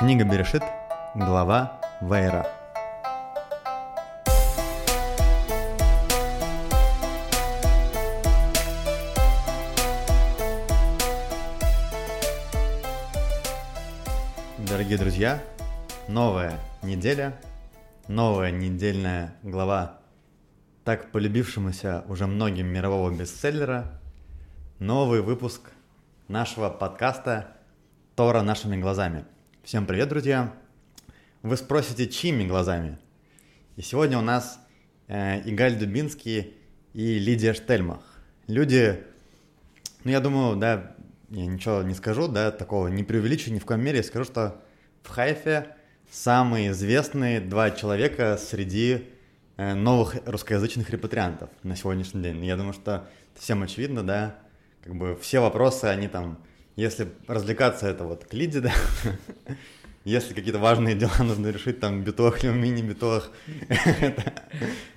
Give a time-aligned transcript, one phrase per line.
[0.00, 0.62] Книга Берешит,
[1.14, 2.46] глава Вейра.
[14.56, 15.38] Дорогие друзья,
[16.08, 17.38] новая неделя,
[18.08, 19.98] новая недельная глава
[20.82, 24.00] так полюбившемуся уже многим мирового бестселлера,
[24.78, 25.60] новый выпуск
[26.28, 27.48] нашего подкаста
[28.16, 29.26] Тора нашими глазами.
[29.62, 30.54] Всем привет, друзья!
[31.42, 32.98] Вы спросите, чьими глазами?
[33.76, 34.58] И сегодня у нас
[35.06, 36.54] э, Игаль Дубинский
[36.94, 38.00] и Лидия Штельмах.
[38.46, 39.04] Люди,
[40.02, 40.96] ну я думаю, да,
[41.28, 44.64] я ничего не скажу, да, такого не преувеличу ни в коем мере, скажу, что
[45.02, 45.76] в Хайфе
[46.10, 49.10] самые известные два человека среди
[49.58, 52.42] э, новых русскоязычных репатриантов на сегодняшний день.
[52.46, 54.38] Я думаю, что всем очевидно, да,
[54.82, 56.38] как бы все вопросы, они там
[56.76, 58.72] если развлекаться, это вот к Лиде, да.
[60.04, 63.30] Если какие-то важные дела нужно решить, там, битох или мини-битох,
[63.68, 64.32] это,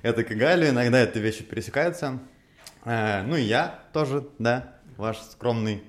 [0.01, 2.19] это к Галю, иногда эти вещи пересекаются.
[2.85, 5.83] Э, ну и я тоже, да, ваш скромный,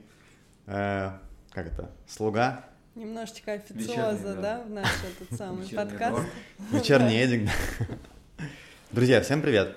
[0.67, 1.11] э,
[1.53, 2.65] как это, слуга.
[2.97, 4.41] Немножечко официоза, да.
[4.41, 6.27] да, в наш этот самый подкаст.
[6.73, 8.45] Вечерний Эдик, да.
[8.91, 9.77] Друзья, всем привет.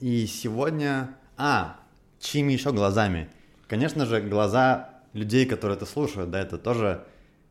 [0.00, 1.10] И сегодня...
[1.36, 1.76] А,
[2.18, 3.28] чьими еще глазами?
[3.68, 7.04] Конечно же, глаза людей, которые это слушают, да, это тоже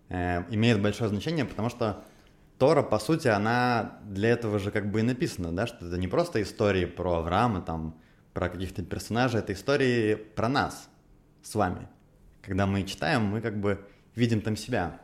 [0.09, 2.03] э, имеет большое значение, потому что
[2.57, 6.07] Тора, по сути, она для этого же как бы и написана, да, что это не
[6.07, 7.95] просто истории про Авраама, там,
[8.33, 10.89] про каких-то персонажей, это истории про нас
[11.43, 11.87] с вами.
[12.41, 14.99] Когда мы читаем, мы как бы видим там себя.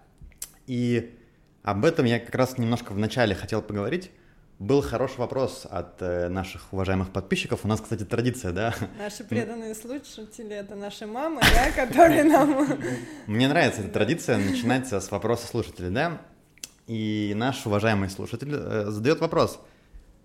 [0.65, 1.17] И
[1.61, 4.11] об этом я как раз немножко в начале хотел поговорить,
[4.59, 7.61] был хороший вопрос от э, наших уважаемых подписчиков.
[7.63, 8.73] У нас, кстати, традиция, да?
[8.97, 12.67] Наши преданные слушатели— это наши мамы, да, которые нам...
[13.27, 16.21] Мне нравится эта традиция начинать с вопроса слушателей, да?
[16.87, 19.59] И наш уважаемый слушатель э, задает вопрос.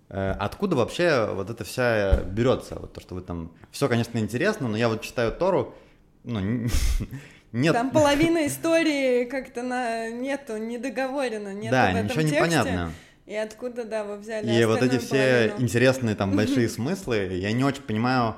[0.09, 2.75] Э, откуда вообще вот это вся берется?
[2.75, 3.51] Вот то, что вы там...
[3.71, 5.75] Все, конечно, интересно, но я вот читаю Тору,
[6.23, 6.67] ну,
[7.51, 7.73] нет.
[7.73, 10.09] Там половина истории как-то на...
[10.09, 12.91] нету, недоговорено, нет да, в этом ничего не понятно.
[13.29, 15.61] И откуда, да, вы взяли И вот эти все половину?
[15.61, 18.35] интересные там большие смыслы, я не очень понимаю,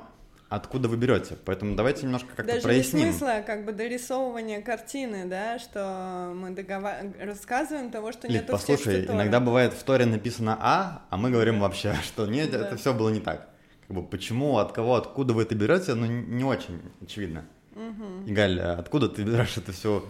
[0.50, 1.38] откуда вы берете.
[1.46, 3.06] Поэтому давайте немножко как-то Даже проясним.
[3.06, 6.91] Даже смысла, как бы дорисовывания картины, да, что мы договор...
[7.22, 11.62] рассказываем того, что нет послушай, иногда бывает в Торе написано А, а мы говорим да.
[11.62, 12.59] вообще, что нет, да.
[12.59, 13.47] это все было не так.
[13.88, 17.46] Как бы почему, от кого, откуда вы это берете, ну не очень очевидно.
[17.75, 18.29] Угу.
[18.29, 20.03] Игаль, а откуда ты берешь эту всю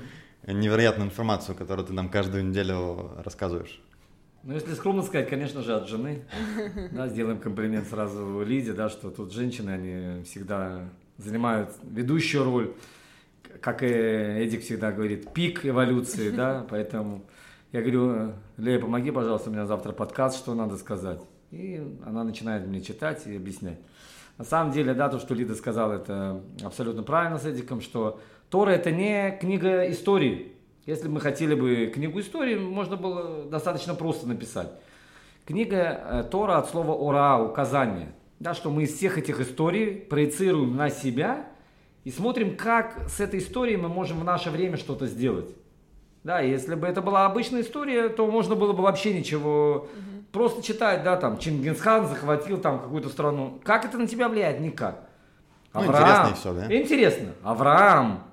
[0.48, 3.80] невероятную информацию, которую ты нам каждую неделю рассказываешь?
[4.44, 6.24] Ну, если скромно сказать, конечно же, от жены.
[6.92, 12.74] Да, сделаем комплимент сразу Лиде, да, что тут женщины, они всегда занимают ведущую роль.
[13.62, 17.24] Как и Эдик всегда говорит, пик эволюции, да, поэтому
[17.72, 21.22] я говорю, Лея, помоги, пожалуйста, у меня завтра подкаст, что надо сказать.
[21.52, 23.78] И она начинает мне читать и объяснять.
[24.40, 28.20] На самом деле, да, то, что Лида сказала, это абсолютно правильно с Эдиком, что
[28.50, 30.54] Тора это не книга истории,
[30.86, 34.72] если бы мы хотели бы книгу истории, можно было достаточно просто написать.
[35.46, 38.14] Книга э, Тора от слова «ора»– указание.
[38.40, 41.48] Да, что мы из всех этих историй проецируем на себя
[42.04, 45.54] и смотрим, как с этой историей мы можем в наше время что-то сделать.
[46.24, 50.24] Да, если бы это была обычная история, то можно было бы вообще ничего угу.
[50.32, 53.60] просто читать, да, там Чингисхан захватил там какую-то страну.
[53.64, 54.60] Как это на тебя влияет?
[54.60, 55.08] Никак.
[55.74, 56.76] Ну, Авраам, интересно все, да?
[56.76, 57.30] Интересно.
[57.44, 58.24] Авраам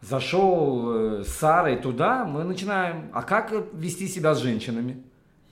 [0.00, 5.02] зашел э, с Сарой туда, мы начинаем, а как вести себя с женщинами?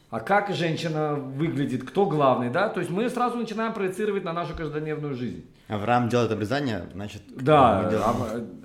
[0.08, 2.68] А как женщина выглядит, кто главный, да?
[2.68, 5.44] То есть мы сразу начинаем проецировать на нашу каждодневную жизнь.
[5.68, 7.22] Авраам делает обрезание, значит...
[7.28, 8.16] Да, Ав...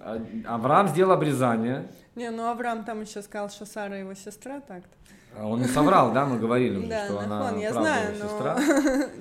[0.02, 1.88] А, Авраам сделал обрезание.
[2.16, 4.96] Не, ну Авраам там еще сказал, что Сара его сестра так-то.
[5.36, 8.60] А он не соврал, да, мы говорили уже, да, что она я знаю, но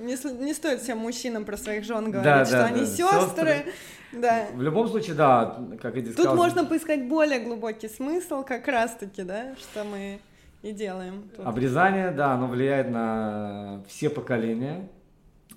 [0.04, 2.86] не, не стоит всем мужчинам про своих жен говорить, да, что да, они да.
[2.86, 3.64] сестры.
[4.12, 4.48] Да.
[4.54, 9.22] В любом случае, да, как и Тут сказал, можно поискать более глубокий смысл, как раз-таки,
[9.22, 10.20] да, что мы
[10.62, 11.30] и делаем.
[11.36, 11.46] Тут.
[11.46, 14.88] Обрезание, да, оно влияет на все поколения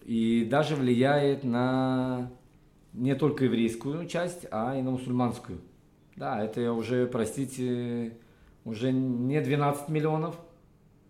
[0.06, 2.32] и даже влияет на
[2.94, 5.60] не только еврейскую часть, а и на мусульманскую.
[6.16, 8.18] Да, это уже, простите,
[8.66, 10.36] уже не 12 миллионов,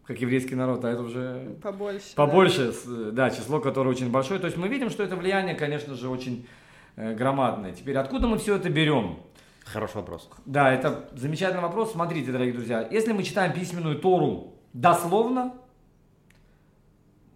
[0.06, 2.16] как еврейский народ, а это уже побольше.
[2.16, 4.40] Побольше, да, да число, которое очень большое.
[4.40, 6.48] То есть мы видим, что это влияние, конечно же, очень
[6.96, 7.72] э, громадное.
[7.72, 9.20] Теперь, откуда мы все это берем?
[9.66, 10.30] Хороший вопрос.
[10.46, 11.94] Да, это замечательный вопрос.
[11.94, 15.54] Смотрите, дорогие друзья, если мы читаем письменную Тору дословно,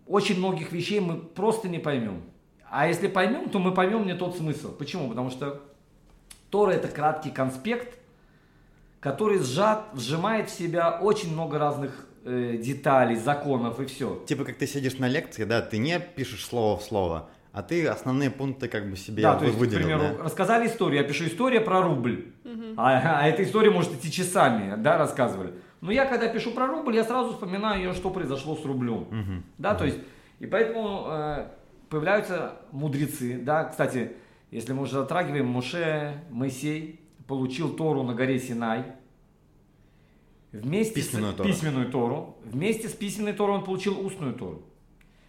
[0.05, 2.23] очень многих вещей мы просто не поймем.
[2.69, 4.73] А если поймем, то мы поймем не тот смысл.
[4.73, 5.09] Почему?
[5.09, 5.61] Потому что
[6.49, 7.97] Тора это краткий конспект
[8.99, 14.23] который сжат, сжимает в себя очень много разных э, деталей, законов и все.
[14.27, 17.87] Типа как ты сидишь на лекции, да, ты не пишешь слово в слово, а ты
[17.87, 19.79] основные пункты как бы себе да, то есть, выделил.
[19.79, 20.23] К примеру, да?
[20.23, 22.75] рассказали историю, я пишу история про рубль, угу.
[22.77, 25.55] а, а эта история может идти часами, да, рассказывали.
[25.81, 29.43] Но я когда пишу про рубль, я сразу вспоминаю ее, что произошло с рублем, угу.
[29.57, 29.79] да, угу.
[29.79, 29.97] то есть
[30.37, 31.47] и поэтому э,
[31.89, 34.11] появляются мудрецы, да, кстати,
[34.51, 38.85] если мы уже затрагиваем, Муше, Моисей получил Тору на горе Синай,
[40.51, 41.49] вместе письменную, с, Тору.
[41.49, 44.61] письменную Тору, вместе с письменной Торой он получил устную Тору.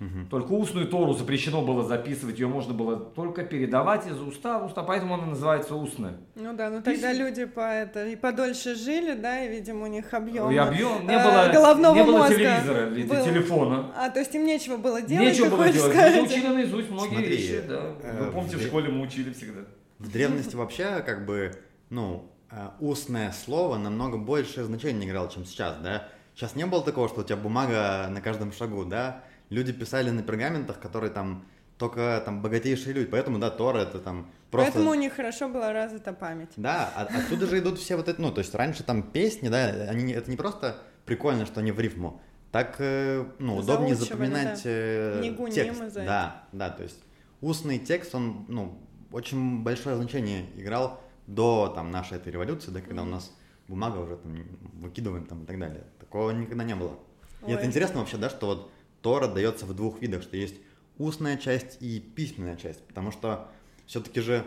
[0.00, 0.28] Угу.
[0.30, 4.84] Только устную Тору запрещено было записывать, ее можно было только передавать из уста в уста,
[4.84, 6.18] поэтому она называется устная.
[6.36, 7.18] Ну да, ну тогда Пись...
[7.18, 11.18] люди по это и подольше жили, да, и, видимо, у них объем, и объем не
[11.18, 13.24] было, головного не было мозга телевизора или был...
[13.24, 13.92] телефона.
[13.96, 16.22] А, то есть им нечего было делать, Нечего было делать, сказать.
[16.22, 17.80] учили наизусть многие Смотри, вещи, да.
[18.20, 19.62] Вы э, помните, в, в школе мы учили всегда.
[19.98, 21.56] В древности вообще, как бы,
[21.90, 26.06] ну, э, устное слово намного большее значение играло, чем сейчас, да.
[26.36, 30.22] Сейчас не было такого, что у тебя бумага на каждом шагу, да люди писали на
[30.22, 31.44] пергаментах, которые там
[31.78, 34.72] только там богатейшие люди, поэтому, да, Тора это там просто...
[34.72, 36.50] Поэтому у них хорошо была развита память.
[36.56, 39.66] Да, а, оттуда же идут все вот это, ну, то есть раньше там песни, да,
[39.88, 44.70] они, это не просто прикольно, что они в рифму, так, э, ну, удобнее запоминать да.
[44.70, 45.92] Э, текст.
[45.92, 46.98] За да, да, то есть
[47.40, 48.78] устный текст, он, ну,
[49.12, 53.06] очень большое значение играл до там нашей этой революции, да, когда mm-hmm.
[53.06, 53.32] у нас
[53.68, 54.34] бумага уже там
[54.80, 55.84] выкидываем там и так далее.
[56.00, 56.98] Такого никогда не было.
[57.42, 57.52] Ой.
[57.52, 58.70] И это интересно вообще, да, что вот
[59.02, 60.56] Тора дается в двух видах, что есть
[60.98, 63.48] устная часть и письменная часть, потому что
[63.86, 64.44] все-таки же,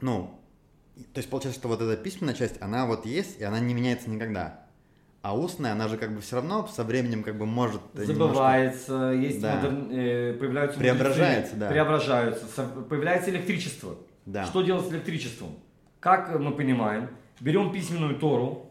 [0.00, 0.40] ну,
[1.12, 4.08] то есть получается, что вот эта письменная часть, она вот есть, и она не меняется
[4.10, 4.66] никогда.
[5.22, 7.80] А устная, она же как бы все равно со временем как бы может...
[7.94, 9.26] Забывается, немножко...
[9.26, 9.56] есть да.
[9.56, 9.90] модерн...
[9.90, 10.78] э, появляются...
[10.78, 11.68] Преображается, да.
[11.68, 12.46] Преображаются,
[12.88, 13.96] появляется электричество.
[14.24, 14.46] Да.
[14.46, 15.58] Что делать с электричеством?
[16.00, 18.65] Как мы понимаем, берем письменную Тору,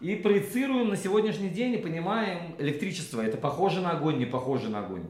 [0.00, 3.20] и проецируем на сегодняшний день и понимаем электричество.
[3.20, 5.06] Это похоже на огонь, не похоже на огонь.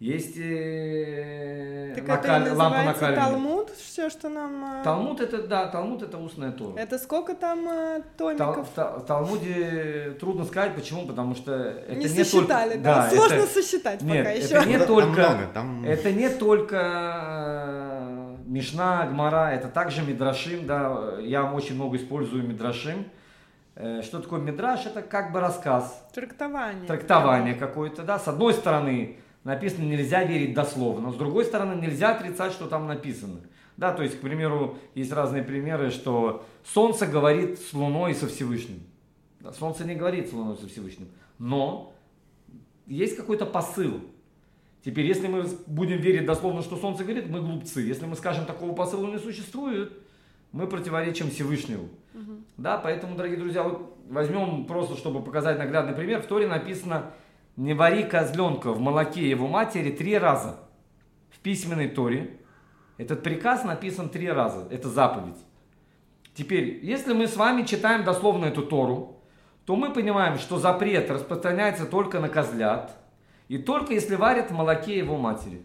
[0.00, 2.42] Есть э, так накаль...
[2.42, 3.16] это лампа накаливания.
[3.16, 4.80] Талмуд, все, что нам...
[4.80, 4.82] Э...
[4.82, 6.76] Талмуд это, да, Талмуд это устная Тора.
[6.76, 8.68] Это сколько там э, томиков?
[8.74, 12.84] Тал, в Талмуде трудно сказать, почему, потому что это не, не сосчитали, только...
[12.84, 13.08] да?
[13.08, 13.46] да Сложно это...
[13.46, 14.66] сосчитать Нет, пока это еще.
[14.68, 15.22] Не только...
[15.22, 15.84] Там много, там...
[15.84, 16.76] Это не только
[18.46, 23.06] Мишна, Гмара, это также Мидрашим, да, я очень много использую Мидрашим.
[23.76, 24.86] Э, что такое мидраж?
[24.86, 26.06] Это как бы рассказ.
[26.12, 26.86] Трактование.
[26.86, 28.18] Трактование какое-то, да.
[28.18, 33.40] С одной стороны написано нельзя верить дословно, с другой стороны нельзя отрицать, что там написано.
[33.76, 38.28] Да, то есть, к примеру, есть разные примеры, что Солнце говорит с Луной и со
[38.28, 38.80] Всевышним.
[39.40, 41.92] Да, солнце не говорит с Луной и со Всевышним, но
[42.86, 44.00] есть какой-то посыл.
[44.84, 47.80] Теперь, если мы будем верить дословно, что Солнце говорит, мы глупцы.
[47.80, 49.92] Если мы скажем, такого посыла не существует,
[50.54, 51.88] мы противоречим Всевышнему.
[52.14, 52.32] Угу.
[52.58, 56.22] Да, поэтому, дорогие друзья, вот возьмем просто, чтобы показать наглядный пример.
[56.22, 57.10] В Торе написано
[57.56, 60.60] «Не вари козленка в молоке его матери три раза».
[61.30, 62.38] В письменной Торе
[62.98, 64.68] этот приказ написан три раза.
[64.70, 65.38] Это заповедь.
[66.34, 69.24] Теперь, если мы с вами читаем дословно эту Тору,
[69.66, 72.96] то мы понимаем, что запрет распространяется только на козлят,
[73.48, 75.62] и только если варят в молоке его матери.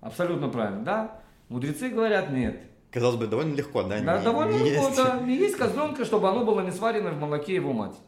[0.00, 1.20] Абсолютно правильно, да?
[1.50, 2.62] Мудрецы говорят, нет.
[2.96, 4.00] Казалось бы, довольно легко, да?
[4.00, 4.96] Да, не, довольно не легко, есть.
[4.96, 5.20] да.
[5.20, 8.00] Не есть козленка, чтобы оно было не сварено в молоке его матери.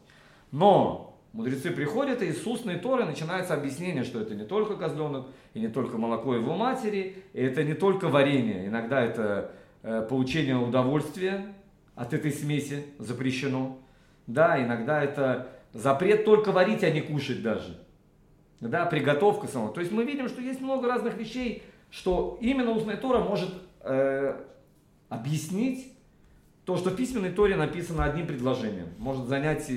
[0.51, 5.59] Но мудрецы приходят, и из устной Торы начинается объяснение, что это не только козленок, и
[5.59, 8.65] не только молоко его матери, и это не только варенье.
[8.65, 9.51] Иногда это
[9.83, 11.53] э, получение удовольствия
[11.93, 13.77] от этой смеси запрещено.
[14.25, 17.79] Да, иногда это запрет только варить, а не кушать даже.
[18.59, 19.67] Да, приготовка сама.
[19.69, 21.61] То есть мы видим, что есть много разных вещей,
[21.91, 24.35] что именно устная Тора может э,
[25.09, 25.93] объяснить
[26.65, 28.89] то, что в письменной Торе написано одним предложением.
[28.97, 29.69] Может занять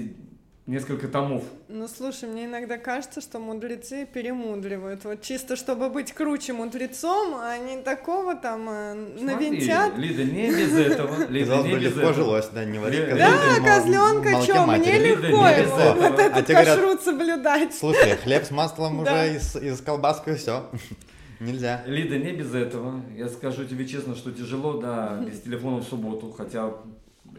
[0.66, 1.42] несколько томов.
[1.68, 5.04] Ну, слушай, мне иногда кажется, что мудрецы перемудривают.
[5.04, 9.96] Вот чисто, чтобы быть круче мудрецом, а они такого там э, навинтят.
[9.96, 11.26] Лида, не без этого.
[11.30, 12.14] Лида, не без этого.
[12.14, 17.74] жилось, да, не вари Да, козленка, что, мне легко его вот этот кашрут соблюдать.
[17.74, 20.70] Слушай, хлеб с маслом уже из колбаски, все.
[21.42, 21.82] Нельзя.
[21.86, 23.02] Лида, не без этого.
[23.16, 26.72] Я скажу тебе честно, что тяжело, да, без телефона в субботу, хотя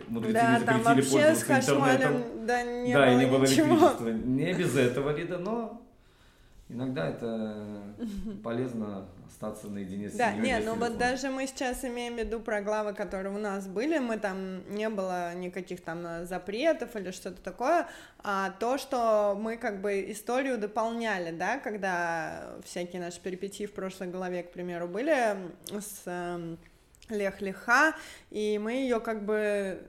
[0.07, 2.23] мудрецы да, не запретили пользоваться интернетом.
[2.45, 3.67] Да, не да было и не было ничего.
[3.67, 4.09] электричества.
[4.09, 5.81] Не без этого, Лида, но
[6.73, 7.95] иногда это
[8.43, 12.61] полезно остаться наедине с Да, не, ну вот даже мы сейчас имеем в виду про
[12.61, 17.41] главы, которые у нас были, мы там не было никаких там э, запретов или что-то
[17.41, 17.87] такое,
[18.19, 24.07] а то, что мы как бы историю дополняли, да, когда всякие наши перипетии в прошлой
[24.07, 25.37] главе, к примеру, были
[25.71, 26.57] с эм,
[27.09, 27.95] Лех Леха,
[28.29, 29.81] и мы ее как бы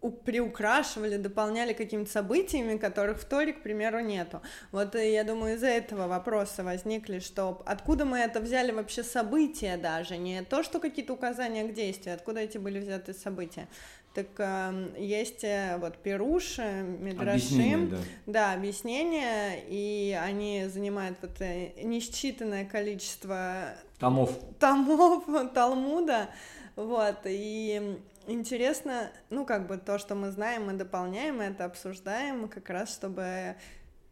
[0.00, 4.40] приукрашивали, дополняли какими-то событиями, которых в Торе, к примеру, нету.
[4.72, 9.76] Вот э, я думаю, из-за этого вопросы возникли, что откуда мы это взяли вообще события
[9.76, 13.68] даже, не то, что какие-то указания к действию, откуда эти были взяты события.
[14.14, 15.44] Так э, есть
[15.78, 17.98] вот Перуш, Мидрашим, да.
[18.26, 26.30] да, объяснения, и они занимают вот э, несчитанное количество томов, томов Талмуда,
[26.74, 27.98] вот, и
[28.30, 33.56] интересно, ну, как бы то, что мы знаем, мы дополняем это, обсуждаем, как раз чтобы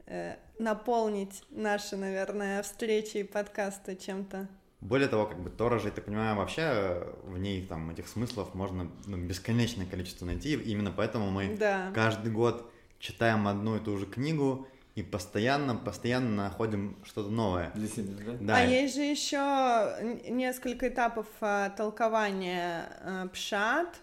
[0.07, 4.49] э, наполнить наши, наверное, встречи и подкасты чем-то
[4.81, 8.07] более того, как бы Тора же, я так понимаю, вообще э, в ней там этих
[8.07, 10.55] смыслов можно ну, бесконечное количество найти.
[10.55, 11.91] Именно поэтому мы да.
[11.95, 12.71] каждый год
[13.01, 17.73] читаем одну и ту же книгу и постоянно, постоянно находим что-то новое.
[17.75, 18.33] Для себя, да?
[18.41, 18.57] да.
[18.57, 19.97] А есть же еще
[20.29, 24.01] несколько этапов а, толкования а, пшат.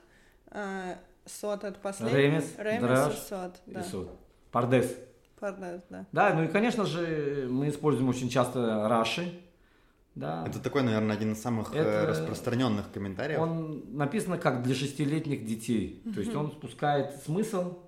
[0.57, 2.17] А, сот это последний.
[2.17, 3.61] Ремес, Ремес драж и сот.
[3.65, 3.79] Да.
[3.79, 4.19] И сот.
[4.51, 4.95] Пардес.
[5.39, 6.05] Пардес, да.
[6.11, 9.41] Да, ну и, конечно же, мы используем очень часто раши
[10.15, 10.45] да.
[10.47, 12.07] Это такой, наверное, один из самых э, Это...
[12.07, 13.39] распространенных комментариев.
[13.39, 16.01] Он написано как для шестилетних детей.
[16.13, 17.79] То есть он спускает смысл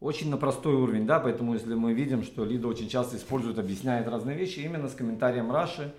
[0.00, 4.06] очень на простой уровень, да, поэтому если мы видим, что Лида очень часто использует, объясняет
[4.08, 5.94] разные вещи именно с комментарием Раши,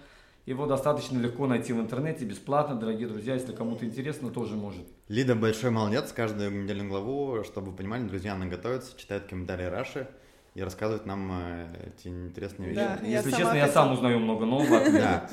[0.48, 4.88] его достаточно легко найти в интернете, бесплатно, дорогие друзья, если кому-то интересно, тоже может.
[5.10, 10.08] Лида большой молодец, каждую недельную главу, чтобы вы понимали, друзья, она готовится, читает комментарии Раши,
[10.56, 12.80] и рассказывает нам э, эти интересные вещи.
[12.80, 14.80] Да, Если честно, я сам узнаю много нового.
[14.92, 15.30] Да,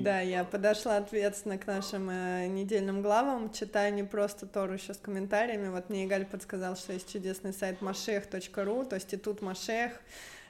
[0.00, 4.98] Да, я подошла ответственно к нашим э, недельным главам, читаю не просто Тору еще с
[4.98, 5.68] комментариями.
[5.68, 9.92] Вот мне Игаль подсказал, что есть чудесный сайт машех.ру, то есть и тут Машех,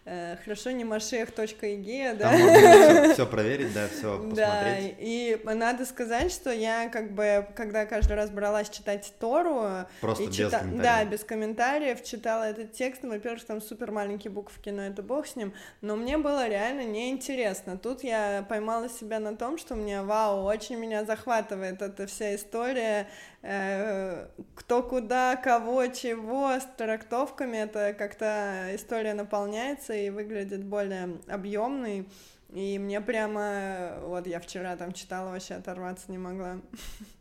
[0.07, 2.31] Э, хорошо не машех.иг, да?
[2.31, 4.37] Там можно все проверить, да, все посмотреть.
[4.37, 9.87] Да, и надо сказать, что я как бы, когда каждый раз бралась читать Тору...
[10.03, 10.59] Просто без чита...
[10.59, 10.83] комментариев.
[10.83, 15.37] Да, без комментариев, читала этот текст, во-первых, там супер маленькие буковки, но это бог с
[15.37, 17.79] ним, но мне было реально неинтересно.
[17.79, 23.09] Тут я поймала себя на том, что мне, вау, очень меня захватывает эта вся история,
[23.45, 32.09] кто куда, кого, чего, с трактовками, это как-то история наполняется, и выглядит более объемный.
[32.55, 36.61] И мне прямо, вот я вчера там читала, вообще оторваться не могла.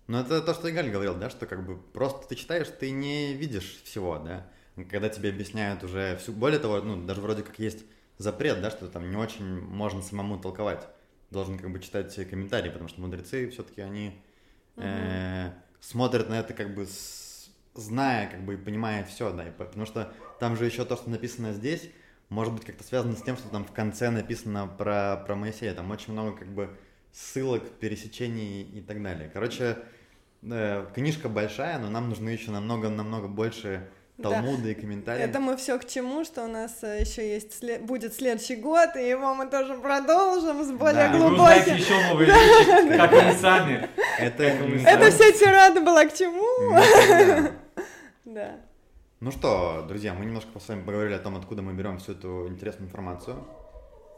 [0.08, 3.34] Ну, это то, что Игаль говорил, да, что как бы просто ты читаешь, ты не
[3.34, 4.46] видишь всего, да.
[4.89, 6.34] Когда тебе объясняют уже всю...
[6.34, 7.84] Более того, ну, даже вроде как есть
[8.18, 10.88] запрет, да, что там не очень можно самому толковать.
[11.32, 14.22] Должен как бы читать комментарии, потому что мудрецы все-таки они
[14.77, 15.50] э,
[15.84, 19.86] смотрят на это как бы с, зная, как бы и понимая все, да, и, потому
[19.86, 21.90] что там же еще то, что написано здесь,
[22.30, 25.74] может быть как-то связано с тем, что там в конце написано про, про Моисея.
[25.74, 26.70] Там очень много как бы
[27.12, 29.30] ссылок, пересечений и так далее.
[29.32, 29.78] Короче,
[30.42, 33.88] э, книжка большая, но нам нужны еще намного-намного больше
[34.22, 34.70] Талмуды да.
[34.70, 35.24] и комментарии.
[35.24, 37.84] Это мы все к чему, что у нас э, еще есть след...
[37.84, 41.17] будет следующий год, и его мы тоже продолжим с более да.
[41.17, 41.75] глубоким.
[41.75, 43.89] Еще новые вещи, как мы сами.
[44.20, 46.79] Это, Это вся тирада была к чему?
[48.25, 48.55] Да.
[49.20, 52.48] Ну что, друзья, мы немножко с вами поговорили о том, откуда мы берем всю эту
[52.48, 53.43] интересную информацию.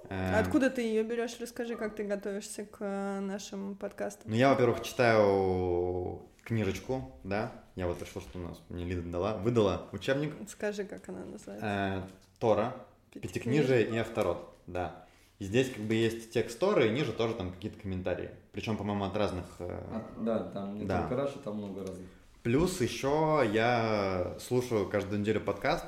[0.09, 1.37] А откуда ты ее берешь?
[1.39, 4.29] Расскажи, как ты готовишься к э, нашим подкастам.
[4.29, 7.64] Ну, я, во-первых, читаю книжечку, да.
[7.75, 10.33] Я вот решил, что у нас мне Лида дала, выдала учебник.
[10.47, 11.67] Скажи, как она называется.
[11.67, 12.01] Э,
[12.39, 12.75] Тора,
[13.11, 15.05] Пятикнижие и Авторот, да.
[15.39, 18.29] И здесь как бы есть текст Торы, и ниже тоже там какие-то комментарии.
[18.53, 19.45] Причем, по-моему, от разных...
[19.59, 19.83] Э...
[19.93, 21.01] От, да, там не да.
[21.01, 22.07] только Раши, там много разных.
[22.43, 25.85] Плюс еще я слушаю каждую неделю подкаст.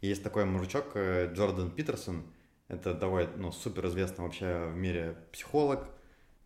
[0.00, 2.24] Есть такой мужичок э, Джордан Питерсон.
[2.66, 5.86] Это такой, ну, супер известный вообще в мире психолог.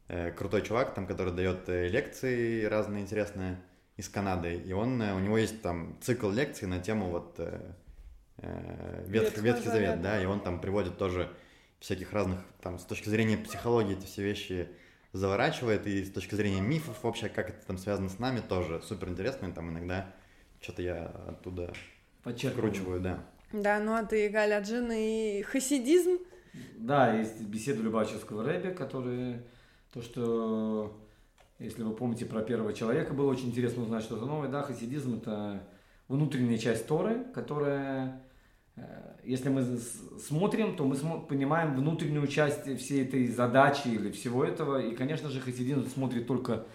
[0.09, 3.59] Э, крутой чувак, там, который дает э, лекции разные интересные
[3.97, 4.55] из Канады.
[4.55, 7.75] И он, у него есть там цикл лекций на тему вот э,
[9.07, 11.31] Ветхий, Ветхий Завет, да, и он там приводит тоже
[11.79, 14.69] всяких разных, там, с точки зрения психологии эти все вещи
[15.13, 19.11] заворачивает, и с точки зрения мифов вообще, как это там связано с нами, тоже супер
[19.11, 20.13] интересно, там иногда
[20.61, 21.73] что-то я оттуда
[22.23, 23.25] подкручиваю, да.
[23.53, 26.19] Да, ну а ты, Галя, джин и хасидизм?
[26.77, 29.43] Да, есть беседа Любачевского рэбе, который,
[29.93, 31.04] то, что,
[31.65, 35.63] если вы помните про первого человека, было очень интересно узнать что-то новое, да, хасидизм это
[36.09, 38.21] внутренняя часть Торы, которая
[38.77, 39.63] Э, если мы
[40.19, 44.81] смотрим, то мы понимаем внутреннюю часть всей этой задачи или всего этого.
[44.81, 46.67] И, конечно же, хасидин смотрит только...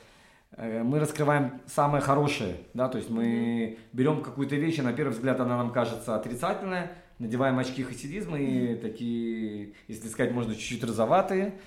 [0.52, 5.12] Э, мы раскрываем самое хорошее, да, то есть мы берем какую-то вещь, и на первый
[5.12, 11.60] взгляд она нам кажется отрицательная, надеваем очки хасидизма и такие, если сказать можно, чуть-чуть розоватые,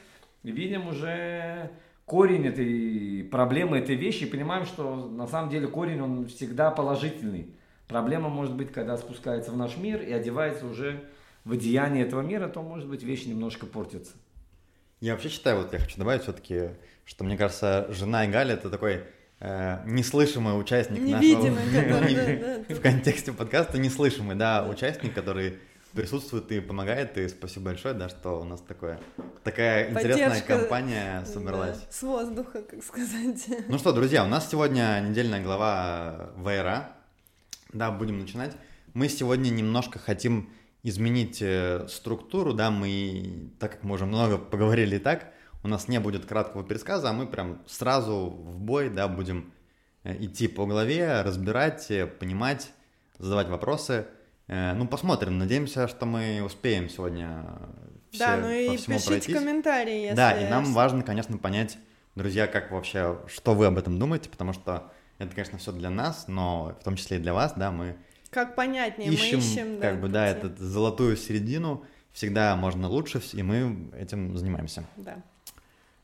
[0.42, 1.70] видим уже
[2.12, 7.54] корень этой проблемы, этой вещи, и понимаем, что на самом деле корень, он всегда положительный.
[7.88, 11.04] Проблема может быть, когда спускается в наш мир и одевается уже
[11.44, 14.12] в одеяние этого мира, то, может быть, вещи немножко портятся.
[15.00, 16.72] Я вообще считаю, вот я хочу добавить все-таки,
[17.06, 19.04] что мне кажется, жена Галя это такой
[19.40, 21.64] э, неслышимый участник Невидимый,
[22.68, 25.60] нашего в контексте подкаста неслышимый, да, участник, который
[25.94, 28.98] присутствует и помогает, и спасибо большое, да, что у нас такое,
[29.44, 31.78] такая интересная Поддержка, компания собралась.
[31.78, 33.46] Да, с воздуха, как сказать.
[33.68, 36.92] Ну что, друзья, у нас сегодня недельная глава ВРА.
[37.72, 38.52] Да, будем начинать.
[38.94, 40.50] Мы сегодня немножко хотим
[40.82, 45.32] изменить э, структуру, да, мы, так как мы уже много поговорили и так,
[45.62, 49.52] у нас не будет краткого пересказа, а мы прям сразу в бой, да, будем
[50.02, 52.72] э, идти по главе, разбирать, э, понимать,
[53.18, 54.06] задавать вопросы.
[54.52, 57.46] Э, Ну, посмотрим, надеемся, что мы успеем сегодня
[58.10, 59.34] все да, ну и пишите пройтись.
[59.34, 60.14] комментарии, если...
[60.16, 61.78] Да, и нам важно, конечно, понять,
[62.16, 66.28] друзья, как вообще, что вы об этом думаете, потому что это, конечно, все для нас,
[66.28, 67.96] но в том числе и для вас, да, мы
[68.28, 70.46] Как понятнее, ищем, мы ищем, как бы, да, пути.
[70.48, 74.84] эту золотую середину, всегда можно лучше, и мы этим занимаемся.
[74.96, 75.16] Да.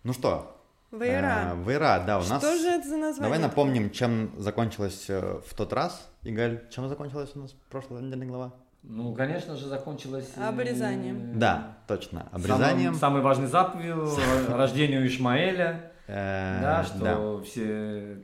[0.05, 0.58] Ну что,
[0.91, 1.53] Вейра.
[1.55, 2.43] э, Вейра, да, у нас...
[2.43, 3.23] Что же это за название?
[3.23, 8.27] Давай напомним, чем закончилось э, в тот раз, Игаль, чем закончилась у нас прошлая недельная
[8.27, 8.55] глава?
[8.83, 10.31] Ну, конечно же, закончилось...
[10.37, 11.39] э, Обрезанием.
[11.39, 12.95] Да, точно, обрезанием.
[12.95, 15.93] Самым- самый важный заповедь рождению Ишмаэля.
[16.07, 18.23] Э, Да, что все...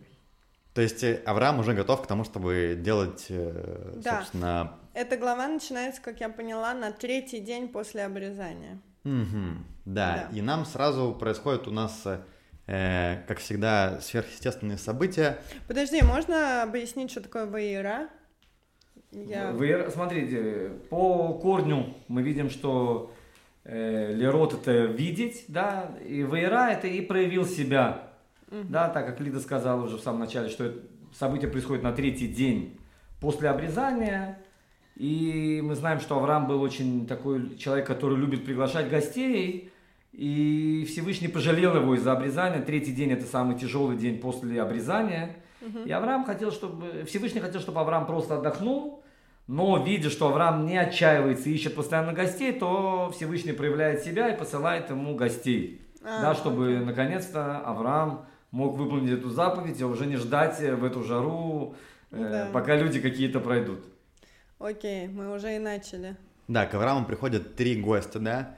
[0.73, 3.31] То есть Авраам уже готов к тому, чтобы делать,
[4.03, 8.81] собственно, Эта глава начинается, как я поняла, на третий день после обрезания.
[9.05, 9.11] Да.
[9.85, 10.29] Да.
[10.33, 12.05] и нам сразу происходит у нас,
[12.67, 15.39] э, как всегда, сверхъестественные события.
[15.69, 18.09] Подожди, можно объяснить, что такое Вейра?
[19.13, 19.53] Я...
[19.53, 23.15] Вы, смотрите, по корню мы видим, что
[23.65, 28.09] э, Лерот это видеть, да, и Вейра это и проявил себя,
[28.51, 30.81] да, так как Лида сказала уже в самом начале, что это
[31.17, 32.81] событие происходит на третий день
[33.21, 34.39] после обрезания,
[34.97, 39.73] и мы знаем, что Авраам был очень такой человек, который любит приглашать гостей,
[40.17, 42.61] и Всевышний пожалел его из-за обрезания.
[42.63, 45.37] Третий день это самый тяжелый день после обрезания.
[45.85, 49.03] И Авраам хотел, чтобы Всевышний хотел, чтобы Авраам просто отдохнул,
[49.47, 54.39] но видя, что Авраам не отчаивается и ищет постоянно гостей, то Всевышний проявляет себя и
[54.39, 55.81] посылает ему гостей.
[56.03, 56.85] А, да, чтобы окей.
[56.85, 61.75] наконец-то Авраам мог выполнить эту заповедь, а уже не ждать э, в эту жару,
[62.11, 62.49] э, Да.
[62.53, 63.85] пока люди какие-то пройдут.
[64.59, 66.17] Окей, мы уже и начали.
[66.47, 68.57] Да, к Аврааму приходят три гостя, да.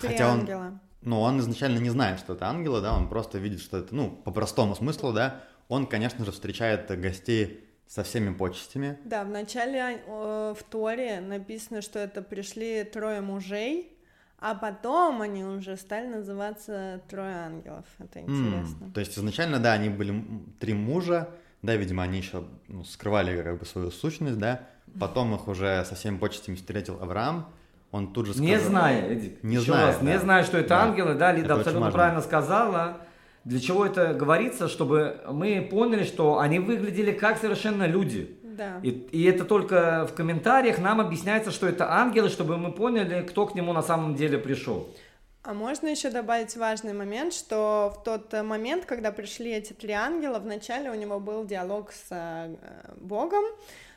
[0.00, 0.80] Три хотя он, ангела.
[1.02, 4.10] ну, он изначально не знает, что это ангелы, да, он просто видит, что это, ну,
[4.10, 5.42] по простому смыслу, да.
[5.68, 8.98] Он, конечно же, встречает гостей со всеми почестями.
[9.04, 13.96] Да, в начале э, в Торе написано, что это пришли трое мужей,
[14.38, 17.84] а потом они уже стали называться трое ангелов.
[17.98, 18.90] Это интересно.
[18.94, 20.24] То есть изначально, да, они были
[20.58, 21.28] три мужа,
[21.62, 24.66] да, видимо, они еще ну, скрывали как бы свою сущность, да.
[24.98, 27.52] Потом их уже со всеми почестями встретил Авраам.
[27.92, 28.48] Он тут же сказал...
[28.48, 30.18] Не зная, Эдик, Не еще зная, раз, не да.
[30.18, 30.82] зная, что это Да.
[30.84, 32.98] ангелы, да, Лида Это абсолютно правильно сказала.
[33.44, 38.36] Для чего это говорится, чтобы мы поняли, что они выглядели как совершенно люди.
[38.44, 38.78] Да.
[38.82, 43.46] И, и это только в комментариях нам объясняется, что это ангелы, чтобы мы поняли, кто
[43.46, 44.94] к нему на самом деле пришел.
[45.42, 50.38] А можно еще добавить важный момент, что в тот момент, когда пришли эти три ангела,
[50.38, 52.54] вначале у него был диалог с э,
[53.00, 53.44] Богом,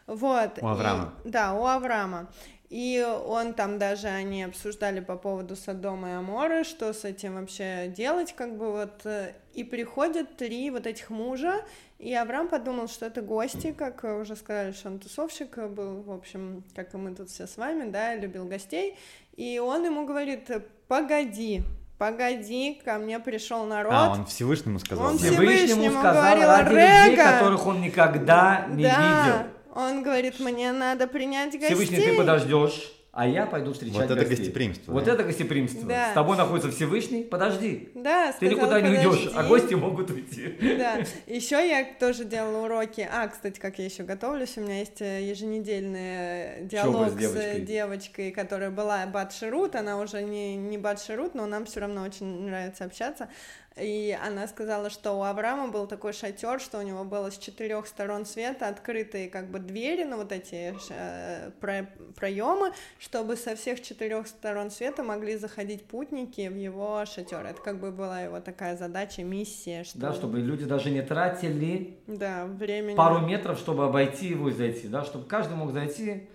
[0.08, 0.52] вот.
[0.62, 1.14] У Авраама.
[1.26, 2.28] И- да, у Авраама.
[2.74, 7.94] И он там даже, они обсуждали по поводу Содома и Аморы, что с этим вообще
[7.96, 9.06] делать, как бы вот.
[9.06, 11.64] э, И приходят три вот этих мужа,
[12.00, 16.12] и Авраам подумал, что это гости, как уже сказали, что он тусовщик э, был, в
[16.12, 18.98] общем, как и мы тут все с вами, да, любил гостей.
[19.36, 20.50] И он ему говорит,
[20.88, 21.62] погоди,
[22.00, 23.94] погоди, ко мне пришел народ.
[23.94, 25.12] А, он Всевышнему сказал.
[25.12, 25.20] Он?
[25.20, 29.54] Всевышнему Всевышнему сказал говорил, ради людей, «Рега!» которых он никогда не да, видел.
[29.76, 31.70] Он говорит, мне надо принять гостей.
[31.76, 34.38] Всевышний, ты подождешь, а я пойду встречать Вот это гостей.
[34.38, 35.14] гостеприимство, Вот да?
[35.14, 35.88] это гостеприимство.
[35.88, 36.12] Да.
[36.12, 37.90] С тобой находится Всевышний, подожди.
[37.94, 39.50] Да, Ты сказал, никуда не уйдешь, а «Подожди».
[39.50, 40.58] гости могут уйти.
[40.80, 43.08] Да, еще я тоже делала уроки.
[43.12, 47.62] А, кстати, как я еще готовлюсь, у меня есть э, еженедельный диалог с с, девочкой?
[47.62, 49.76] девочкой, которая была Батширут.
[49.76, 53.30] Она уже не, не Батширут, но нам все равно очень нравится общаться.
[53.76, 57.88] И она сказала, что у Авраама был такой шатер, что у него было с четырех
[57.88, 63.82] сторон света открытые как бы двери, ну вот эти э, про- проемы, чтобы со всех
[63.82, 67.46] четырех сторон света могли заходить путники в его шатер.
[67.46, 71.98] Это как бы была его такая задача, миссия, что Да, чтобы люди даже не тратили
[72.06, 72.96] да, времени.
[72.96, 76.30] пару метров, чтобы обойти его и зайти, да, чтобы каждый мог зайти.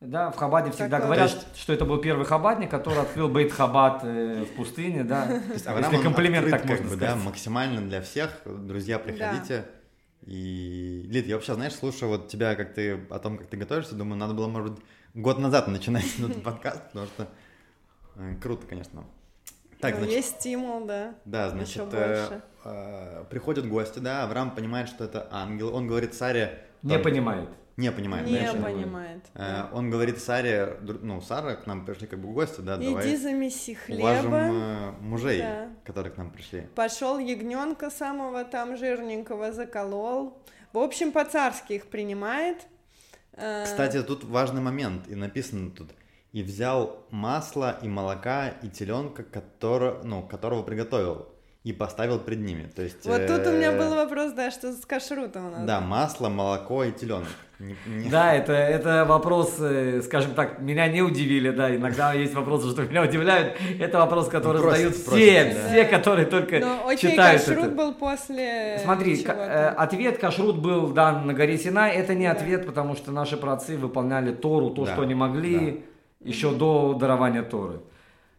[0.00, 3.52] Да, в Хабаде всегда Такое- говорят, есть- что это был первый хабадник, который открыл Бейт
[3.52, 5.26] Хабад э, в пустыне, да.
[5.26, 7.24] То есть Авраам, Если комплимент открыт, так как можно бы, да, сказать.
[7.26, 8.40] максимально для всех.
[8.46, 9.66] Друзья, приходите.
[10.22, 13.94] И, Лид, я вообще, знаешь, слушаю вот тебя, как ты о том, как ты готовишься,
[13.94, 14.82] думаю, надо было, может быть,
[15.14, 17.28] год назад начинать этот подкаст, потому что
[18.16, 19.04] э, круто, конечно.
[19.80, 21.14] Так, ну, значит, есть стимул, да.
[21.26, 22.42] Да, значит, Еще больше.
[22.64, 26.64] Э, э, приходят гости, да, Авраам понимает, что это ангел, он говорит Саре...
[26.82, 27.50] Не понимает.
[27.80, 28.26] Не понимает.
[28.26, 28.62] Не конечно.
[28.62, 29.24] понимает.
[29.34, 29.70] Э, да.
[29.72, 33.74] Он говорит Саре, ну, Сара, к нам пришли как бы гости, да, Иди давай замеси
[33.74, 34.00] хлеба.
[34.00, 35.68] Уважим э, мужей, да.
[35.84, 36.68] которые к нам пришли.
[36.74, 40.42] Пошел ягненка самого там жирненького заколол.
[40.74, 42.66] В общем, по-царски их принимает.
[43.32, 45.90] Э, Кстати, тут важный момент, и написано тут,
[46.32, 51.28] и взял масло и молока и теленка, который, ну, которого приготовил
[51.62, 52.70] и поставил пред ними.
[52.74, 55.66] То есть, вот тут у меня был вопрос, да, что с кашрутом у нас.
[55.66, 57.28] Да, масло, молоко и теленок.
[58.10, 62.84] Да, это, это вопрос, э, скажем так, меня не удивили, да, иногда есть вопросы, что
[62.84, 63.58] меня удивляют.
[63.78, 66.60] Это вопрос, который ну, задают все, все, которые только
[66.96, 72.26] читают кашрут был после Смотри, э, ответ кашрут был дан на горе Синай, это не
[72.26, 75.84] ответ, потому что наши праотцы выполняли Тору, то, что они могли
[76.20, 77.80] еще до дарования Торы.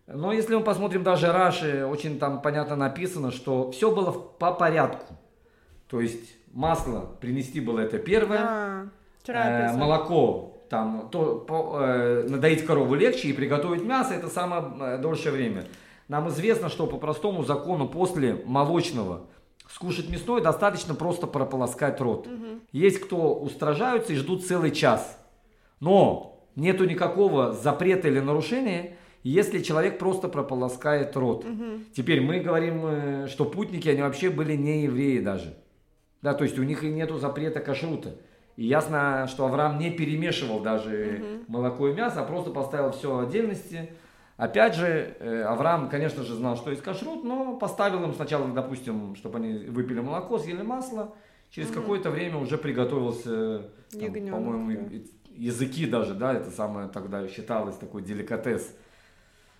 [0.08, 5.14] Но если мы посмотрим даже Раши, очень там понятно написано, что все было по порядку.
[5.88, 8.88] То есть масло принести было это первое, а,
[9.28, 14.98] э, молоко там то, по, э, надоить корову легче и приготовить мясо это самое э,
[15.00, 15.66] дольшее время.
[16.08, 19.22] Нам известно, что по простому закону после молочного
[19.70, 22.28] скушать мясное достаточно просто прополоскать рот.
[22.28, 22.60] Угу.
[22.72, 25.18] Есть кто устражаются и ждут целый час.
[25.80, 31.46] Но нету никакого запрета или нарушения, если человек просто прополоскает рот.
[31.46, 31.66] Угу.
[31.96, 35.56] Теперь мы говорим, э, что путники, они вообще были не евреи даже.
[36.22, 38.16] Да, то есть у них и нету запрета кашрута.
[38.58, 41.52] И ясно, что Авраам не перемешивал даже угу.
[41.58, 43.90] молоко и мясо, а просто поставил все в отдельности.
[44.38, 49.16] Опять же, э, Авраам, конечно же, знал, что есть кашрут, но поставил им сначала, допустим,
[49.16, 51.14] чтобы они выпили молоко, съели масло.
[51.52, 51.82] Через угу.
[51.82, 54.90] какое-то время уже приготовился, там, по-моему,
[55.36, 58.76] языки даже, да, это самое тогда считалось такой деликатес.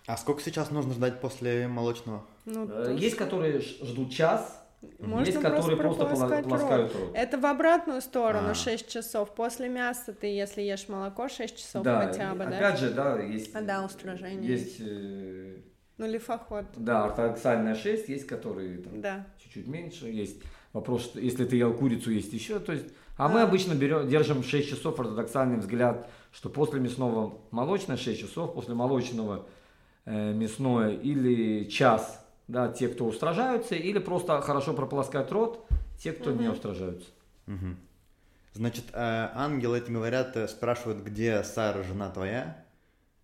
[0.06, 2.24] А сколько сейчас нужно ждать после молочного?
[2.44, 4.62] Ну, э, есть, которые ждут час,
[4.98, 7.10] можно есть, которые просто, просто полоскают рот.
[7.14, 8.54] Это в обратную сторону а.
[8.54, 9.32] 6 часов.
[9.34, 12.68] После мяса ты, если ешь молоко, 6 часов да, хотя бы, опять да?
[12.68, 13.54] Опять же, да, есть...
[13.54, 14.50] А, да, устражение.
[14.50, 14.80] Есть...
[14.80, 15.56] Э...
[15.98, 16.64] Ну, лифоход.
[16.76, 19.26] Да, ортодоксальная 6, есть которые там, да.
[19.38, 20.06] чуть-чуть меньше.
[20.06, 22.58] Есть вопрос, что если ты ел курицу, есть еще.
[22.58, 22.86] То есть,
[23.16, 23.28] а, а.
[23.28, 28.74] мы обычно берем, держим 6 часов ортодоксальный взгляд, что после мясного молочное 6 часов, после
[28.74, 29.46] молочного
[30.06, 35.66] мясное или час, да, те, кто устражаются, или просто хорошо прополоскать рот,
[35.98, 36.42] те, кто угу.
[36.42, 37.08] не устражаются.
[37.46, 37.76] Угу.
[38.54, 42.64] Значит, э, ангелы эти говорят, э, спрашивают, где Сара, жена твоя,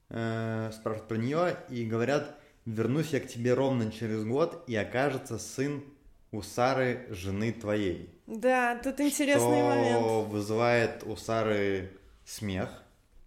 [0.08, 5.84] спрашивают про нее и говорят, вернусь я к тебе ровно через год, и окажется сын
[6.32, 8.10] у Сары, жены твоей.
[8.26, 9.98] Да, тут интересный что момент.
[9.98, 11.92] Что вызывает у Сары
[12.24, 12.70] смех,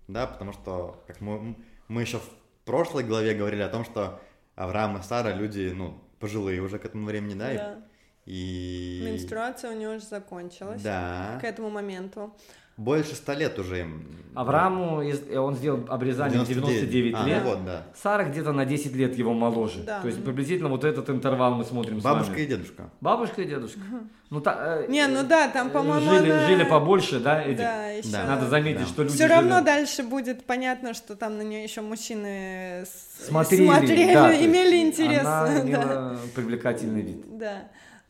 [0.07, 1.55] да, потому что, как мы,
[1.87, 2.29] мы еще в
[2.65, 4.19] прошлой главе говорили о том, что
[4.55, 7.53] Авраам и Сара люди, ну, пожилые уже к этому времени, да?
[7.53, 7.83] Да.
[8.25, 9.01] И...
[9.03, 10.81] Менструация у него уже закончилась.
[10.81, 11.39] Да.
[11.41, 12.35] К этому моменту.
[12.77, 14.05] Больше ста лет уже им.
[14.33, 15.03] Аврааму,
[15.35, 17.43] он сделал обрезание 99, 99 а, лет.
[17.43, 17.83] Вот, да.
[18.01, 19.83] Сара где-то на 10 лет его моложе.
[19.83, 19.99] Да.
[19.99, 22.89] То есть приблизительно вот этот интервал мы смотрим Бабушка и дедушка.
[23.01, 23.81] Бабушка и дедушка.
[24.29, 26.47] Ну, та, э, Не, ну да, там, э, по-моему, жили, она...
[26.47, 27.57] жили побольше, да, эти.
[27.57, 28.09] Да, еще...
[28.09, 28.23] да.
[28.25, 28.87] Надо заметить, да.
[28.87, 32.85] что люди Все равно дальше будет понятно, что там на нее еще мужчины
[33.27, 35.25] смотрели, смотрели да, имели интерес.
[35.25, 36.17] Она имела да.
[36.33, 37.37] привлекательный вид.
[37.37, 37.63] Да.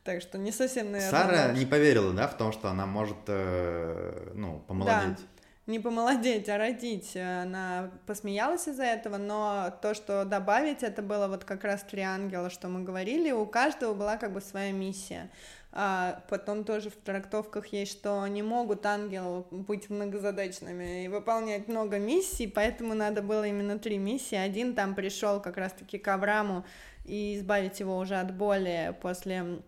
[0.04, 1.12] Так что не совсем, наверное.
[1.12, 5.18] Сара не поверила, да, в том, что она может, э, ну, помолодеть.
[5.18, 5.24] Да
[5.68, 7.16] не помолодеть, а родить.
[7.16, 12.50] Она посмеялась из-за этого, но то, что добавить, это было вот как раз три ангела,
[12.50, 15.30] что мы говорили, у каждого была как бы своя миссия.
[15.74, 21.98] А потом тоже в трактовках есть, что не могут ангелы быть многозадачными и выполнять много
[21.98, 24.36] миссий, поэтому надо было именно три миссии.
[24.36, 26.66] Один там пришел как раз-таки к Аврааму
[27.06, 29.62] и избавить его уже от боли после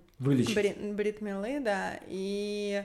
[0.55, 2.83] Бри- Бритмилы, да, и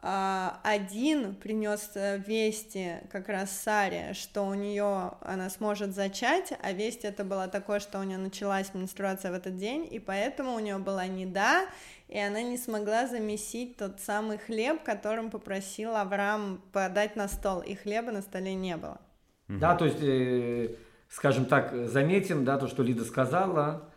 [0.00, 6.72] а, один принес э, вести как раз Саре, что у нее она сможет зачать, а
[6.72, 10.60] весть это было такое, что у нее началась менструация в этот день, и поэтому у
[10.60, 11.66] нее была неда,
[12.06, 17.74] и она не смогла замесить тот самый хлеб, которым попросил Авраам подать на стол, и
[17.74, 19.00] хлеба на столе не было.
[19.48, 20.76] Да, то есть, э,
[21.08, 23.87] скажем так, заметим, да, то, что Лида сказала,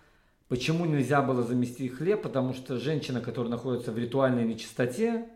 [0.51, 5.29] почему нельзя было заместить хлеб, потому что женщина, которая находится в ритуальной нечистоте,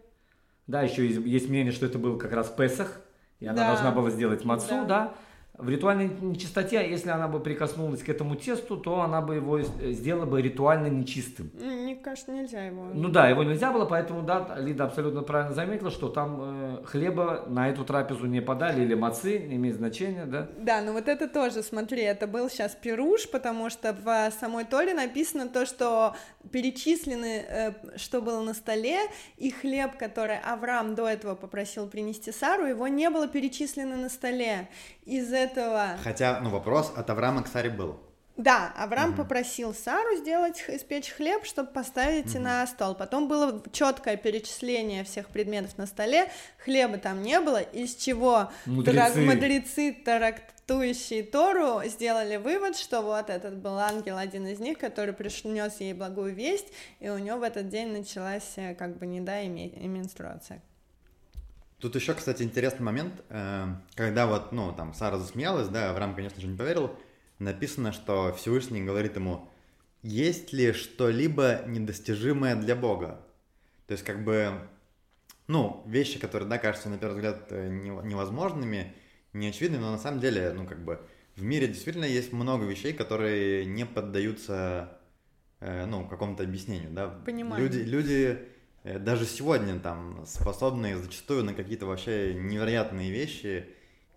[0.68, 3.00] да, еще есть, есть мнение, что это был как раз Песах,
[3.40, 3.68] и она да.
[3.70, 4.84] должна была сделать мацу, да.
[4.84, 5.14] да.
[5.58, 10.26] В ритуальной нечистоте, если она бы прикоснулась к этому тесту, то она бы его сделала
[10.26, 11.52] бы ритуально нечистым.
[11.60, 12.88] Мне кажется, нельзя его.
[12.94, 17.46] Ну да, его нельзя было, поэтому да, Лида абсолютно правильно заметила, что там э, хлеба
[17.48, 20.50] на эту трапезу не подали, или мацы, не имеет значения, да?
[20.58, 24.94] Да, ну вот это тоже, смотри, это был сейчас пируш, потому что в самой Торе
[24.94, 26.16] написано то, что
[26.52, 29.00] перечислены, э, что было на столе,
[29.38, 34.68] и хлеб, который Авраам до этого попросил принести Сару, его не было перечислено на столе.
[35.06, 35.98] Из этого...
[36.04, 38.00] Хотя, ну, вопрос от Авраама к Саре был.
[38.38, 39.20] Да, Авраам угу.
[39.20, 42.44] попросил Сару сделать, испечь хлеб, чтобы поставить угу.
[42.44, 42.94] на стол.
[42.94, 49.22] Потом было четкое перечисление всех предметов на столе, хлеба там не было, из чего мудрецы,
[49.22, 55.80] мудрецы трактующие Тору сделали вывод, что вот этот был ангел, один из них, который принес
[55.80, 56.68] ей благую весть,
[57.00, 60.62] и у него в этот день началась э, как бы не да и менструация.
[61.80, 66.40] Тут еще, кстати, интересный момент, э, когда вот, ну, там, Сара засмеялась, да, Авраам, конечно
[66.40, 66.98] же, не поверил,
[67.40, 69.50] написано, что Всевышний говорит ему,
[70.02, 73.20] есть ли что-либо недостижимое для Бога?
[73.88, 74.54] То есть, как бы,
[75.48, 78.96] ну, вещи, которые, да, кажутся, на первый взгляд, э, невозможными,
[79.34, 81.02] неочевидными, но на самом деле, ну, как бы,
[81.36, 84.98] в мире действительно есть много вещей, которые не поддаются,
[85.60, 87.10] э, ну, какому-то объяснению, да.
[87.10, 87.62] Понимаю.
[87.62, 88.48] Люди, люди
[89.00, 93.68] даже сегодня там способные зачастую на какие-то вообще невероятные вещи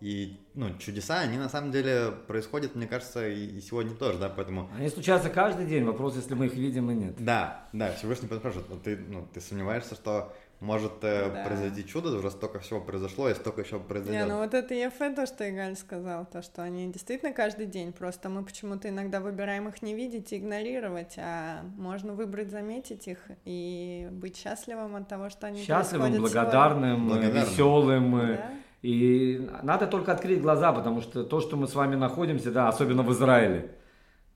[0.01, 4.69] и ну, чудеса, они на самом деле происходят, мне кажется, и, сегодня тоже, да, поэтому...
[4.77, 7.15] Они случаются каждый день, вопрос, если мы их видим и нет.
[7.19, 11.43] Да, да, Всевышний спрашивает, ты, ну, ты сомневаешься, что может э, да.
[11.45, 14.25] произойти чудо, уже столько всего произошло, и столько еще произойдет.
[14.25, 17.93] Не, ну вот это ЕФ, то, что Игаль сказал, то, что они действительно каждый день,
[17.93, 23.19] просто мы почему-то иногда выбираем их не видеть и игнорировать, а можно выбрать заметить их
[23.45, 27.43] и быть счастливым от того, что они Счастливым, благодарным, благодарным.
[27.43, 28.15] веселым.
[28.17, 28.49] Э, да?
[28.81, 33.03] И надо только открыть глаза, потому что то, что мы с вами находимся, да, особенно
[33.03, 33.71] в Израиле,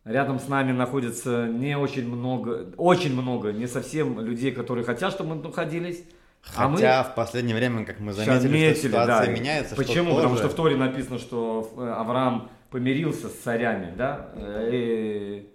[0.05, 5.35] Рядом с нами находится не очень много, очень много, не совсем людей, которые хотят, чтобы
[5.35, 6.03] мы находились.
[6.41, 7.09] Хотя а мы...
[7.09, 9.31] в последнее время, как мы заметили, заметили что ситуация да.
[9.31, 9.75] меняется.
[9.75, 10.07] Почему?
[10.07, 15.49] Что Потому что в Торе написано, что э, Авраам помирился с царями, да, э, и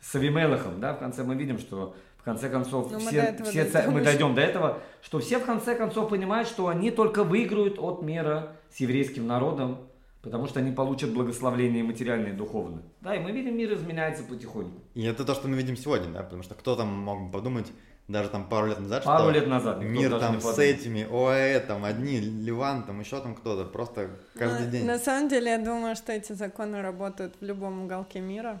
[0.00, 3.64] с Авимелахом, да, в конце мы видим, что в конце концов Но все, мы, все
[3.66, 3.88] царь...
[3.88, 8.02] мы дойдем до этого, что все в конце концов понимают, что они только выиграют от
[8.02, 9.78] мира с еврейским народом,
[10.22, 12.82] потому что они получат благословление материальное и духовное.
[13.00, 14.80] Да, и мы видим, мир изменяется потихоньку.
[14.94, 17.66] И это то, что мы видим сегодня, да, потому что кто там мог бы подумать,
[18.08, 21.84] даже там пару лет назад, пару что лет назад мир там с этими, ОАЭ, там
[21.84, 24.86] одни, Ливан, там еще там кто-то, просто каждый на, день.
[24.86, 28.60] На самом деле, я думаю, что эти законы работают в любом уголке мира.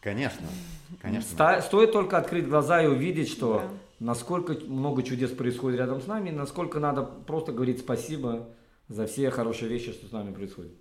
[0.00, 0.46] Конечно,
[1.00, 1.28] конечно.
[1.28, 3.68] Ста- стоит только открыть глаза и увидеть, что да.
[4.06, 8.48] насколько много чудес происходит рядом с нами, насколько надо просто говорить спасибо
[8.90, 10.72] за все хорошие вещи, что с нами происходит.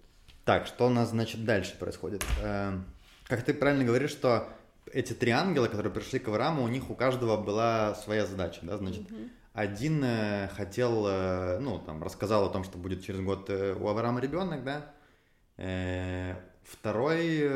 [0.43, 2.25] Так, что у нас, значит, дальше происходит?
[2.41, 2.85] Эм,
[3.27, 4.49] как ты правильно говоришь, что
[4.91, 8.77] эти три ангела, которые пришли к Аврааму, у них у каждого была своя задача, да,
[8.77, 9.19] значит, угу.
[9.53, 13.87] один э, хотел, э, ну, там, рассказал о том, что будет через год э, у
[13.87, 14.91] Авраама ребенок, да,
[16.63, 17.47] второй...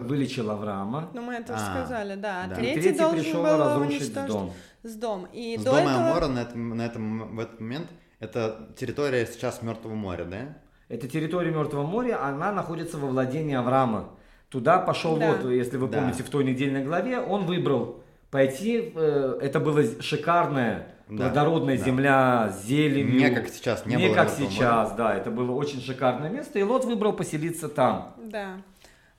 [0.00, 1.10] Вылечил Авраама.
[1.14, 2.46] Ну, мы это уже а, сказали, да.
[2.48, 2.54] да.
[2.56, 4.52] Третий, третий должен пришел был разрушить дом.
[4.82, 5.28] С дом.
[5.32, 6.10] И с до дома этого...
[6.10, 7.88] Амора на этом, на этом, в этот момент
[8.22, 10.56] это территория сейчас Мертвого моря, да?
[10.88, 14.10] Это территория Мертвого моря, она находится во владении Авраама.
[14.48, 15.32] Туда пошел да.
[15.32, 15.98] вот, если вы да.
[15.98, 21.24] помните, в той недельной главе, он выбрал пойти, э, это была шикарная, да.
[21.24, 21.84] плодородная да.
[21.84, 23.18] земля с зеленью.
[23.18, 24.98] Не как сейчас, не, не было как сейчас, моря.
[24.98, 28.14] да, это было очень шикарное место, и Лот выбрал поселиться там.
[28.18, 28.58] Да.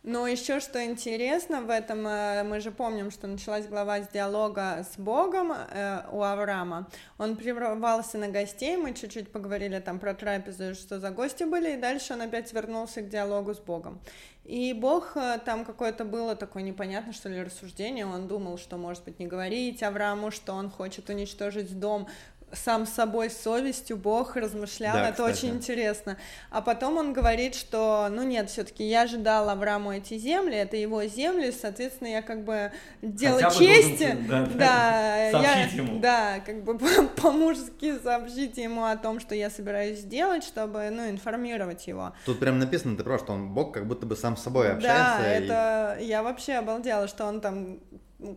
[0.04, 4.84] Но еще что интересно в этом, э, мы же помним, что началась глава с диалога
[4.84, 6.90] с Богом э, у Авраама.
[7.18, 11.78] Он прервался на гостей, мы чуть-чуть поговорили там про трапезу, что за гости были, и
[11.78, 14.02] дальше он опять вернулся к диалогу с Богом.
[14.44, 18.06] И Бог э, там какое-то было такое непонятно, что ли, рассуждение.
[18.06, 22.10] Он думал, что, может быть, не говорить Аврааму, что он хочет уничтожить дом
[22.54, 25.46] сам с собой с совестью Бог размышлял, да, это кстати.
[25.46, 26.18] очень интересно.
[26.50, 30.78] А потом он говорит, что, ну нет, все-таки я же дал Аврааму эти земли, это
[30.78, 36.00] его земли, соответственно, я как бы дело Хотя чести, должен, да, да, я, ему.
[36.00, 36.78] да, как бы
[37.22, 42.14] по-мужски сообщите ему о том, что я собираюсь сделать, чтобы, ну, информировать его.
[42.26, 45.18] Тут прям написано, ты прав, что он Бог как будто бы сам с собой общается.
[45.20, 45.44] Да, и...
[45.44, 47.80] это я вообще обалдела, что он там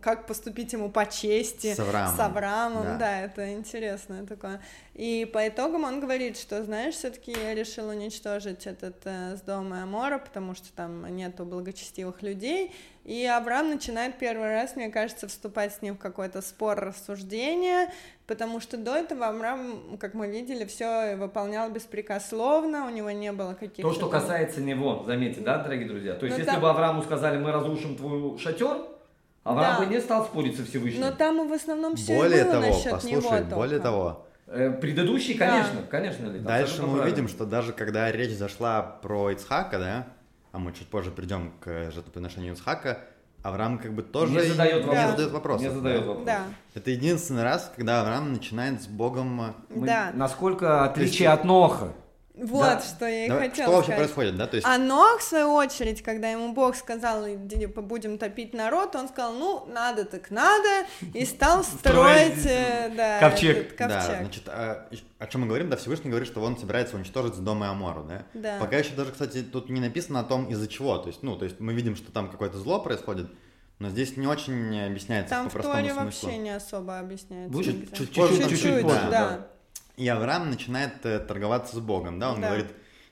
[0.01, 1.73] как поступить ему по чести.
[1.73, 2.15] С Авраамом.
[2.15, 2.97] С Авраамом, Да.
[2.97, 3.21] да.
[3.21, 4.61] это интересное такое.
[4.93, 9.83] И по итогам он говорит, что, знаешь, все-таки я решил уничтожить этот э, с дома
[9.83, 12.71] Амора, потому что там нету благочестивых людей.
[13.05, 17.89] И Авраам начинает первый раз, мне кажется, вступать с ним в какой-то спор рассуждения,
[18.25, 23.53] потому что до этого Авраам, как мы видели, все выполнял беспрекословно, у него не было
[23.53, 23.83] каких-то...
[23.83, 26.15] То, что касается него, заметьте, да, дорогие друзья?
[26.15, 28.77] То есть, Ну, если там- бы Аврааму сказали, мы разрушим твой шатер,
[29.49, 29.85] Авраам Да.
[29.85, 31.01] бы не стал спорить со Всевышним.
[31.01, 33.83] Но там в основном все Более было того, насчет послушай, него более только.
[33.83, 35.45] того, Э, Предыдущий, Да.
[35.47, 37.03] конечно, конечно, Лид, Дальше мы правильно.
[37.03, 40.07] увидим, что даже когда речь зашла про Ицхака, да,
[40.53, 42.99] а мы чуть позже придем к жертвоприношению Ицхака,
[43.43, 45.09] Авраам как бы тоже не задает не вопрос.
[45.11, 45.61] задает вопросов.
[45.67, 46.07] Не задает да.
[46.07, 46.25] вопрос.
[46.25, 46.39] Да,
[46.75, 49.41] Это единственный раз, когда Авраам начинает с Богом...
[49.41, 50.11] э, Мы- да.
[50.13, 51.91] Насколько отличие от Ноха.
[52.37, 52.81] Вот Да.
[52.81, 54.13] что я и Давай, хотела что вообще сказать.
[54.13, 54.47] происходит, да?
[54.47, 58.95] То есть А Нох, в свою очередь, когда ему Бог сказал, типа, будем топить народ,
[58.95, 63.75] он сказал, ну, надо так надо, и стал строить, э, да, ковчег.
[63.77, 64.87] Да, значит, а,
[65.19, 65.69] о чем мы говорим?
[65.69, 68.23] Да, Всевышний говорит, что он собирается уничтожить с дома Амору, да?
[68.33, 68.57] Да.
[68.59, 70.97] Пока еще даже, кстати, тут не написано о том, из-за чего.
[70.99, 73.27] То есть, ну, то есть мы видим, что там какое-то зло происходит,
[73.79, 76.05] но здесь не очень объясняется Там по в простому Торе смыслу.
[76.27, 77.63] вообще не особо объясняется.
[77.63, 79.09] Чуть-чуть, чуть позже, да.
[79.09, 79.47] да.
[79.97, 82.31] И Авраам начинает э, торговаться с Богом, да?
[82.31, 82.47] Он Да.
[82.47, 82.67] говорит,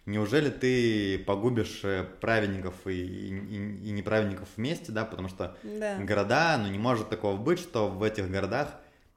[0.06, 5.04] неужели ты погубишь э, праведников и, и- и неправедников вместе, да?
[5.04, 5.98] Потому что Да.
[6.00, 8.70] города, ну не может такого быть, что в этих городах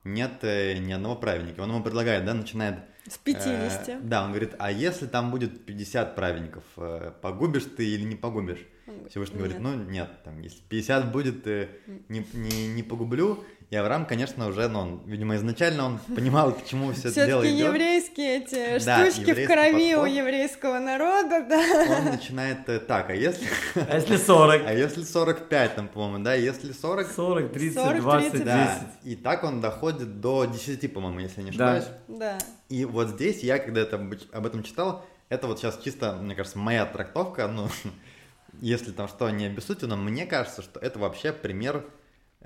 [0.05, 1.61] нет э, ни одного праведника.
[1.61, 2.77] Он ему предлагает, да, начинает...
[3.07, 3.89] С 50.
[3.89, 8.17] э, да, он говорит, а если там будет 50 праведников, э, погубишь ты или не
[8.17, 8.67] погубишь?
[8.87, 9.63] Говорит, Всевышний говорит, «Нет».
[9.77, 11.69] ну нет, там, если 50 будет, э,
[12.09, 13.45] не, не, не погублю.
[13.71, 17.43] И Авраам, конечно, уже, ну, он, видимо, изначально он понимал, к чему все это дело
[17.43, 17.67] Все-таки идет.
[17.69, 20.17] еврейские эти Да, штучки в крови у подход.
[20.17, 21.97] еврейского народа, да.
[21.99, 24.63] Он начинает э, так, а если, А если 40?
[24.67, 28.33] а если 45, там, по-моему, да, если 40, 40, 30, 40, 20, 30.
[28.39, 28.45] 10.
[28.47, 31.85] да, и так он доходит до 10, по-моему, если я не ошибаюсь.
[32.09, 32.39] Да.
[32.71, 36.35] И вот здесь я, когда это, об- об этом читал, это вот сейчас чисто, мне
[36.35, 37.69] кажется, моя трактовка, ну,
[38.63, 41.85] если там что не обессудьте, но мне кажется, что это вообще пример...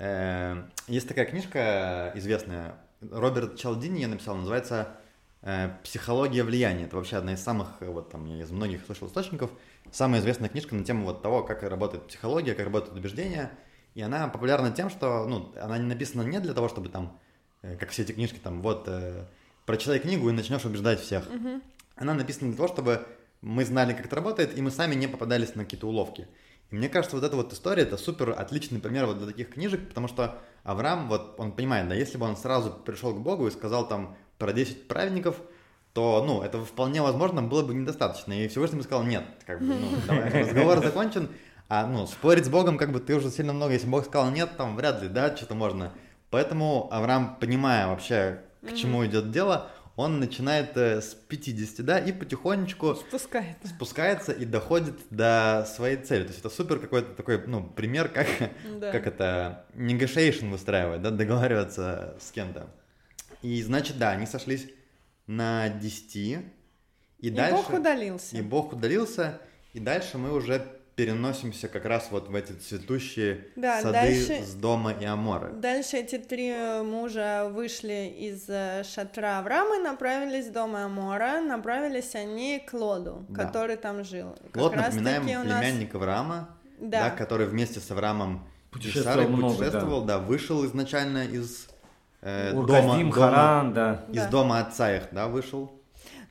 [0.02, 2.74] э, есть такая книжка известная,
[3.10, 4.88] Роберт Чалдини ее написал, называется
[5.42, 6.84] э, «Психология влияния».
[6.84, 9.50] Это вообще одна из самых, э, вот там, я из многих слышал источников,
[9.90, 13.50] самая известная книжка на тему вот того, как работает психология, как работают убеждения.
[13.94, 17.18] И она популярна тем, что, ну, она не написана не для того, чтобы там,
[17.62, 18.88] э, как все эти книжки, там, вот,
[19.66, 21.28] прочитай книгу и начнешь убеждать всех.
[21.94, 23.06] Она написана для того, чтобы
[23.42, 26.28] мы знали, как это работает, и мы сами не попадались на какие-то уловки.
[26.72, 29.86] И мне кажется, вот эта вот история, это супер отличный пример вот для таких книжек,
[29.88, 33.50] потому что Авраам, вот он понимает, да, если бы он сразу пришел к Богу и
[33.50, 35.36] сказал там про 10 праведников,
[35.92, 38.32] то, ну, это вполне возможно было бы недостаточно.
[38.32, 41.28] И Всевышний бы сказал, нет, как бы, ну, давай, разговор закончен,
[41.68, 44.56] а, ну, спорить с Богом, как бы, ты уже сильно много, если Бог сказал нет,
[44.56, 45.92] там, вряд ли, да, что-то можно.
[46.30, 52.12] Поэтому Авраам, понимая вообще, к чему идет дело, он начинает э, с 50, да, и
[52.12, 53.68] потихонечку Спускается.
[53.68, 56.22] спускается и доходит до своей цели.
[56.22, 58.26] То есть это супер какой-то такой, ну, пример, как,
[58.80, 58.90] Да.
[58.90, 62.68] как это, negotiation выстраивать, да, договариваться с кем-то.
[63.42, 64.66] И, значит, да, они сошлись
[65.26, 66.38] на 10, и,
[67.18, 67.56] И дальше...
[67.56, 68.36] Бог удалился.
[68.36, 69.40] И Бог удалился,
[69.74, 74.54] и дальше мы уже переносимся как раз вот в эти цветущие Да, сады дальше- с
[74.54, 75.48] дома и Амора.
[75.52, 81.40] Дальше эти три э, мужа вышли из э, шатра Авраама и направились в дом Амора.
[81.40, 83.44] Направились они к Лоду, Да.
[83.46, 84.36] который там жил.
[84.52, 87.04] Как Вот, раз напоминаем, нас- племянник Авраама, Да.
[87.04, 90.18] да, который вместе с Авраамом Путешествовал Сарой много, путешествовал, да.
[90.18, 91.68] вышел изначально из
[92.22, 94.04] э, Урказдим, дома, дома- Харан, да.
[94.10, 94.28] из Да.
[94.28, 95.72] дома отца их, да, вышел.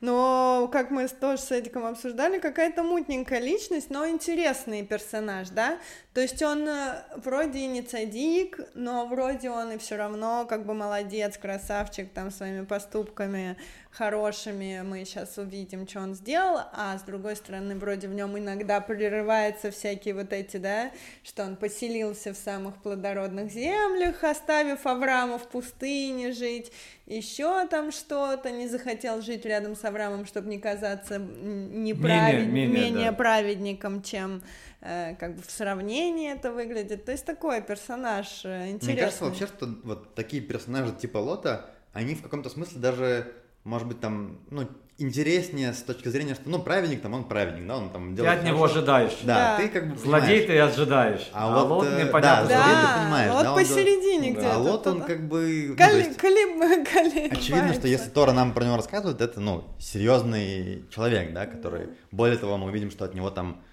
[0.02, 5.78] Но, как мы тоже с Эдиком обсуждали, какая-то мутненькая личность, но интересный персонаж, да?
[6.14, 10.66] То есть он э, вроде и не цадик, но вроде он и все равно как
[10.66, 13.56] бы молодец, красавчик, там своими поступками
[13.90, 18.80] хорошими мы сейчас увидим, что он сделал, а с другой стороны, вроде в нем иногда
[18.80, 20.90] прерываются всякие вот эти, да,
[21.22, 26.72] что он поселился в самых плодородных землях, оставив Авраама в пустыне жить,
[27.06, 32.90] еще там что-то, не захотел жить рядом с Авраамом, чтобы не казаться неправед- Менее- менее,
[32.90, 33.16] менее да.
[33.16, 34.42] праведником, чем
[34.82, 37.04] как бы в сравнении это выглядит.
[37.04, 38.92] То есть такой персонаж э, интересный.
[38.94, 43.32] Мне кажется вообще, что вот такие персонажи типа Лота, они в каком-то смысле даже,
[43.64, 44.66] может быть, там, ну,
[44.98, 48.38] интереснее с точки зрения, что, ну, праведник там, он праведник, да, он там Ты делает
[48.40, 48.76] от него хорошо.
[48.78, 49.18] ожидаешь.
[49.22, 49.56] Да, Да.
[49.56, 50.46] ты как бы Злодей понимаешь.
[50.46, 51.30] ты ожидаешь.
[51.32, 52.20] А А, вот, вот э, непонятно.
[52.22, 54.38] да, что злодей Да, ты понимаешь, вот да, посередине Да.
[54.40, 54.54] где-то.
[54.54, 55.12] А Лот, он кто-то.
[55.14, 55.66] как бы...
[55.70, 58.10] ну, то есть кали- кали- Очевидно, что если.
[58.10, 61.88] Тора нам про него рассказывает, это, ну, серьезный человек, да, который...
[62.10, 63.71] Более того, мы видим, что от него там э,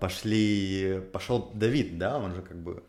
[0.00, 1.00] пошли...
[1.12, 2.82] Пошел Давид, да, он же как бы...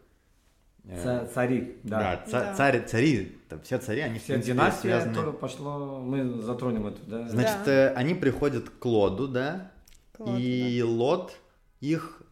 [1.04, 2.00] Ца- Цари, да.
[2.00, 2.54] Да, ца- Да.
[2.56, 5.14] царь, цари, там все цари, они в Вся принципе, династия, связаны.
[5.14, 7.28] которая пошло, мы затронем эту, да?
[7.30, 7.72] Значит, Да.
[7.72, 9.72] э, они приходят к Лоду, да,
[10.18, 11.34] Клод, и Лот
[11.82, 12.24] их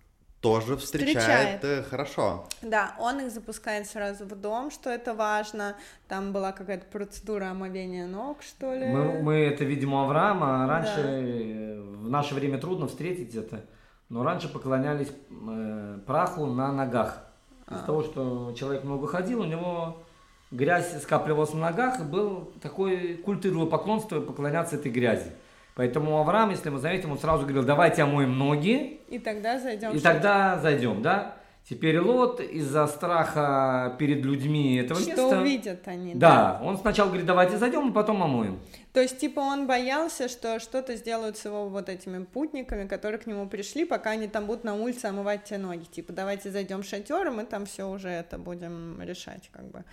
[0.41, 1.17] тоже встречает,
[1.59, 1.63] Встречает.
[1.63, 2.47] э, хорошо.
[2.63, 5.75] Да, он их запускает сразу в дом, что это важно.
[6.07, 8.87] Там была какая-то процедура омовения ног, что ли.
[8.87, 11.09] Мы, мы это видим у Авраама, а раньше Да.
[11.11, 13.63] э, в наше время трудно встретить это,
[14.09, 17.23] но раньше поклонялись э, праху на ногах.
[17.67, 17.75] А.
[17.75, 20.03] Из-за того, что человек много ходил, у него
[20.51, 25.31] грязь скапливалась на ногах, и был такой культ поклонство поклоняться этой грязи.
[25.75, 29.91] Поэтому Авраам, если мы заметим, он сразу говорил, давайте омоем ноги, И тогда зайдем.
[29.91, 31.35] и тогда зайдем, да?
[31.67, 35.39] Теперь Лот из-за страха перед людьми этого что места...
[35.39, 36.15] увидят они.
[36.15, 38.59] Да, он сначала говорит, давайте зайдем, и потом омоем.
[38.91, 43.27] То есть, типа, он боялся, что что-то сделают с его вот этими путниками, которые к
[43.27, 45.83] нему пришли, пока они там будут на улице омывать те ноги.
[45.83, 49.83] Типа, давайте зайдем в шатер, и мы там все уже это будем решать, как бы.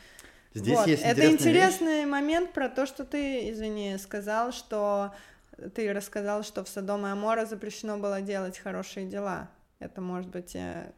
[0.55, 0.87] Здесь Вот.
[0.87, 5.13] есть Это интересный момент про то, что ты, извини, сказал, что
[5.75, 9.51] ты рассказал, что в Содом и Амора запрещено было делать хорошие дела.
[9.79, 10.93] Это может быть э,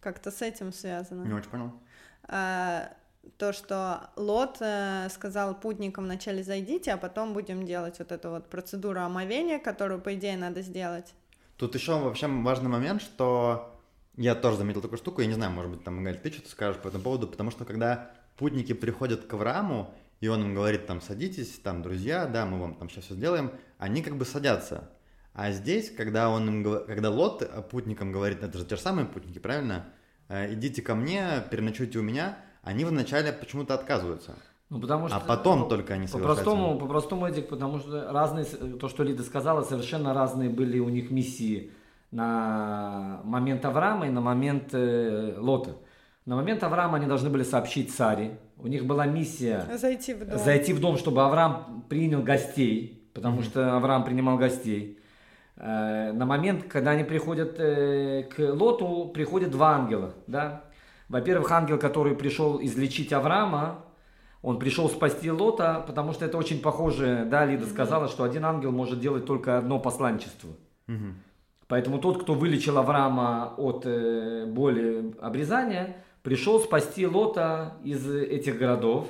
[0.00, 1.24] как-то с этим связано.
[1.24, 1.72] Не очень понял.
[2.24, 2.90] А,
[3.36, 8.48] то, что Лот э, сказал путникам вначале зайдите, а потом будем делать вот эту вот
[8.48, 11.14] процедуру омовения, которую, по идее, надо сделать.
[11.56, 13.78] Тут еще вообще важный момент, что
[14.16, 16.80] я тоже заметил такую штуку, я не знаю, может быть, там, Галь, ты что-то скажешь
[16.80, 21.00] по этому поводу, потому что когда путники приходят к Аврааму, и он им говорит, там,
[21.00, 24.90] садитесь, там, друзья, да, мы вам там сейчас все сделаем, они как бы садятся.
[25.38, 29.38] А здесь, когда он им, когда Лот путникам говорит, это же те же самые путники,
[29.38, 29.84] правильно?
[30.28, 34.34] Э, Идите ко мне, переночуйте у меня, они вначале почему-то отказываются.
[34.68, 38.46] Ну, потому что, А потом ну, только они совершают По-простому, по-простому, Эдик, потому что разные,
[38.46, 41.70] то, что Лида сказала, совершенно разные были у них миссии
[42.10, 45.76] на момент Авраама и на момент э, Лота.
[46.26, 48.40] На момент Авраама они должны были сообщить царе.
[48.56, 50.38] У них была миссия Зайти в дом.
[50.40, 54.97] зайти в дом, чтобы Авраам принял гостей, потому что Авраам принимал гостей.
[55.58, 60.64] Э, На момент, когда они приходят э, к Лоту, приходят два ангела, да.
[61.08, 63.84] Во-первых, ангел, который пришел излечить Авраама,
[64.42, 68.70] он пришел спасти Лота, потому что это очень похоже, да, Лида сказала, что один ангел
[68.70, 70.50] может делать только одно посланничество.
[70.86, 71.16] Мгм.
[71.66, 79.08] Поэтому тот, кто вылечил Авраама от э, боли обрезания, пришел спасти Лота из этих городов,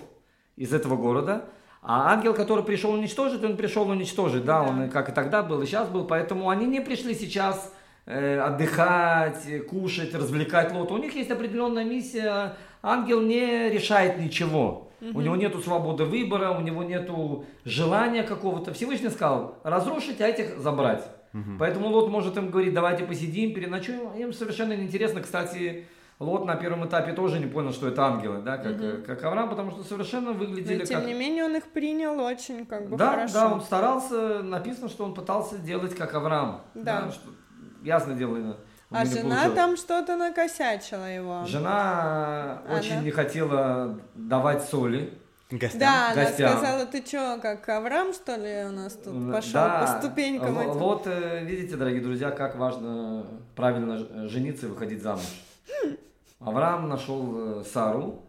[0.56, 1.44] из этого города.
[1.82, 4.68] А ангел, который пришел уничтожить, он пришел уничтожить, да, Да.
[4.70, 6.04] он как и тогда был, и сейчас был.
[6.04, 7.72] Поэтому они не пришли сейчас
[8.06, 10.94] э, отдыхать, э, кушать, развлекать Лота.
[10.94, 12.54] У них есть определенная миссия.
[12.82, 14.88] Ангел не решает ничего.
[15.00, 18.72] У него нету свободы выбора, у него нету желания какого-то.
[18.72, 21.04] Всевышний сказал, разрушить, а этих забрать.
[21.58, 24.12] Поэтому Лот может им говорить, давайте посидим, переночуем.
[24.16, 25.20] Им совершенно неинтересно.
[25.20, 25.84] Кстати,
[26.18, 29.48] Лот на первом этапе тоже не понял, что это ангелы, да, как, э, как Авраам,
[29.50, 31.06] потому что совершенно Но выглядели тем как...
[31.08, 33.34] не менее он их принял очень как бы Да, хорошо.
[33.34, 36.62] да, он старался, написано, что он пытался делать как Авраам.
[36.74, 37.08] Да.
[37.12, 37.30] что,
[37.84, 38.56] ясно дело.
[38.90, 39.54] А жена получилось.
[39.54, 41.44] там что-то накосячила его.
[41.46, 45.16] Жена Она- очень не хотела давать соли.
[45.50, 45.80] Гостям?
[45.80, 46.50] Да, она Гостям.
[46.58, 49.80] сказала, ты чё, как Авраам, что ли, у нас тут пошел да.
[49.80, 50.72] по ступенькам Л- этим?
[50.72, 55.22] Вот, э, видите, дорогие друзья, как важно правильно жениться и выходить замуж.
[56.40, 58.22] Авраам нашел э, Сару,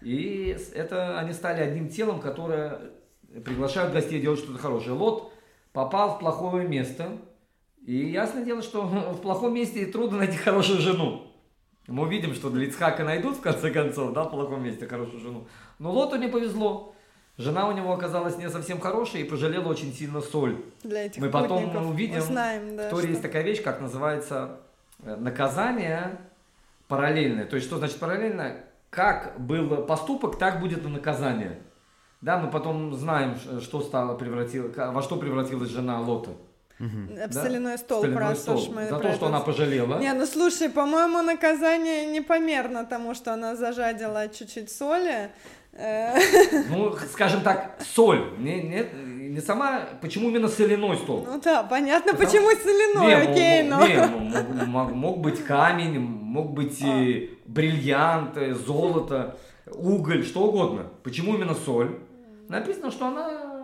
[0.00, 2.80] и это они стали одним телом, которое
[3.44, 4.92] приглашают гостей делать что-то хорошее.
[4.92, 5.32] Лот
[5.72, 7.18] попал в плохое место,
[7.84, 11.24] и ясно дело, что в плохом месте трудно найти хорошую жену.
[11.86, 15.48] Мы увидим, что для Ицхака найдут в конце концов, да, в плохом месте хорошую жену.
[15.78, 16.94] Но Лоту не повезло.
[17.38, 20.64] Жена у него оказалась не совсем хорошая и пожалела очень сильно соль.
[20.82, 24.60] Для этих Мы потом увидим, Узнаем, да, В Торе что- есть такая вещь, как называется
[25.02, 26.18] э, наказание
[26.88, 27.44] параллельное.
[27.46, 28.56] То есть, что значит параллельно?
[28.90, 31.60] Как был поступок, так будет и наказание.
[32.20, 36.30] Да, мы потом знаем, что стало превратило, во что превратилась жена Лота.
[36.78, 37.28] Да?
[37.30, 38.74] соляной стол Соляной просто стол.
[38.74, 39.98] мы За про то, это что она пожалела.
[39.98, 45.30] Не, ну слушай, по-моему, наказание непомерно тому, что она зажадила чуть-чуть соли.
[45.72, 46.16] Э,
[46.68, 48.34] Ну, скажем так, соль.
[48.38, 48.86] Не, не,
[49.28, 51.24] не сама, почему именно соляной стол?
[51.26, 53.86] Ну да, понятно, Потому- почему соляной, Не, окей, м- но...
[53.86, 60.44] не, м- м- мог, мог быть камень, мог быть э, бриллиант, э, золото, уголь, что
[60.48, 60.86] угодно.
[61.02, 61.98] Почему именно соль?
[62.48, 63.54] Написано, что она...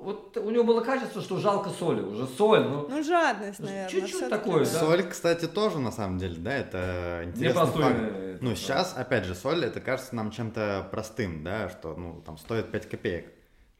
[0.00, 2.00] Вот у него было качество, что жалко соли.
[2.00, 2.86] Уже соль, ну...
[2.88, 3.88] Ну, жадность, наверное.
[3.88, 4.64] Чуть-чуть такое, да.
[4.66, 7.96] Соль, кстати, тоже на самом деле, да, это интересный Непростой, факт.
[8.00, 12.38] э, Ну, сейчас, опять же, соль, это кажется нам чем-то простым, да, что, ну, там,
[12.38, 13.26] стоит 5 копеек,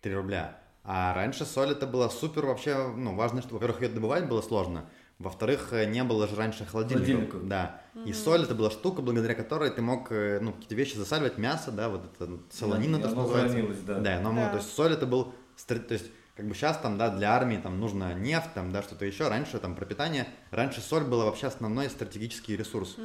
[0.03, 0.59] 3 рубля.
[0.91, 4.87] А раньше соль это было супер вообще, ну, важно, что, во-первых, ее добывать было сложно,
[5.19, 7.09] Во-вторых, э, не было же раньше холодильников.
[7.33, 7.47] Холодильников.
[7.49, 7.83] Да.
[8.07, 11.73] И соль это была штука, благодаря которой ты мог э, ну, какие-то вещи засаливать, мясо,
[11.73, 13.85] да, вот это солонина, И то, что называется.
[13.87, 13.99] да.
[13.99, 14.49] Да, но Да.
[14.49, 15.35] то есть соль это был,
[15.67, 19.05] то есть как бы сейчас там, да, для армии там нужно нефть, там, да, что-то
[19.05, 19.27] еще.
[19.29, 22.97] Раньше там пропитание, раньше соль была вообще основной стратегический ресурс.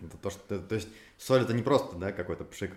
[0.00, 2.72] Это то, что, то есть соль это не просто, да, какой-то пшик.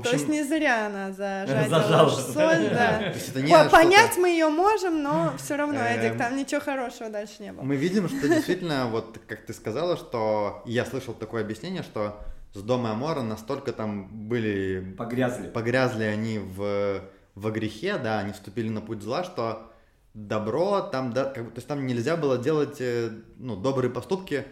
[0.00, 2.10] В То общем, есть не зря она зажатила Зажала.
[2.10, 2.98] соль, да.
[2.98, 6.18] то есть это не По- что-то- Понять мы ее можем, но все равно, Эм, Эдик,
[6.18, 7.62] там ничего хорошего дальше не было.
[7.62, 12.18] Мы видим, что действительно, вот как ты сказала, что я слышал такое объяснение, что
[12.54, 15.48] с дома Амора настолько там были Погрязли.
[15.48, 17.00] погрязли они в,
[17.36, 19.70] во грехе, да, они вступили на путь зла, что
[20.12, 24.44] добро там, да, как то есть там нельзя было делать, э, ну, добрые поступки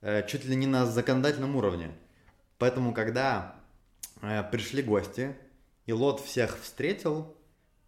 [0.00, 1.90] э, чуть ли не на законодательном уровне.
[2.58, 3.54] Поэтому, когда
[4.50, 5.36] пришли гости,
[5.86, 7.34] и Лот всех встретил,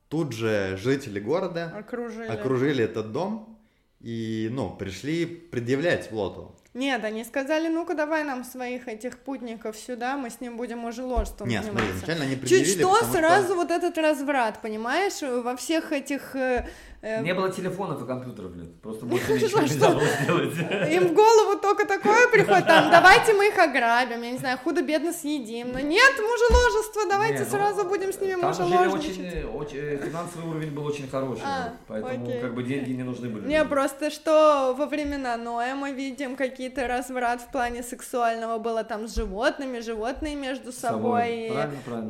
[0.09, 2.28] тут же жители города Окружили.
[2.28, 3.59] окружили этот дом
[4.01, 6.55] и, ну, пришли предъявлять Лоту.
[6.72, 11.03] Нет, они сказали, ну-ка давай нам своих этих путников сюда, мы с ним будем уже
[11.03, 11.99] ложством Нет, смотри, заниматься.
[11.99, 16.37] изначально они предъявили, Чуть что, сразу вот этот разврат, понимаешь, во всех этих...
[16.37, 16.68] э, э,
[17.03, 18.74] Не было телефонов и компьютеров, блин.
[18.82, 20.92] Просто больше ничего нельзя было сделать.
[20.92, 25.12] Им в голову только такое приходит, там, давайте мы их ограбим, я не знаю, худо-бедно
[25.12, 25.72] съедим.
[25.72, 29.18] Но нет, мужеложество, давайте ну, сразу будем с ними мужеложничать.
[29.18, 33.30] очень, очень, э, финансовый уровень был очень хороший, А, поэтому как бы деньги не нужны
[33.30, 33.46] были.
[33.48, 39.09] Не, просто что во времена Ноя мы видим какие-то разврат в плане сексуального было там
[39.09, 41.51] с животными, животные между собой.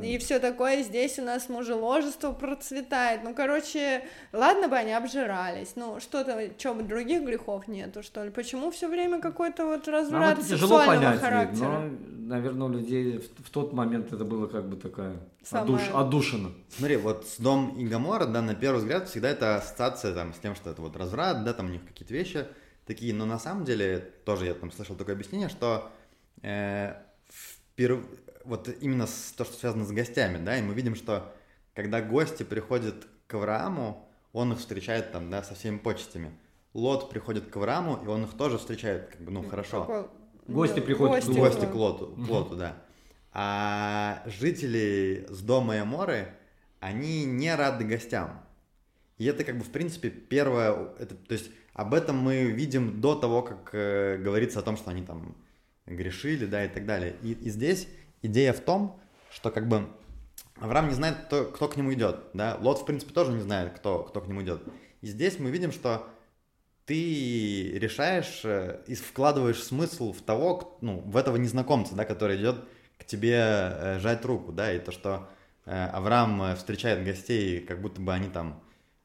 [0.03, 3.23] И все такое, здесь у нас мужеложество процветает.
[3.23, 5.73] Ну, короче, ладно бы они обжирались.
[5.77, 8.31] Ну, что-то, что бы других грехов нету, что ли?
[8.31, 11.67] Почему все время какой-то вот Нам разврат это тяжело сексуального понять, характера?
[11.69, 15.93] но, наверное, у людей в, в тот момент это было как бы такая Самое- отдуш-
[15.93, 16.51] отдушина.
[16.69, 20.39] Смотри, вот с Дом и Гамора, да, на первый взгляд всегда это ассоциация там с
[20.39, 22.47] тем, что это вот разврат, да, там у них какие-то вещи
[22.87, 25.91] такие, но на самом деле тоже я там слышал такое объяснение, что
[26.43, 26.95] э,
[27.77, 28.07] вперв-
[28.45, 31.33] вот именно с- то, что связано с гостями, да, и мы видим, что
[31.75, 36.33] когда гости приходят к Аврааму, он их встречает там, да, со всеми почестями.
[36.73, 39.81] Лот приходит к Аврааму, и он их тоже встречает, как бы, ну, хорошо.
[39.81, 40.07] Какой-
[40.47, 42.77] Гости ну, приходят к гости, Гости к Лоту, к Лоту, да.
[43.33, 46.35] А жители с дома и Аморы,
[46.81, 48.45] они не рады гостям.
[49.19, 53.15] И это как бы, в принципе, первое, это, то есть об этом мы видим до
[53.15, 55.37] того, как э, говорится о том, что они там
[55.87, 57.17] грешили, да, и так далее.
[57.23, 57.87] И, и здесь
[58.23, 58.99] идея в том,
[59.31, 59.89] что как бы
[60.61, 63.73] Авраам не знает, кто, кто к нему идет, да, Лот, в принципе, тоже не знает,
[63.73, 64.63] кто, кто к нему идет.
[65.01, 66.07] И здесь мы видим, что
[66.85, 72.65] ты решаешь э, и вкладываешь смысл в того, ну, в этого незнакомца, да, который идет
[72.99, 75.29] к тебе э, жать руку, да, и то, что
[75.67, 78.61] э, Авраам встречает гостей, как будто бы они там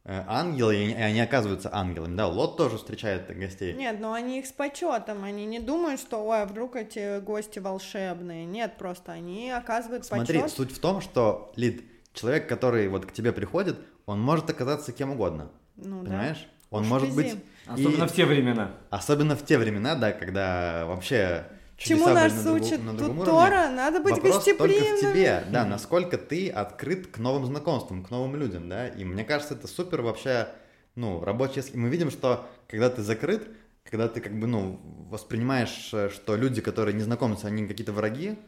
[0.05, 3.73] ангелы, и они, оказываются ангелами, да, Лот тоже встречает гостей.
[3.73, 7.59] Нет, но они их с почетом, они не думают, что, ой, а вдруг эти гости
[7.59, 8.45] волшебные.
[8.45, 10.55] Нет, просто они оказывают Смотри, почет.
[10.55, 11.83] суть в том, что, Лид,
[12.13, 16.09] человек, который вот к тебе приходит, он может оказаться кем угодно, Ну да.
[16.09, 16.47] понимаешь?
[16.69, 17.15] Он Уж может вези.
[17.33, 17.35] быть...
[17.67, 18.71] Особенно и- в те времена.
[18.91, 21.45] Особенно в те времена, да, когда вообще
[21.77, 23.25] Чему нас были на, другом уровне.
[23.25, 23.69] Тора?
[23.69, 24.99] Надо быть Вопрос только в гостеприимным.
[24.99, 29.55] тебе, да, насколько ты открыт к новым знакомствам, к новым людям, да, и мне кажется,
[29.55, 30.47] это супер вообще,
[30.95, 33.49] ну, рабочий, и мы видим, что когда ты закрыт,
[33.83, 38.39] когда ты как бы, ну, воспринимаешь, э, что люди, которые не знакомятся, они какие-то враги,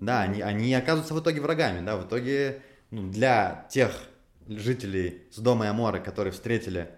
[0.00, 3.90] да, они, они оказываются в итоге врагами, да, в итоге, ну, для тех
[4.46, 6.90] жителей с дома и Аморы, которые встретили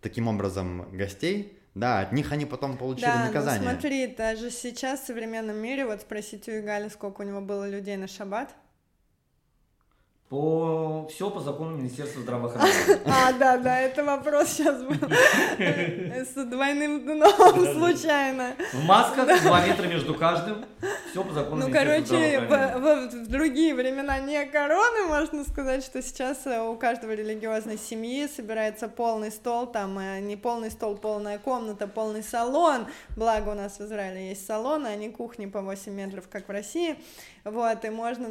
[0.00, 3.62] таким образом гостей, да, от них они потом получили Да, наказание.
[3.62, 7.68] ну смотри, даже сейчас в современном мире, вот спросите у Игали, сколько у него было
[7.68, 8.54] людей на шаббат.
[10.28, 11.06] По...
[11.08, 13.00] Все по закону Министерства здравоохранения.
[13.06, 14.94] А, да, да, это вопрос сейчас был
[15.58, 18.54] с двойным дном случайно.
[18.74, 20.66] В масках, два метра между каждым.
[21.10, 26.60] Все по закону Ну, короче, в другие времена не короны, можно сказать, что сейчас э,
[26.60, 32.22] у каждого религиозной семьи собирается полный стол, там э, не полный стол, полная комната, полный
[32.22, 36.48] салон, благо у нас в Израиле есть салоны, а не кухни по 8 метров, как
[36.48, 36.98] в России,
[37.50, 38.26] вот, и можно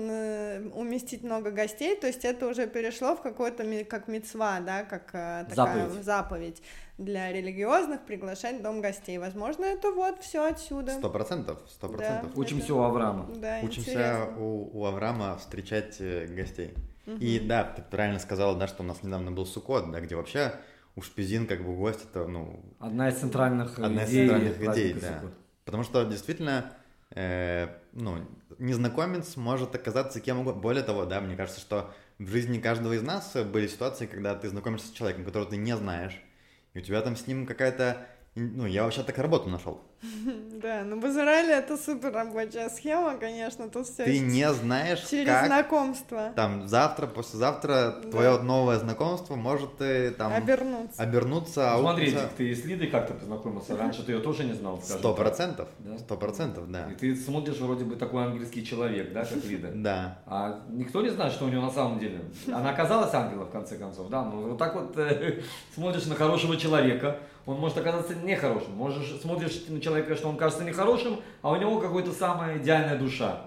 [0.74, 5.10] уместить много гостей, то есть это уже перешло в какой-то, ми- как мецва, да, как
[5.14, 5.56] э, такая
[5.88, 6.04] Заповедь.
[6.04, 6.62] заповедь
[6.98, 10.94] для религиозных приглашать в дом гостей, возможно, это вот все отсюда.
[10.94, 12.32] Сто процентов, сто процентов.
[12.36, 13.28] Учимся у Авраама.
[13.36, 14.38] Да, Учимся интересно.
[14.40, 16.74] у, у Авраама встречать э, гостей.
[17.06, 20.54] И да, ты правильно сказала, да, что у нас недавно был Сукот, да, где вообще
[20.98, 25.14] у Шпизин как бы гость это, ну, Одна из центральных одна из центральных идей, да.
[25.14, 25.34] Суккот.
[25.64, 26.74] Потому что действительно,
[27.12, 28.28] э, ну,
[28.60, 30.62] незнакомец может оказаться кем угодно.
[30.62, 34.50] Более того, да, мне кажется, что в жизни каждого из нас были ситуации, когда ты
[34.50, 36.20] знакомишься с человеком, которого ты не знаешь,
[36.74, 38.08] и у тебя там с ним какая-то
[38.40, 39.82] Ну, я вообще так работу нашел.
[40.58, 45.28] Да, ну в Израиле это супер рабочая схема, конечно, тут все Ты не знаешь, через
[45.32, 48.10] как знакомство там завтра, послезавтра Да.
[48.10, 51.00] твое новое знакомство может э, там обернуться.
[51.02, 52.30] обернуться, Ну, Смотри, аукнуться.
[52.38, 53.78] ты с Лидой как-то познакомился.
[53.78, 55.68] Раньше ты ее тоже не знал, Сто процентов.
[55.80, 55.98] Да?
[56.00, 56.90] Сто процентов, да.
[56.92, 59.72] И ты смотришь вроде бы такой ангельский человек, да, как Лида.
[59.76, 60.20] Да.
[60.26, 62.22] А никто не знает, что у нее на самом деле.
[62.52, 64.24] Она оказалась ангелом, в конце концов, да?
[64.24, 65.42] Ну, вот так вот э,
[65.76, 68.74] смотришь на хорошего человека, он может оказаться нехорошим.
[68.76, 73.47] Можешь, смотришь на человека, что он кажется нехорошим, а у него какая-то самая идеальная душа.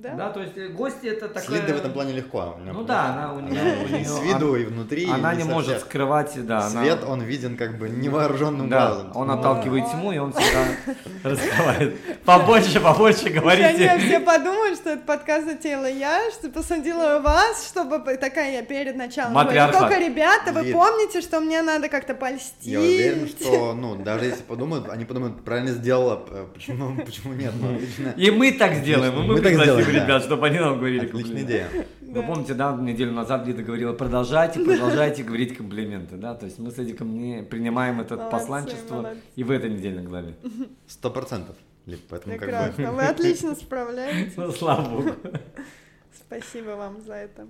[0.00, 0.30] Да?
[0.30, 1.60] то есть э, гости это такая...
[1.60, 2.54] Лидой в этом плане легко.
[2.56, 3.60] У меня Ну да, она у нее...
[3.82, 5.10] у И нее- С виду и внутри.
[5.10, 5.80] Она и не со может всех.
[5.86, 6.66] скрывать, да.
[6.66, 9.12] она- Свет, он виден как бы невооруженным Да, глазом.
[9.16, 10.64] он отталкивает тьму, и он всегда
[11.24, 11.96] раскрывает.
[12.24, 13.98] Побольше, побольше Они говорите.
[13.98, 19.34] все подумают, что это подкаст затеяла я, что посадила вас, чтобы такая я перед началом.
[19.34, 22.54] Только, ребята, вы помните, что мне надо как-то польстить.
[22.62, 26.16] Я уверен, что, ну, даже если подумают, они подумают, правильно сделала,
[26.54, 27.52] почему, почему нет.
[28.16, 30.04] И мы так сделаем, и мы, Мы так сделаем, да.
[30.04, 31.52] ребят, чтобы они нам говорили Отличная комплименты.
[31.52, 31.86] идея.
[32.00, 36.70] Вы помните, да, неделю назад Лида говорила, продолжайте, продолжайте говорить комплименты, да, то есть мы
[36.70, 39.20] с Эдиком не принимаем это Молодцы, посланчество молодцы.
[39.36, 40.34] и в этой недельной главе.
[40.86, 41.56] Сто процентов.
[42.08, 42.84] Поэтому как бы...
[42.92, 44.36] Вы отлично справляетесь.
[44.36, 45.14] Ну, слава богу.
[46.12, 47.46] Спасибо вам за это.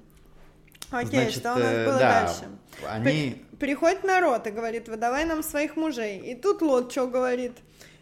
[0.91, 2.45] Окей, Значит, что у нас э, было да, дальше?
[2.89, 3.43] Они...
[3.59, 6.19] Приходит народ и говорит, выдавай нам своих мужей.
[6.21, 7.53] И тут Лот что говорит?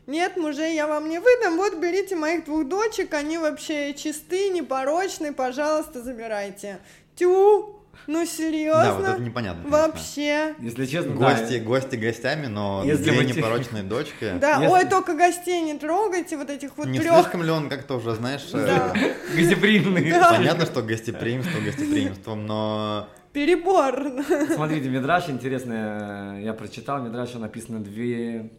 [0.07, 5.33] Нет, мужей я вам не выдам, вот берите моих двух дочек, они вообще чисты, непорочны,
[5.35, 6.79] пожалуйста, забирайте.
[7.17, 8.85] Тю, ну серьезно?
[8.85, 9.63] Да, вот это непонятно.
[9.65, 9.87] конечно.
[9.89, 10.55] Вообще.
[10.61, 14.33] Если честно, да, Гости, гости гостями, но Если две мы те- непорочные дочки.
[14.41, 17.13] Да, Если- ой, только гостей не трогайте, вот этих вот Не трех.
[17.15, 18.95] слишком ли он как-то уже, знаешь, э, Да.
[19.35, 20.21] гостеприимные.
[20.21, 24.13] понятно, что гостеприимство гостеприимством, но Перебор.
[24.55, 28.51] Смотрите, Мидраш интересный, я прочитал, в Мидраше написано две,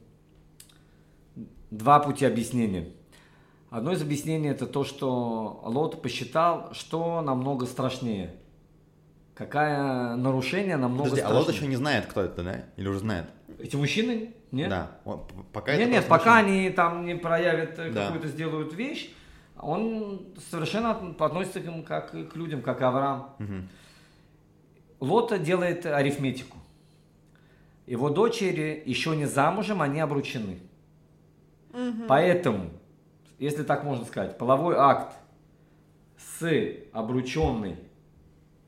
[1.71, 2.89] два пути объяснения.
[3.69, 8.33] Одно из объяснений это то, что Лот посчитал, что намного страшнее.
[9.35, 11.45] Какое нарушение намного Подожди, а страшнее.
[11.45, 12.65] Лот еще не знает, кто это, да?
[12.77, 13.25] Или уже знает?
[13.59, 14.33] Эти мужчины?
[14.51, 14.69] Нет?
[14.69, 14.91] Да.
[15.53, 16.57] Пока нет, нет, пока мужчина.
[16.59, 18.05] они там не проявят э, Да.
[18.05, 19.11] какую-то, сделают вещь,
[19.59, 23.35] он совершенно от- относится к ним как к людям, как Авраам.
[23.39, 23.67] Мгм.
[25.01, 26.57] Лота делает арифметику.
[27.85, 30.59] Его дочери еще не замужем, они обручены.
[32.07, 32.69] Поэтому,
[33.39, 35.15] если так можно сказать, половой акт
[36.17, 36.47] с
[36.93, 37.75] обрученной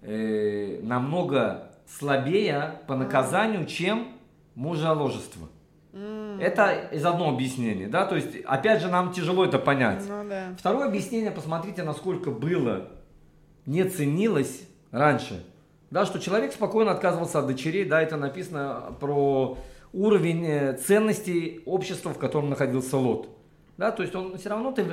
[0.01, 4.07] э, намного слабее по наказанию, чем
[4.55, 5.47] мужеложество.
[6.39, 10.03] Это из одного объяснения, да, то есть, опять же, нам тяжело это понять.
[10.07, 10.53] Ну да.
[10.57, 12.89] Второе объяснение, посмотрите, насколько было
[13.65, 15.43] не ценилось раньше.
[15.89, 19.57] Да, что человек спокойно отказывался от дочерей, да, это написано про
[19.93, 23.29] уровень э, ценностей общества, в котором находился Лот.
[23.77, 24.85] Да, то есть он все равно ты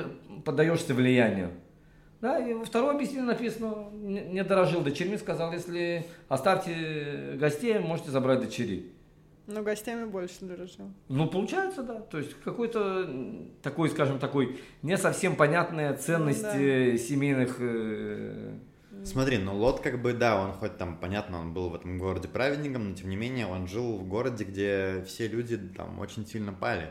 [0.45, 1.51] поддаешься влиянию.
[2.21, 8.39] Да, и во второе объяснение написано, не, дорожил дочерьми, сказал, если оставьте гостей, можете забрать
[8.39, 8.91] дочерей.
[9.45, 10.91] Но гостями больше дорожил.
[11.07, 12.01] Ну, получается, да.
[12.01, 13.09] То есть какой-то
[13.61, 16.57] такой, скажем, такой не совсем понятная ценность Ну да.
[16.59, 17.57] э, семейных...
[19.05, 22.27] Смотри, ну Лот как бы, да, он хоть там, понятно, он был в этом городе
[22.27, 26.53] праведником, но тем не менее он жил в городе, где все люди там очень сильно
[26.53, 26.89] пали.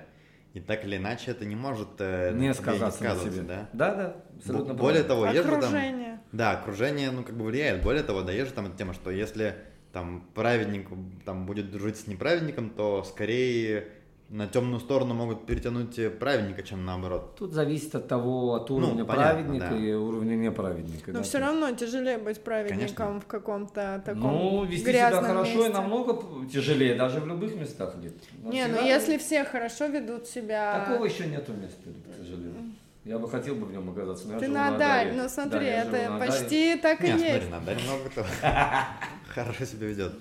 [0.54, 3.46] И так или иначе это не может э, на не сказаться на сказываться, себе.
[3.46, 3.68] да?
[3.74, 5.54] Да, да, абсолютно Б- Более того, же там...
[5.54, 6.20] Окружение.
[6.32, 7.82] Да, окружение, ну, как бы влияет.
[7.82, 9.54] Более того, да, есть же там эта тема, что если
[9.92, 10.88] там праведник
[11.26, 13.88] там будет дружить с неправедником, то скорее
[14.28, 17.36] на темную сторону могут перетянуть э, праведника, чем наоборот.
[17.36, 19.76] Тут зависит от того, от уровня Ну, понятно, праведника да.
[19.76, 21.12] и уровня неправедника.
[21.12, 23.20] Но да, все равно тяжелее быть праведником Конечно.
[23.20, 25.70] в каком-то таком Ну, вести грязном себя хорошо месте.
[25.70, 28.14] и намного тяжелее, даже в любых местах нет.
[28.42, 30.84] Но Не, ну если все хорошо ведут себя...
[30.86, 32.72] Такого еще нету места, к сожалению.
[33.04, 34.26] Я бы хотел бы в нем оказаться.
[34.26, 35.22] но я Ты живу на на Дарь, Даре.
[35.22, 37.46] ну смотри, Да, я это на почти так и Не, есть.
[37.46, 38.24] смотри, надо много кто
[39.28, 40.12] хорошо себя ведет.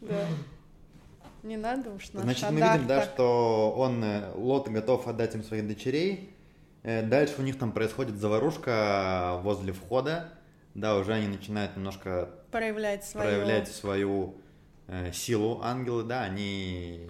[0.00, 0.16] Да.
[1.42, 5.42] Не надо уж наш Значит, мы видим, да, что он, э, Лот готов отдать им
[5.42, 6.34] своих дочерей.
[6.84, 10.28] Э, Дальше у них там происходит заварушка возле входа.
[10.74, 13.28] Да, уже они начинают немножко проявлять свою...
[13.28, 14.36] проявлять свою
[14.86, 17.06] э, силу ангелы, да, они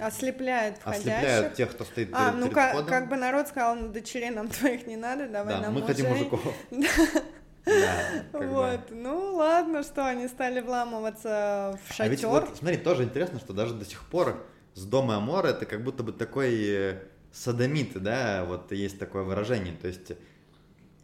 [0.00, 1.08] Ослепляет входящих.
[1.08, 2.88] ослепляют тех, кто стоит А, перед, ну перед как, входом.
[2.88, 6.06] как бы народ сказал, ну дочерей нам твоих не надо, давай да, нам мы хотим
[6.08, 6.24] мужей».
[6.24, 6.54] мужиков.
[7.68, 8.38] Да.
[8.46, 12.28] Вот, ну ладно, что они стали вламываться в А ведь шатер.
[12.28, 14.44] вот, смотри, тоже интересно, что даже до сих пор
[14.74, 16.98] с дома Амора это как будто бы такой э,
[17.32, 19.74] садомит, да, вот есть такое выражение.
[19.80, 20.12] То есть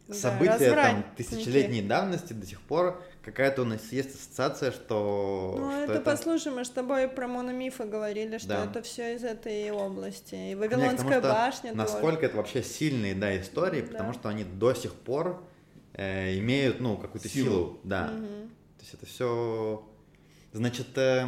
[0.09, 5.83] Да, события там тысячелетней давности до сих пор какая-то у нас есть ассоциация, что, Ну,
[5.85, 8.65] что это, послушай, мы с тобой про мономифы говорили, что Да.
[8.67, 10.35] это все из этой области.
[10.35, 11.75] И Вавилонская что башня тоже.
[11.75, 13.87] Насколько это вообще сильные, да, истории, Да.
[13.93, 15.43] потому что они до сих пор
[15.95, 17.49] э, имеют, ну, какую-то Силу.
[17.51, 17.81] силу.
[17.85, 18.09] да.
[18.09, 18.49] Мгм.
[18.79, 19.89] То есть это все,
[20.53, 21.27] значит, э,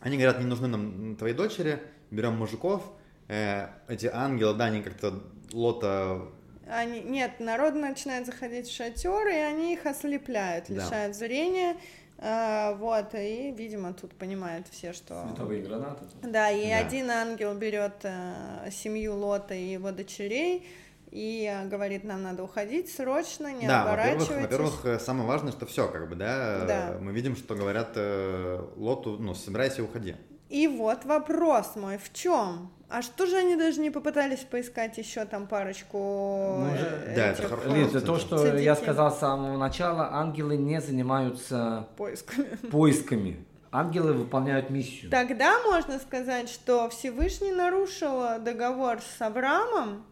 [0.00, 1.80] они говорят, не нужны нам твои дочери,
[2.10, 2.82] берем мужиков,
[3.28, 5.22] э, эти ангелы, да, они как-то
[5.52, 6.22] лота
[6.66, 10.74] Они, нет, народ начинает заходить в шатер, и они их ослепляют, Да.
[10.74, 11.76] лишают зрения.
[12.16, 15.26] а, вот, и, видимо, тут понимают все, что...
[15.28, 16.04] Световые гранаты.
[16.22, 16.78] Да, и Да.
[16.78, 20.66] один ангел берет э, семью Лота и его дочерей
[21.14, 24.42] и э, говорит, нам надо уходить срочно, не да, во-первых, оборачивайтесь.
[24.42, 26.98] во-первых, э, самое важное, что все, как бы, да, Да.
[27.00, 30.16] мы видим, что говорят э, лоту, ну, собирайся, уходи.
[30.50, 32.70] И вот вопрос мой, в чем?
[32.90, 37.26] А что же они даже не попытались поискать еще там парочку Ну, э, же- да,
[37.28, 37.74] это этих, хорошо.
[37.76, 38.62] Лид, это то, что Цветики.
[38.64, 42.48] я сказал с самого начала, ангелы не занимаются поисками?
[42.72, 43.46] поисками.
[43.70, 45.10] Ангелы выполняют миссию.
[45.10, 50.04] Тогда можно сказать, что Всевышний нарушил договор с Авраамом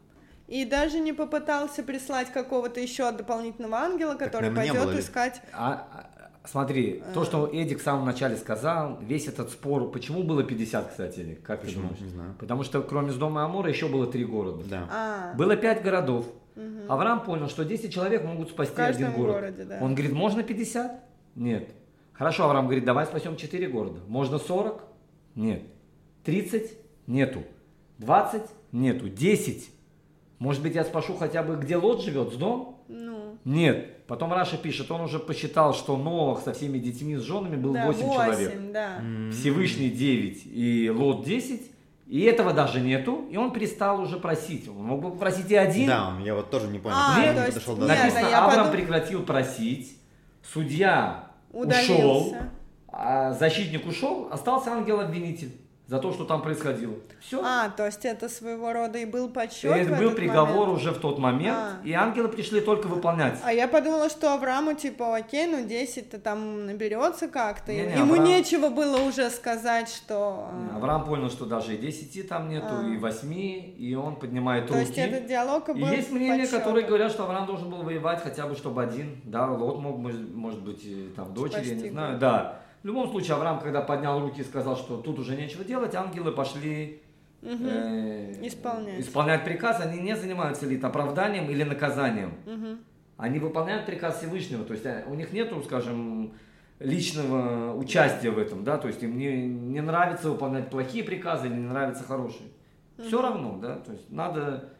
[0.53, 5.41] и даже не попытался прислать какого-то еще дополнительного ангела, который пойдет искать.
[5.55, 10.45] А, а, смотри, то, что Эдик в самом начале сказал, весь этот спор, почему было
[10.45, 11.85] 50, кстати, Эдик, как ты Почему?
[11.85, 12.01] думаешь?
[12.01, 12.35] Не знаю.
[12.39, 14.63] Потому что кроме Сдома и Амора еще было три города.
[14.69, 14.89] Да.
[14.93, 16.27] А, Было пять городов.
[16.87, 19.35] Авраам понял, что 10 человек могут в спасти каждом один город.
[19.37, 19.79] городе, да.
[19.81, 21.03] Он говорит, можно 50?
[21.35, 21.71] Нет.
[22.13, 24.01] Хорошо, Авраам говорит, давай спасем 4 города.
[24.07, 24.85] Можно 40?
[25.35, 25.63] Нет.
[26.25, 26.73] 30?
[27.07, 27.43] Нету.
[28.01, 28.43] 20?
[28.73, 29.09] Нету.
[29.09, 29.71] 10?
[30.43, 32.83] Может быть, я спашу хотя бы, где Лот живет, с дом?
[32.89, 34.05] Ну, Нет.
[34.09, 37.87] Потом Раша пишет, он уже посчитал, что Ноах со всеми детьми, с женами был да,
[37.87, 38.73] 8 человек.
[38.73, 39.01] да.
[39.31, 41.63] Всевышний 9 и Лот 10.
[42.09, 44.67] И этого даже нету, и он перестал уже просить.
[44.69, 45.87] Он мог бы попросить и один.
[45.87, 47.87] Да, я вот тоже не понял, А, почему то есть нет, этого.
[47.87, 49.97] Написано, а я Авраам подум- прекратил просить,
[50.43, 51.93] судья Удалился.
[51.95, 52.37] ушел,
[52.89, 55.53] а защитник ушел, остался ангел-обвинитель
[55.89, 56.95] за то, что там происходило.
[57.21, 57.43] Все.
[57.45, 59.73] А, то есть это своего рода и был И подсчет.
[59.77, 60.79] это в был приговор момент?
[60.79, 61.81] уже в тот момент, А.
[61.85, 63.39] и ангелы пришли только выполнять.
[63.45, 67.73] А я подумала, что Аврааму типа, окей, ну 10-то там наберется как-то.
[67.73, 70.49] Не-не, Ему Авраам- нечего было уже сказать, что...
[70.73, 72.87] э, Авраам понял, что даже и 10 там нету, А.
[72.89, 73.33] и 8,
[73.77, 74.87] и он поднимает То руки.
[74.87, 76.59] есть этот диалог и И был есть мнения, подсчётом.
[76.61, 80.61] которые говорят, что Авраам должен был воевать хотя бы, чтобы один, да, Лот мог, может
[80.63, 82.21] быть, и там дочери, я Спасти не знаю, был.
[82.21, 82.59] да.
[82.83, 86.33] В любом случае, Авраам, когда поднял руки и сказал, что тут уже нечего делать, ангелы
[86.33, 87.01] пошли
[87.43, 87.59] Мгм.
[87.67, 89.01] э, Исполнять.
[89.01, 92.35] исполнять приказ, они не занимаются ли это оправданием или наказанием.
[92.47, 92.79] Мгм.
[93.17, 96.33] Они выполняют приказ Всевышнего, то есть э, у них нету, скажем,
[96.81, 101.57] личного участия в этом, да, то есть им не, не нравится выполнять плохие приказы, не
[101.67, 102.49] нравятся хорошие.
[102.99, 104.71] Все равно, да, то есть надо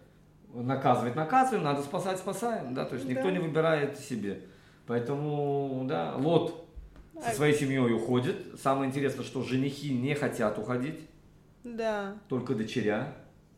[0.53, 3.31] наказывать, наказываем, надо спасать, спасаем, да, то есть никто Да.
[3.31, 4.41] не выбирает себе.
[4.87, 6.62] Поэтому, да, Лот
[7.23, 8.37] со А- своей семьей уходит.
[8.61, 11.01] Самое интересное, что женихи не хотят уходить,
[11.65, 12.15] Да.
[12.29, 13.15] только дочеря.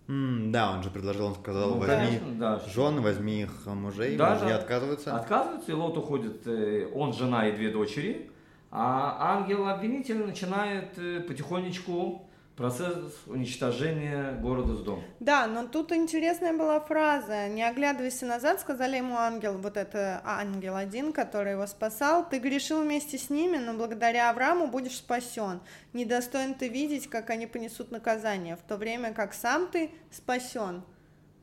[0.06, 2.62] М, да, он же предложил, он сказал, Ну, возьми конечно, да.
[2.68, 4.56] жен, возьми их мужей, Да, мужья да.
[4.58, 5.16] отказываются.
[5.16, 8.30] Отказываются, и Лот уходит, э, он, жена и две дочери,
[8.70, 12.96] а ангел-обвинитель начинает э, потихонечку процесс
[13.26, 15.02] уничтожения города с дом.
[15.20, 17.48] Да, но тут интересная была фраза.
[17.48, 22.28] Не оглядывайся назад, сказали ему ангел, вот это ангел один, который его спасал.
[22.28, 25.60] Ты грешил вместе с ними, но благодаря Аврааму будешь спасен.
[25.92, 30.82] Недостоин ты видеть, как они понесут наказание, в то время как сам ты спасен.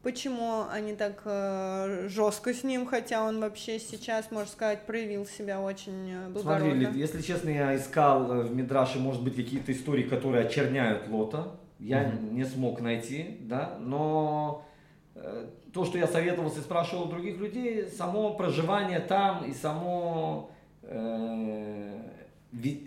[0.04, 5.62] Почему они так э, жестко с ним, хотя он вообще сейчас, можно сказать, проявил себя
[5.62, 6.80] очень э, Смотри, благородно.
[6.80, 11.52] Лид, если честно, я искал э, в Мидраше, может быть, какие-то истории, которые очерняют Лота.
[11.78, 12.36] Я Мгм.
[12.36, 14.66] не смог найти, да, но
[15.14, 20.50] э, то, что я советовался и спрашивал у других людей, само проживание там и само,
[20.82, 22.00] э,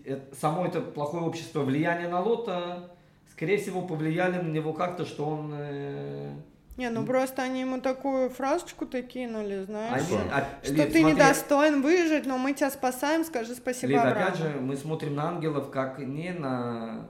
[0.05, 2.91] э, само это плохое общество, влияние на Лота,
[3.31, 5.53] скорее всего, повлияли на него как-то, что он...
[5.55, 6.33] э,
[6.77, 10.03] Не, ну просто они ему такую фразочку-то кинули, знаешь.
[10.11, 14.01] они- а, Что Лид, ты смотри, недостоин выжить, но мы тебя спасаем, скажи спасибо Лид,
[14.01, 14.21] Аврааму.
[14.21, 17.07] опять же, мы смотрим на ангелов как не на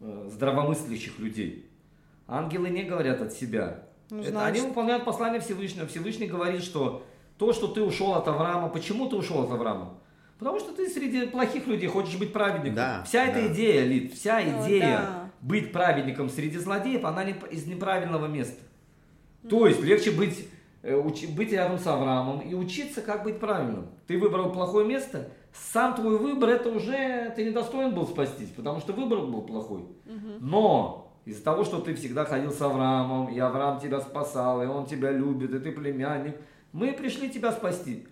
[0.00, 1.70] э, здравомыслящих людей.
[2.28, 3.84] Ангелы не говорят от себя.
[4.10, 5.86] Ну, Это значит- Они выполняют послание Всевышнего.
[5.86, 7.06] Всевышний говорит, что
[7.38, 9.94] то, что ты ушел от Авраама, почему ты ушел от Авраама?
[10.38, 12.74] Потому что ты среди плохих людей хочешь быть праведником.
[12.74, 13.52] Да, вся эта да.
[13.54, 15.30] идея, Лид, вся Ну, идея да.
[15.40, 18.60] быть праведником среди злодеев, она не- из неправильного места.
[19.48, 20.48] То есть легче быть,
[20.82, 23.86] э, учи- быть рядом с Авраамом и учиться, как быть правильным.
[24.06, 25.28] Ты выбрал плохое место,
[25.72, 29.84] сам твой выбор, это уже ты недостоин был спастись, потому что выбор был плохой.
[30.40, 34.86] Но из-за того, что ты всегда ходил с Авраамом, и Авраам тебя спасал, и он
[34.86, 36.36] тебя любит, и ты племянник,
[36.72, 38.06] Мы пришли тебя спасти.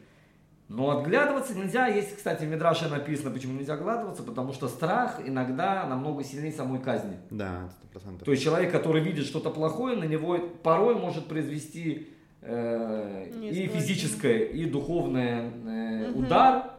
[0.74, 1.86] Но отглядываться нельзя.
[1.86, 6.80] Есть, кстати, в Мидраше написано, почему нельзя оглядываться, потому что страх иногда намного сильнее самой
[6.80, 7.16] казни.
[7.30, 8.24] Да, сто процентов.
[8.24, 12.08] То есть человек, который видит что-то плохое, на него порой может произвести
[12.42, 16.72] э, и физическое, и духовное э, удар,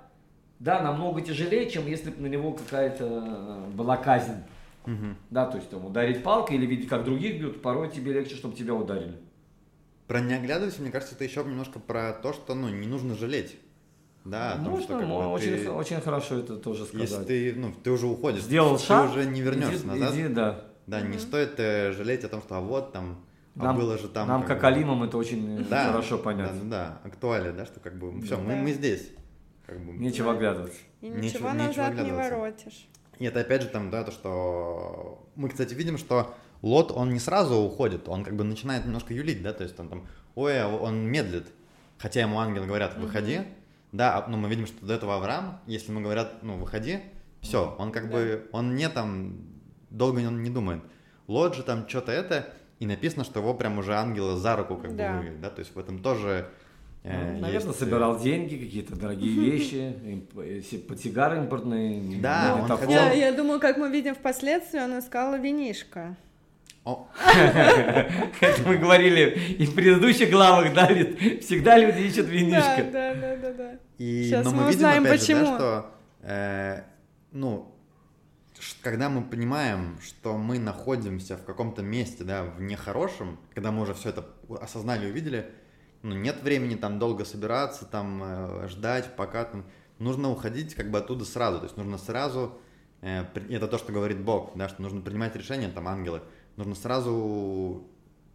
[0.59, 4.43] да, намного тяжелее, чем если бы на него какая-то э, была казнь.
[4.85, 5.15] Мгм.
[5.29, 8.57] Да, то есть там ударить палкой или видеть, как других бьют, порой тебе легче, чтобы
[8.57, 9.15] тебя ударили.
[10.07, 13.55] Про не оглядывайся, мне кажется, это еще немножко про то, что ну не нужно жалеть.
[14.25, 17.09] Да, Можно, что, как бы, мо- очень, ты- очень хорошо это тоже сказать.
[17.09, 20.13] Если ты, ну, ты уже уходишь, Сделал ты шаг, уже не вернешься иди, назад.
[20.15, 20.61] иди, да.
[20.87, 23.23] Да, не стоит э, жалеть о том, что а вот там,
[23.57, 24.27] а Нам, было же там.
[24.27, 26.57] нам как бы- алимам это очень э, Да, хорошо понятно.
[26.63, 28.55] Да, да, да, актуально, да, что как бы все, мы, Да.
[28.61, 29.11] мы здесь.
[29.67, 29.93] Как бы.
[29.93, 30.77] Нечего оглядываться.
[31.01, 32.35] И Нечего- ничего нечего назад не оглядываться.
[32.37, 32.87] воротишь.
[33.19, 37.55] Это опять же там, да, то, что мы, кстати, видим, что Лот, он не сразу
[37.57, 40.97] уходит, он как бы начинает немножко юлить, да, то есть он там, ой, а он
[41.05, 41.45] медлит,
[41.99, 43.41] хотя ему ангелы говорят, выходи,
[43.95, 46.99] да, а, ну мы видим, что до этого Авраам, если ему говорят, ну выходи,
[47.41, 48.17] все, он как Да.
[48.17, 49.37] бы, он не там,
[49.89, 50.81] долго он не думает.
[51.27, 54.95] Лот же там что-то это, и написано, что его прям уже ангелы за руку как
[54.95, 55.11] Да.
[55.13, 56.47] бы вывели, да, то есть в этом тоже
[57.03, 59.95] э, Ну, Наверное, есть, э, собирал деньги, какие-то дорогие вещи,
[60.35, 62.19] э, подсигары импортные.
[62.19, 66.15] Да, он хотел- Я, я думаю, как мы видим впоследствии, он искал винишко.
[68.39, 72.83] Как мы говорили и в предыдущих главах, да, ведь всегда люди ищут Да, винишко.
[72.91, 73.71] да, да, да, да.
[73.97, 75.55] И, Щас но мы мы, видим, узнаем, опять же, да, почему.
[75.55, 75.91] что,
[76.21, 76.83] э,
[77.31, 77.75] ну,
[78.81, 83.93] когда мы понимаем, что мы находимся в каком-то месте, да, в нехорошем, когда мы уже
[83.93, 84.27] все это
[84.61, 85.51] осознали, увидели,
[86.01, 89.65] ну, нет времени там долго собираться, там, э, ждать, пока там,
[89.99, 92.57] нужно уходить как бы оттуда сразу, то есть нужно сразу,
[93.01, 96.21] э, это то, что говорит Бог, да, что нужно принимать решения, там, ангелы,
[96.57, 97.87] нужно сразу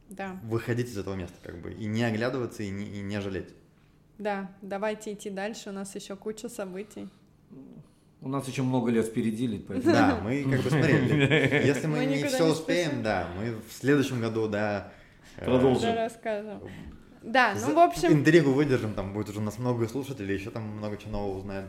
[0.08, 3.54] Да, выходить из этого места, как бы, и не оглядываться, и не, и не жалеть.
[4.20, 7.08] Да, давайте идти дальше, у нас еще куча событий.
[8.22, 9.94] У нас еще много лет впереди, поэтому...
[9.94, 11.66] Да, мы как бы смотрели.
[11.66, 14.92] Если мы, Мы не все не успеем, да, мы в следующем году, да.
[15.38, 15.82] э, Продолжим.
[15.82, 16.60] Да, расскажем.
[17.22, 20.50] Да, за- ну, в общем, Интригу выдержим, там будет уже у нас много слушателей, еще
[20.50, 21.68] там много чего нового узнаем.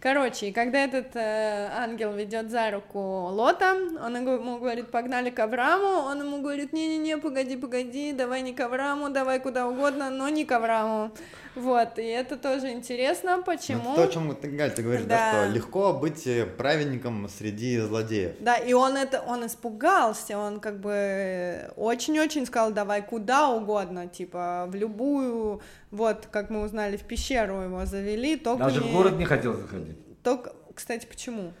[0.00, 3.72] Короче, когда этот э, ангел ведет за руку Лота,
[4.04, 8.60] он ему говорит, погнали к Аврааму, он ему говорит, не-не-не, погоди, погоди, давай не к
[8.60, 11.10] Аврааму, давай куда угодно, но не к Аврааму.
[11.54, 13.92] Вот, и это тоже интересно, Ну, почему...
[13.92, 15.32] это то, о чем ты, Галь, ты говоришь, да.
[15.32, 15.44] Да.
[15.44, 18.32] что легко быть э, праведником среди злодеев.
[18.40, 24.66] Да, и он это, он испугался, он как бы очень-очень сказал, давай куда угодно, типа
[24.68, 25.62] в любую,
[25.94, 28.90] вот, как мы узнали, в пещеру его завели, только Даже не...
[28.90, 29.96] в город не хотел заходить.
[30.22, 31.52] Только, кстати, почему?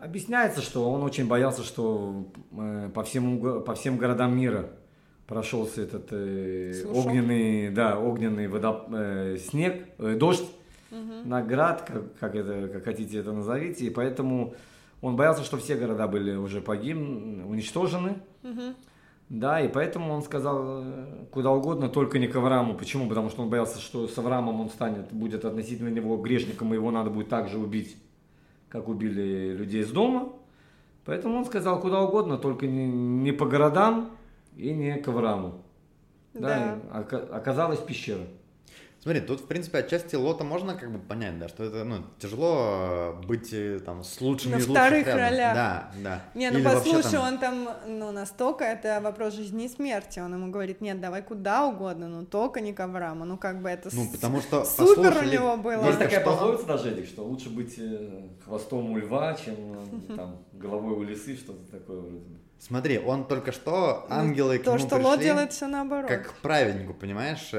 [0.00, 4.70] Объясняется, что он очень боялся, что э, по, всем, уго- по всем городам мира
[5.26, 7.06] прошелся этот э, Слушок.
[7.06, 10.44] огненный, да, огненный водоп- э, снег, э, дождь
[11.24, 14.54] на град, как, как это, как хотите это назовите, и поэтому
[15.00, 18.74] он боялся, что все города были уже погиб, уничтожены, Мгм.
[19.32, 22.74] Да, и поэтому он сказал э, куда угодно, только не к Аврааму.
[22.74, 23.08] Почему?
[23.08, 26.90] Потому что он боялся, что с Авраамом он станет, будет относительно него грешником, и его
[26.90, 27.96] надо будет также убить,
[28.68, 30.34] как убили людей из дома.
[31.06, 34.10] Поэтому он сказал куда угодно, только не, не по городам
[34.54, 35.62] и не к Аврааму.
[36.34, 36.98] Да, Да.
[36.98, 38.26] оказалась пещера.
[39.02, 43.18] Смотри, тут, в принципе, отчасти Лота можно как бы понять, да, что это, ну, тяжело
[43.20, 45.20] э, быть э, там с лучшими На из вторых лучших рядом.
[45.30, 45.54] ролях.
[45.54, 46.22] Да, да.
[46.34, 50.20] Не, ну Или вообще послушай, там- он там, ну, настолько это вопрос жизни и смерти.
[50.20, 53.24] Он ему говорит, нет, давай куда угодно, но только не к Аврааму.
[53.24, 55.84] Ну, как бы это Ну, потому что, супер у послушали- него было.
[55.86, 59.56] Есть такая что- пословица даже, Эдик, что лучше быть э, хвостом у льва, чем
[60.16, 62.38] там головой у лисы, что-то такое вроде бы.
[62.60, 66.08] Смотри, он только что, ангелы к Ну, То, нему что Лот пришли, делает все наоборот.
[66.08, 67.50] как к праведнику, понимаешь?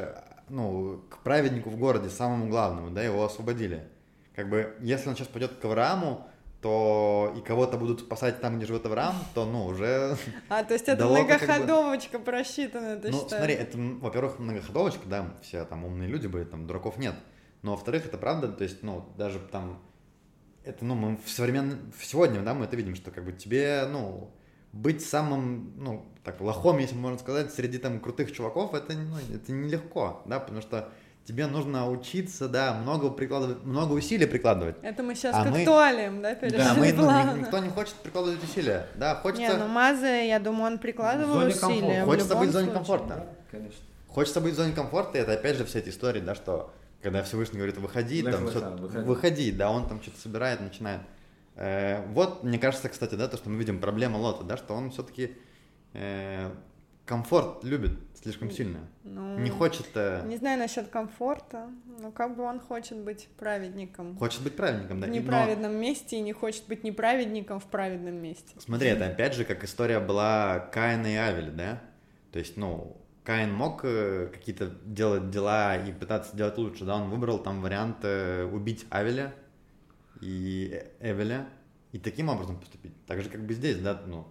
[0.54, 3.88] Ну, к праведнику в городе, самому главному, да, его освободили.
[4.36, 6.28] Как бы, если он сейчас пойдет к Аврааму,
[6.62, 10.16] то и кого-то будут спасать там, где живет Авраам, то, ну, уже...
[10.49, 13.41] А, то есть это Лота как бы- многоходовочка просчитана, ты ну, считаешь?
[13.41, 17.16] смотри, это, во-первых, многоходовочка, да, все там умные люди были, там дураков нет.
[17.64, 19.82] Но, во-вторых, это правда, то есть, ну, даже там,
[20.64, 24.30] это, ну, мы в современном, сегодня, да, мы это видим, что как бы тебе, ну,
[24.74, 29.51] быть самым, ну, так, лохом, если можно сказать, среди там крутых чуваков, это, ну, это
[29.51, 30.89] нелегко, да, потому что
[31.26, 34.76] тебе нужно учиться, да, много прикладывать, много усилий прикладывать.
[34.82, 37.93] Это мы сейчас А к мы- актуалиям, да, перешли Да, мы, ну, никто не хочет
[37.95, 41.59] прикладывать усилия, да, Не, хочется, ну Мазы, я думаю, он В прикладывал зоне усилия.
[41.61, 42.01] комфорта.
[42.01, 42.74] в Хочется быть в зоне случае.
[42.74, 43.07] комфорта.
[43.07, 43.80] Да, конечно.
[44.07, 47.21] Хочется быть в зоне комфорта, и это опять же все эти истории, да, что когда
[47.24, 48.45] Всевышний говорит, выходи, Лех там,
[48.78, 49.05] выходи.
[49.05, 51.01] выходи, да, он там что-то собирает, начинает.
[51.56, 54.89] Э, вот, мне кажется, кстати, да, то, что мы видим проблема Лота, да, что он
[54.91, 55.36] все-таки
[57.06, 58.80] комфорт любит слишком сильно.
[59.04, 59.86] Ну, Не хочет...
[59.95, 65.01] э, Не знаю насчет комфорта, но как бы он хочет быть праведником Хочет быть праведником,
[65.01, 65.08] да.
[65.08, 68.56] в и- но- неправедном месте и не хочет быть неправедником в праведном месте.
[68.60, 71.82] Смотри, это опять же как история была Каина и Авеля, да?
[72.32, 72.95] То есть, ну,
[73.26, 76.95] Каин мог э, какие-то делать дела и пытаться делать лучше, да?
[76.95, 79.34] Он выбрал там вариант э, убить Авеля
[80.24, 81.47] и Эвеля
[81.91, 82.93] и таким образом поступить.
[83.05, 84.28] Так же, как бы здесь, да, ну,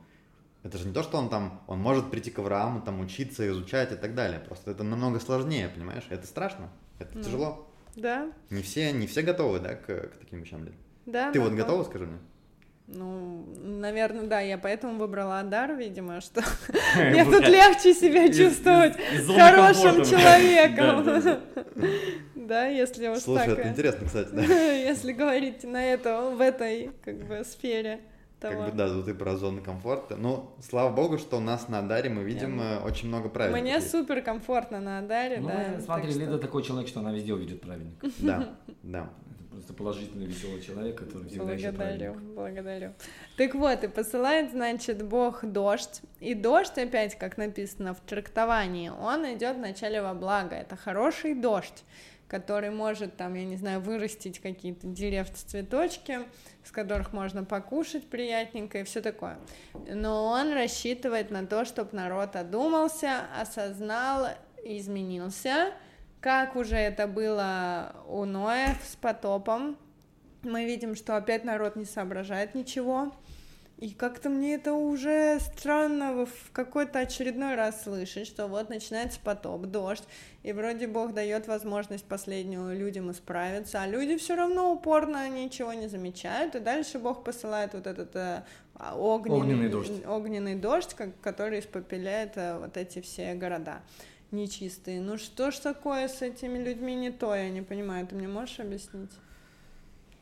[0.63, 3.93] это же не то, что он там, он может прийти к Аврааму, там, учиться, изучать
[3.93, 4.41] и так далее.
[4.41, 6.05] Просто это намного сложнее, понимаешь?
[6.09, 7.25] Это страшно, это Ну.
[7.25, 7.69] тяжело.
[7.95, 10.65] Да, Не все, не все готовы, да, к, к таким вещам.
[11.05, 11.31] Да.
[11.31, 11.57] Ты да, вот да.
[11.63, 12.19] готова, скажи мне?
[12.95, 16.43] Ну, наверное, да, я поэтому выбрала Адар, видимо, что
[16.97, 20.05] мне тут легче себя чувствовать зоны хорошим
[20.77, 21.41] человеком.
[22.35, 24.43] Да, если уж Слушай, так, это э, интересно, кстати, да.
[24.45, 28.01] если говорить на это, в этой, как бы, сфере
[28.41, 28.65] Как того.
[28.65, 30.17] бы, да, вот ты про зону комфорта.
[30.17, 33.57] Ну, слава богу, что у нас на Адаре мы видим Я- э, очень много правил.
[33.57, 35.81] Мне супер комфортно на Адаре, Ну, да.
[35.81, 38.07] смотри, так что- Лида такой человек, что она везде увидит праведника.
[38.19, 38.49] Да,
[38.83, 39.11] да.
[39.63, 42.93] Просто положительный, веселый человек, который всегда Благодарю, благодарю.
[43.37, 46.01] Так вот, и посылает, значит, Бог дождь.
[46.19, 50.57] И дождь, опять, как написано в трактовании, он идет вначале во благо.
[50.57, 51.85] Это хороший дождь,
[52.27, 56.23] который может, там, я не знаю, вырастить какие-то деревца, цветочки,
[56.65, 59.39] с которых можно покушать приятненько и все такое.
[59.87, 64.27] Но он рассчитывает на то, чтобы народ одумался, осознал,
[64.65, 65.73] изменился,
[66.23, 69.77] как уже это было у Ноя с потопом,
[70.43, 73.13] мы видим, что опять народ не соображает ничего.
[73.79, 79.63] И как-то мне это уже странно в какой-то очередной раз слышать, что вот начинается потоп,
[79.63, 80.05] дождь,
[80.45, 85.89] и вроде Бог дает возможность последнюю людям исправиться, а люди все равно упорно ничего не
[85.89, 88.45] замечают, и дальше Бог посылает вот этот э,
[88.77, 90.07] а, огненный, Огненный дождь.
[90.07, 93.81] огненный дождь, который испопеляет э, вот эти все города
[94.33, 95.01] нечистые.
[95.01, 98.59] Ну что ж такое с этими людьми не то, я не понимаю, ты мне можешь
[98.61, 99.11] объяснить?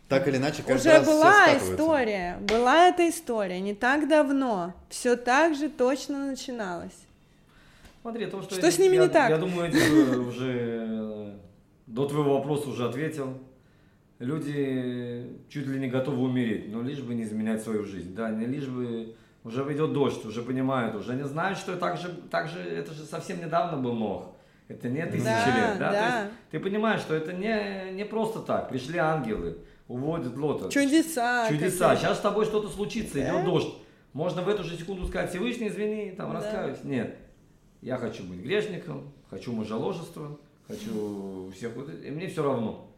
[0.09, 1.73] Так или иначе, каждый Уже раз все была скатываются.
[1.75, 6.97] история, была эта история не так давно, все так же точно начиналось.
[8.03, 9.31] Смотри, то, что, Что эти- с ними я, не так?
[9.31, 9.77] Я думаю, эти
[10.17, 11.33] уже э,
[11.87, 13.39] до твоего вопроса уже ответил.
[14.19, 18.15] Люди чуть ли не готовы умереть, но лишь бы не изменять свою жизнь.
[18.15, 22.09] Да, не лишь бы уже идет дождь, уже понимают, уже не знают, что так же,
[22.31, 24.33] так же это же совсем недавно был Нох.
[24.69, 25.87] Это не тысячи Да, лет, да?
[25.89, 26.21] То да.
[26.23, 28.69] есть ты понимаешь, что это не, не просто так.
[28.69, 30.69] Пришли ангелы, уводят Лота.
[30.71, 31.49] Чудеса.
[31.49, 31.97] Чудеса.
[31.97, 33.29] Сейчас с тобой что-то случится, Да?
[33.31, 33.75] идет дождь.
[34.13, 36.37] Можно в эту же секунду сказать, Всевышний, извини, там, Да.
[36.37, 36.79] раскаюсь.
[36.85, 37.17] Нет.
[37.81, 40.39] Я хочу быть грешником, хочу мужеложества,
[40.69, 42.90] хочу всех вот и мне все равно.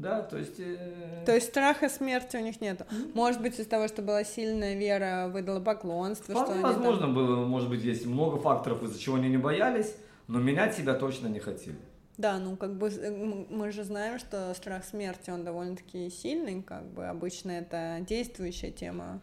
[0.00, 0.58] Да, то есть...
[0.58, 2.84] э, То есть страха смерти у них нету.
[3.14, 7.44] Может быть, из того, что была сильная вера, выдала поклонство, что вполне там- возможно было,
[7.46, 9.94] может быть, есть много факторов, из-за чего они не боялись,
[10.26, 11.76] но менять себя точно не хотели.
[12.16, 13.10] Да, ну как бы э,
[13.50, 19.20] мы же знаем, что страх смерти, он довольно-таки сильный, как бы обычно это действующая тема,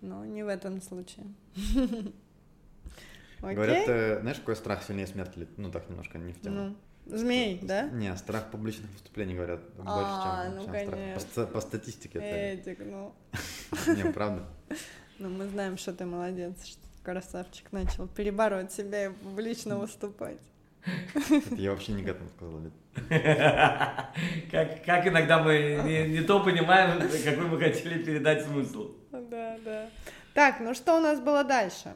[0.00, 1.26] но не в этом случае.
[3.40, 5.46] Говорят, э, знаешь, какой страх сильнее смерти?
[5.56, 6.74] Ну, так немножко не в тему.
[7.06, 7.84] Змей, да?
[7.84, 10.84] Не, страх публичных выступлений, говорят, больше, А, чем, ну, чем страх.
[10.86, 11.46] По, конечно.
[11.46, 12.26] по статистике это...
[12.26, 13.14] Эдик, ну,
[13.94, 14.42] Не, правда.
[15.18, 20.40] ну мы знаем, что ты молодец, что красавчик начал перебороть себя и публично выступать.
[21.30, 22.60] Это я вообще не к этому сказал.
[22.60, 22.72] Лид.
[24.50, 28.92] Как, как иногда мы не, не то понимаем, какой мы хотели передать смысл.
[29.12, 29.88] Да, да.
[30.34, 31.94] Так, ну что у нас было дальше?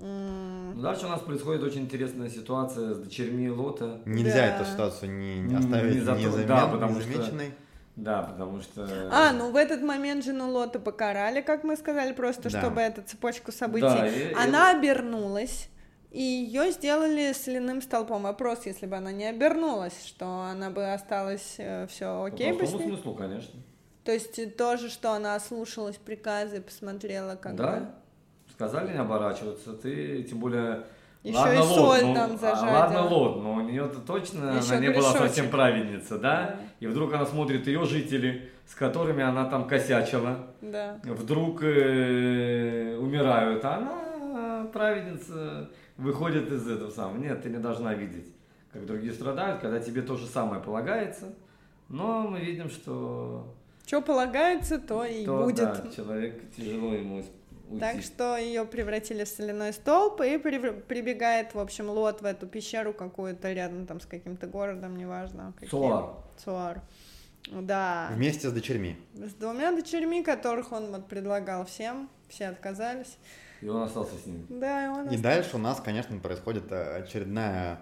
[0.00, 4.00] Ну, Дальше у нас происходит очень интересная ситуация с дочерьми Лота.
[4.06, 4.46] Нельзя Да.
[4.56, 7.54] эту ситуацию не, не Не оставить затронуть, незамен- да, потому что- незамеченной.
[7.96, 8.88] Да, потому что...
[9.12, 12.60] А, ну в этот момент жену Лота покарали, как мы сказали, просто Да.
[12.60, 13.82] чтобы эту цепочку событий.
[13.82, 15.68] Да, и- и- Она обернулась,
[16.10, 18.22] и ее сделали соляным столпом.
[18.22, 22.72] Вопрос, если бы она не обернулась, что она бы осталась все окей По бы с
[22.72, 22.88] ней?
[22.88, 23.60] смыслу, конечно.
[24.04, 27.86] То есть э, тоже, что она слушалась приказы, посмотрела, как бы.
[28.60, 30.82] Сказали не оборачиваться, ты тем более...
[31.22, 32.76] Еще ладно, и соль ну, там зажарила.
[32.76, 36.42] Ладно, Лот, но у нее-то точно Ещё она не была совсем праведница, да?
[36.42, 36.56] Да.
[36.78, 40.98] И вдруг она смотрит ее жители, с которыми она там косячила, Да.
[41.04, 47.16] вдруг э, умирают, а она праведница выходит из этого самого.
[47.16, 48.26] Нет, ты не должна видеть,
[48.74, 51.32] как другие страдают, когда тебе то же самое полагается.
[51.88, 53.54] Но мы видим, что
[53.86, 55.56] Что полагается, то и то, будет.
[55.64, 57.24] да, человек тяжело ему
[57.70, 57.80] уйти.
[57.80, 62.92] Так что ее превратили в соляной столб, и прибегает, в общем, Лот в эту пещеру
[62.92, 65.52] какую-то рядом там с каким-то городом, неважно.
[65.54, 65.70] каким.
[65.70, 66.14] Цуар.
[66.44, 66.82] Цуар.
[67.50, 68.10] Да.
[68.12, 68.96] Вместе с дочерьми.
[69.14, 73.16] С двумя дочерьми, которых он вот предлагал всем, все отказались.
[73.62, 74.44] И он остался с ними.
[74.48, 75.22] Да, и он И остался.
[75.22, 77.80] дальше у нас, конечно, происходит э, очередная...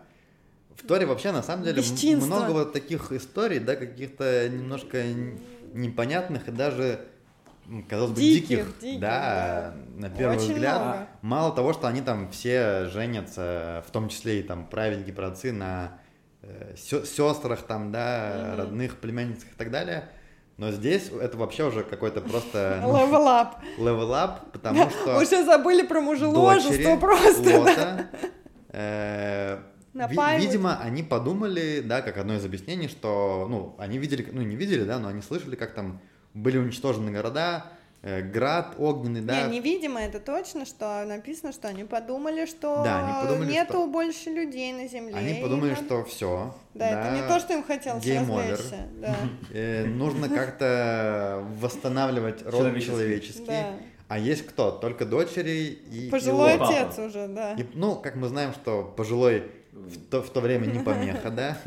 [0.77, 2.27] В Торе вообще, на самом деле, Бесчинство.
[2.27, 5.03] много вот таких историй, да, каких-то немножко
[5.73, 7.01] непонятных и даже,
[7.89, 10.81] казалось бы, Диких, диких, диких, да, на первый Очень взгляд.
[10.83, 11.07] много.
[11.23, 15.99] Мало того, что они там все женятся, в том числе и там праведники, праотцы, на
[16.77, 18.59] сестрах там, да, Мгм.
[18.59, 20.09] родных племянницах и так далее.
[20.57, 23.49] Но здесь это вообще уже какой-то просто ну, Level up.
[23.79, 27.59] level up, потому что Уже забыли про мужеложество просто.
[27.61, 28.07] Лота,
[28.71, 29.59] э,
[29.95, 30.43] Напаивают.
[30.45, 34.85] видимо, они подумали, да, как одно из объяснений, что, ну, они видели, ну, не видели,
[34.85, 36.01] да, но они слышали, как там
[36.35, 37.65] были уничтожены города,
[38.03, 43.05] э, град огненный, да, Не, невидимо это точно, что написано, что они подумали, что Да,
[43.21, 45.15] они подумали, нету что- больше людей на земле.
[45.17, 48.51] они и подумали, надо- что все, Да, это не то, что им хотелось game over.
[48.51, 48.87] развлечься.
[49.01, 49.17] Да.
[49.53, 53.47] Э, нужно как-то восстанавливать род Человеческий.
[53.47, 53.67] Да.
[54.09, 54.71] А есть кто?
[54.71, 55.51] Только дочери
[55.91, 56.57] и и Пожилой.
[56.57, 56.71] Папа.
[56.71, 57.53] отец уже, да.
[57.55, 61.59] И, ну, как мы знаем, что пожилой в то, в то время не помеха, да,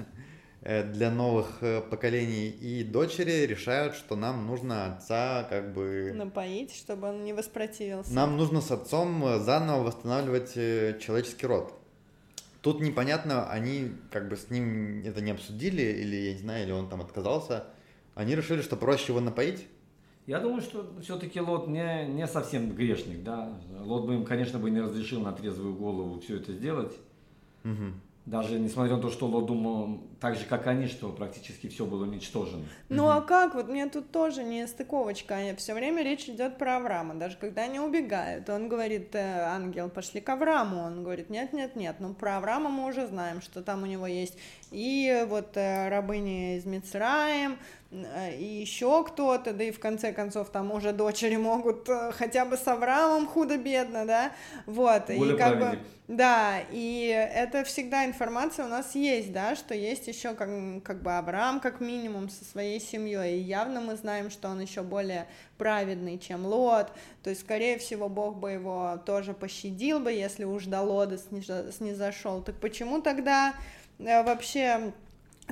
[0.61, 2.49] для новых э, поколений.
[2.49, 6.11] И дочери решают, что нам нужно отца как бы...
[6.13, 8.13] Напоить, чтобы он не воспротивился.
[8.13, 11.73] Нам нужно с отцом э, заново восстанавливать э, человеческий род.
[12.61, 16.71] Тут непонятно, они как бы с ним это не обсудили, или, я не знаю, или
[16.71, 17.65] он там отказался.
[18.13, 19.65] Они решили, что проще его напоить.
[20.27, 23.59] Я думаю, что все-таки Лот не, не совсем грешник, да.
[23.79, 26.93] Лот бы им, конечно, бы не разрешил на трезвую голову все это сделать.
[27.63, 27.99] Мгм.
[28.25, 32.03] Даже несмотря на то, что Лот думал так же, как они, что практически все было
[32.03, 32.63] уничтожено.
[32.87, 33.55] Ну а как?
[33.55, 35.39] Вот мне тут тоже не стыковочка.
[35.57, 37.15] Все время речь идет про Авраама.
[37.15, 40.83] Даже когда они убегают, он говорит, «Э, ангел, пошли к Аврааму.
[40.83, 41.95] Он говорит, нет, нет, нет.
[41.99, 44.37] Ну про Авраама мы уже знаем, что там у него есть
[44.71, 47.59] и вот э, рабыни из Мицраем,
[47.91, 52.45] э, и еще кто-то, да и в конце концов там уже дочери могут э, хотя
[52.45, 54.31] бы с Авраамом худо-бедно, да,
[54.65, 55.87] вот, Более и как бы, праведник.
[56.07, 60.49] да, и это всегда информация у нас есть, да, что есть еще как,
[60.83, 64.83] как бы Авраам как минимум со своей семьей, и явно мы знаем, что он еще
[64.83, 66.93] более праведный, чем Лот,
[67.23, 72.41] то есть, скорее всего, Бог бы его тоже пощадил бы, если уж до Лода снизошел,
[72.41, 74.93] так почему тогда э, вообще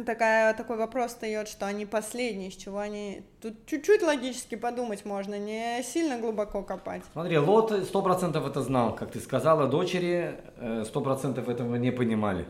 [0.05, 3.23] такая, такой вопрос встает, что они последние, с чего они...
[3.41, 7.01] Тут чуть-чуть логически подумать можно, не сильно глубоко копать.
[7.13, 11.91] Смотри, Лот сто процентов это знал, как ты сказала, дочери э, сто процентов этого не
[11.91, 12.45] понимали.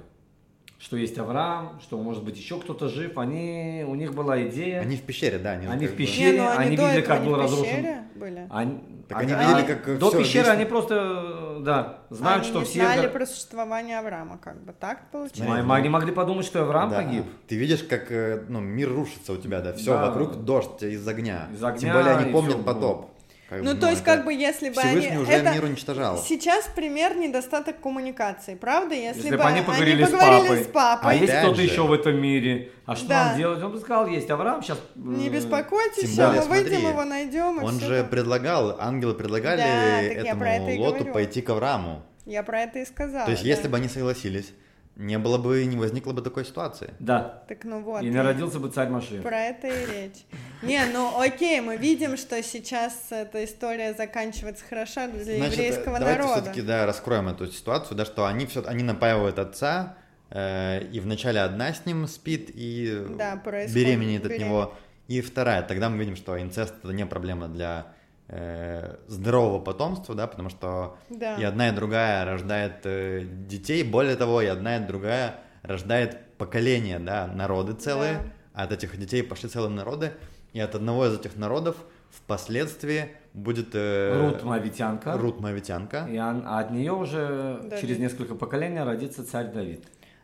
[0.79, 3.17] Что есть Авраам, что может быть еще кто-то жив.
[3.17, 4.79] Они, у них была идея.
[4.79, 5.51] Они в пещере, да.
[5.51, 6.37] Они, Они в пещере.
[6.39, 8.47] Не, ну они до видели, этого как был в разрушен- пещере были?
[8.49, 12.43] Они, Так они а- видели, а как до всё пещеры весь- они просто, да, знают,
[12.43, 12.79] они что не все...
[12.85, 15.49] знали про существование Авраама, как бы так получилось?
[15.49, 16.95] Мы- мы- Они могли подумать, что Авраам Да.
[17.01, 17.25] погиб.
[17.49, 20.05] Ты видишь, как э, ну, мир рушится у тебя, да, все Да.
[20.07, 21.49] вокруг дождь из огня.
[21.53, 23.09] Из огня Тем более они помнят потоп.
[23.49, 25.17] Как Ну, бы, то есть, как бы, если бы они...
[25.17, 26.19] Уже это мир уничтожал.
[26.19, 28.93] Сейчас пример недостаток коммуникации, правда?
[28.93, 30.63] Если, Если бы они поговорили, с, поговорили папой.
[30.63, 31.61] с папой, А есть Опять кто-то же.
[31.63, 32.71] еще в этом мире?
[32.85, 33.25] А что Да.
[33.29, 33.63] нам делать?
[33.63, 34.77] Он бы сказал, есть Авраам, сейчас...
[34.95, 37.63] не беспокойтесь, Тем более, мы выйдем, смотри, его найдем.
[37.63, 38.09] Он же там.
[38.09, 41.13] предлагал, ангелы предлагали Да, так этому про это Лоту говорю.
[41.13, 42.03] пойти к Аврааму.
[42.27, 43.25] Я про это и сказала.
[43.25, 43.49] То есть, да.
[43.49, 44.53] если бы они согласились,
[44.99, 46.93] не было бы, не возникло бы такой ситуации.
[46.99, 47.43] Да.
[47.47, 48.03] Так ну вот.
[48.03, 49.23] И не родился бы царь Машин.
[49.23, 50.25] Про это и речь.
[50.61, 56.21] Не, ну окей, мы видим, что сейчас эта история заканчивается хорошо для Значит, еврейского давайте
[56.21, 56.41] народа.
[56.41, 59.95] все-таки да, раскроем эту ситуацию, да, что они все, они напаивают отца,
[60.31, 63.41] э, и вначале одна с ним спит и Да,
[63.73, 64.39] беременеет от беременность.
[64.39, 64.73] него,
[65.07, 65.61] и вторая.
[65.63, 67.87] Тогда мы видим, что инцест это не проблема для
[68.29, 71.35] э, здорового потомства, да, потому что Да.
[71.35, 76.99] и одна и другая рождает э, детей, более того, и одна и другая рождает поколение,
[76.99, 78.23] да, народы целые, Да.
[78.53, 80.11] а от этих детей пошли целые народы,
[80.53, 81.75] и от одного из этих народов
[82.11, 85.13] впоследствии будет э, Рут Моавитянка.
[85.17, 86.07] Рут Моавитянка.
[86.09, 87.79] И он- а от нее уже Давид.
[87.79, 89.83] через несколько поколений родится царь Давид.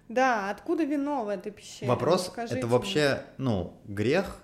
[0.09, 1.87] Да, откуда вино в этой пещере?
[1.89, 2.75] Вопрос, Ну, скажите это мне.
[2.75, 4.37] вообще, ну, грех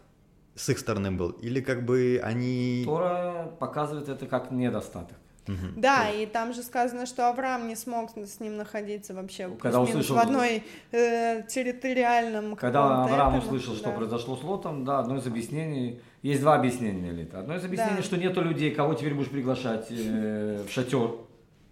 [0.56, 2.84] с их стороны был, или как бы они...
[2.86, 5.18] Тора показывает это как недостаток.
[5.47, 5.74] Мгм.
[5.82, 10.06] Да, и там же сказано, что Авраам не смог с ним находиться вообще Когда плюс-минус
[10.06, 13.92] услышал- в одной э, территориальном Когда Авраам этом, услышал, что да.
[13.96, 17.39] произошло с Лотом, да, одно из объяснений, есть два объяснения, Лита.
[17.39, 18.04] Одно из объяснений, Да.
[18.04, 21.12] что нету людей, кого теперь будешь приглашать э, в шатер.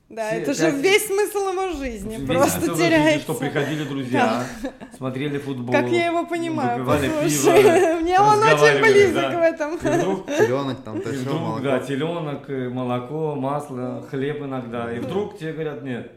[0.10, 3.22] Да, Все это же весь смысл его жизни, Весь просто смысл жизни, теряется.
[3.22, 4.44] что приходили друзья,
[4.98, 5.72] смотрели футбол.
[5.72, 7.62] Как я его понимаю, послушай.
[7.62, 9.38] пиво, Мне он очень близок да.
[9.40, 9.78] в этом.
[9.78, 11.64] Вдруг Теленок там, то вдруг, молоко.
[11.64, 14.92] да, теленок, э, молоко, масло, хлеб иногда.
[14.92, 16.12] И вдруг тебе говорят, нет.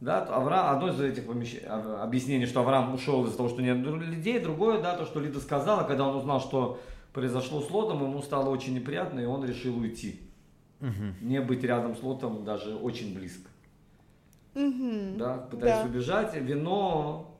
[0.00, 3.76] Да, Авраам, одно из этих помещ- а, объяснений, что Авраам ушел из-за того, что нет
[3.76, 6.80] людей, другое, да, то, что Лида сказала, когда он узнал, что
[7.12, 10.20] произошло с Лотом, ему стало очень неприятно, и он решил уйти.
[11.20, 13.48] Не быть рядом с Лотом даже очень близко.
[14.54, 15.18] Мгм.
[15.18, 15.84] Да, пытаясь Да.
[15.84, 16.34] убежать.
[16.36, 17.38] Вино,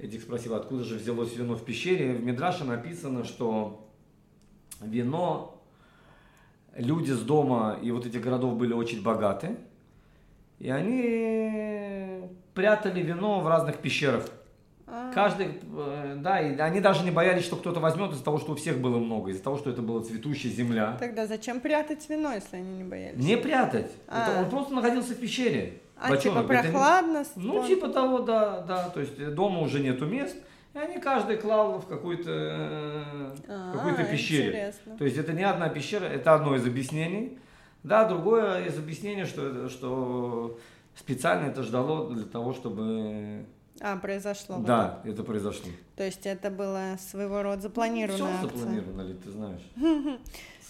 [0.00, 2.14] Эдик спросил, откуда же взялось вино в пещере.
[2.14, 3.88] В Мидраше написано, что
[4.80, 5.60] вино,
[6.74, 9.56] люди с дома и вот этих городов были очень богаты.
[10.58, 14.26] И они прятали вино в разных пещерах.
[15.16, 18.54] Каждый, э, да, и они даже не боялись, что кто-то возьмет из-за того, что у
[18.54, 20.94] всех было много, из-за того, что это была цветущая земля.
[21.00, 23.16] Тогда зачем прятать вино, если они не боялись?
[23.24, 23.90] Не прятать.
[24.08, 24.30] А.
[24.30, 25.80] Это он просто находился в пещере.
[25.96, 26.42] А Бочонок.
[26.42, 27.24] типа Это прохладно?
[27.36, 28.90] Ну, спон- типа того, да, да.
[28.90, 30.36] То есть э, дома уже нету мест,
[30.74, 34.48] и они каждый клал в какой-то э, А, какой-то пещере.
[34.48, 34.98] интересно.
[34.98, 37.38] То есть это не одна пещера, это одно из объяснений.
[37.84, 40.58] Да, другое из объяснений, что, это- что
[40.94, 43.46] специально это ждало для того, чтобы...
[43.80, 44.56] А, произошло.
[44.56, 45.70] вот Да, это произошло.
[45.96, 48.58] То есть это было своего рода запланированная Все акция.
[48.58, 49.62] запланировано, ли, ты знаешь.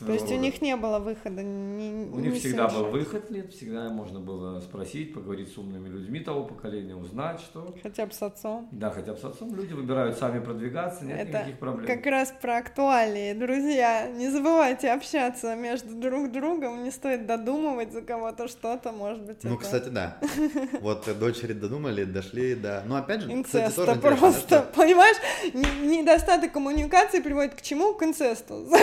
[0.05, 1.43] То есть у них не было выхода.
[1.43, 2.93] ни- У них ни всегда был совершать.
[2.93, 7.75] выход, Лид, всегда можно было спросить, поговорить с умными людьми того поколения, узнать, что...
[7.83, 8.69] Хотя бы с отцом.
[8.73, 11.87] Да, хотя бы с отцом люди выбирают сами продвигаться, нет Это никаких проблем.
[11.87, 13.33] Как раз про актуалии.
[13.33, 16.85] Друзья, не забывайте общаться между друг другом.
[16.85, 20.19] Не стоит додумывать за кого-то что-то, может быть, Ну, это кстати, да.
[20.81, 22.83] Вот дочери додумали, дошли до...
[22.87, 24.63] Ну, опять же, кстати, инцеста тоже интересно, да, просто.
[24.75, 25.17] Понимаешь,
[25.55, 27.95] недостаток коммуникации приводит к чему?
[27.95, 28.67] К инцесту.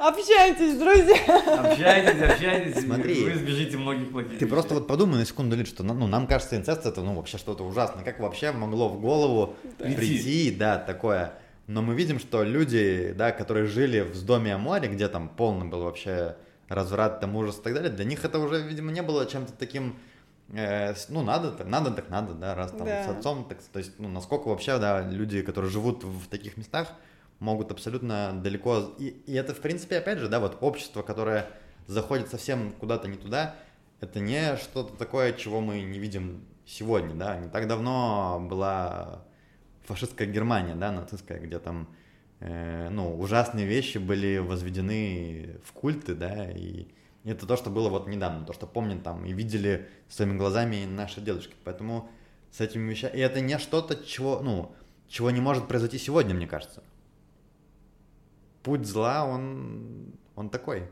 [0.00, 1.60] Общайтесь, друзья.
[1.60, 3.22] Общайтесь, общайтесь, Смотри.
[3.22, 4.48] вы избежите многих плохих Ты вещей.
[4.48, 7.64] просто вот подумай на секунду, Лид, что ну, нам кажется, инцест это ну, вообще что-то
[7.64, 8.02] ужасное.
[8.02, 9.96] Как вообще могло в голову Прийти.
[9.96, 11.34] прийти, да, такое.
[11.66, 15.66] Но мы видим, что люди, да, которые жили в доме о море, где там полный
[15.68, 16.36] был вообще
[16.68, 19.96] разврат, там ужас и так далее, для них это уже, видимо, не было чем-то таким,
[20.54, 23.04] э, ну, надо, так надо, так надо, да, раз там Да.
[23.04, 26.88] с отцом, так, то есть, ну, насколько вообще, да, люди, которые живут в таких местах,
[27.40, 31.46] могут абсолютно далеко, и, и это, в принципе, опять же, да, вот общество, которое
[31.86, 33.56] заходит совсем куда-то не туда,
[34.00, 39.24] это не что-то такое, чего мы не видим сегодня, да, не так давно была
[39.84, 41.88] фашистская Германия, да, нацистская, где там,
[42.40, 46.86] э, ну, ужасные вещи были возведены в культы, да, и
[47.24, 51.20] это то, что было вот недавно, то, что помнят там и видели своими глазами наши
[51.20, 52.08] дедушки, поэтому
[52.50, 54.74] с этими вещами, и это не что-то, чего, ну,
[55.08, 56.82] чего не может произойти сегодня, мне кажется.
[58.62, 60.84] Путь зла, он, он такой.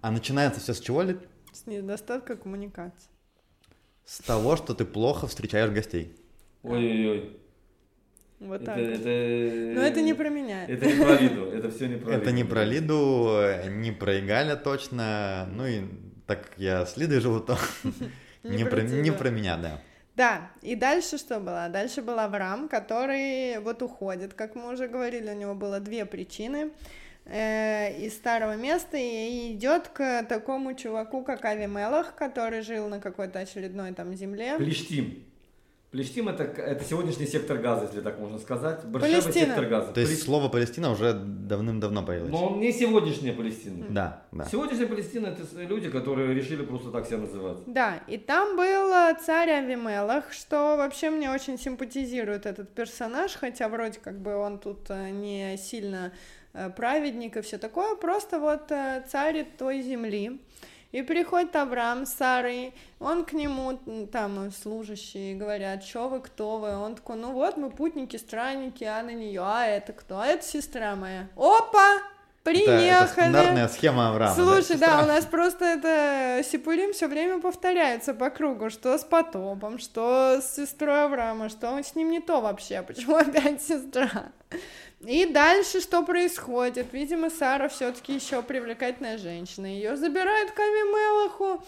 [0.00, 1.18] А начинается все с чего, Лид?
[1.52, 3.10] С недостатка коммуникации.
[4.04, 6.16] С того, что ты плохо встречаешь гостей.
[6.62, 7.36] Ой-ой-ой.
[8.40, 8.78] Вот Это, так.
[8.78, 9.74] это...
[9.74, 10.64] Но это не про меня.
[10.66, 12.36] Это не про Лиду, это все не про Это Лиду.
[12.36, 15.48] не про Лиду, не про Игаля точно.
[15.52, 15.82] Ну и
[16.26, 17.58] так как я с Лидой живу, то
[18.44, 19.82] Не про не про меня, да.
[20.14, 21.68] Да, и дальше что было?
[21.68, 26.72] Дальше был Авраам, который вот уходит, как мы уже говорили, у него было две причины
[27.28, 33.38] э, из старого места и идет к такому чуваку, как Авимелах, который жил на какой-то
[33.38, 34.56] очередной там земле.
[34.56, 35.24] Плештим.
[35.90, 38.84] Плештим это, это сегодняшний сектор газа, если так можно сказать.
[38.84, 39.46] Баршева Палестина.
[39.46, 39.92] сектор газа.
[39.92, 40.26] То есть Плештим.
[40.26, 42.30] слово Палестина уже давным-давно появилось.
[42.30, 43.86] Но он не сегодняшняя Палестина.
[43.88, 44.44] Да, да.
[44.44, 47.58] Сегодняшняя Палестина это люди, которые решили просто так себя называть.
[47.66, 53.70] Да, и там был э, царь Авимелах, что вообще мне очень симпатизирует этот персонаж, хотя
[53.70, 56.12] вроде как бы он тут э, не сильно
[56.76, 60.40] праведник и все такое, просто вот э, царь той земли.
[60.90, 63.78] И приходит Авраам с Сарой, он к нему,
[64.10, 66.76] там э, служащие говорят, что вы, кто вы?
[66.76, 70.20] Он такой, ну вот мы путники, странники, а на нее, а это кто?
[70.20, 71.28] А это сестра моя.
[71.36, 71.98] Опа!
[72.50, 72.88] Это, Приехали!
[72.88, 74.34] это стандартная схема Авраама.
[74.34, 75.02] Слушай, да, Сестра.
[75.02, 80.56] у нас просто это Сипурим все время повторяется по кругу, что с потопом, что с
[80.56, 84.32] сестрой Авраама, что с ним не то вообще, почему опять сестра.
[85.06, 86.92] И дальше что происходит?
[86.92, 89.66] Видимо, Сара все-таки еще привлекательная женщина.
[89.66, 91.62] Ее забирают к Авимелаху.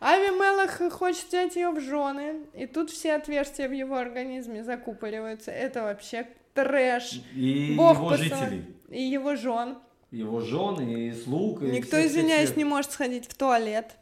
[0.00, 2.46] Авимелах хочет взять ее в жены.
[2.54, 5.50] И тут все отверстия в его организме закупориваются.
[5.50, 7.20] Это вообще трэш.
[7.34, 8.34] И Бог его посылает.
[8.34, 8.64] жителей.
[8.88, 9.78] И его жен.
[10.10, 11.62] Его жены и слуг.
[11.62, 12.56] и Никто, всех- извиняюсь, всех.
[12.56, 13.92] не может сходить в туалет.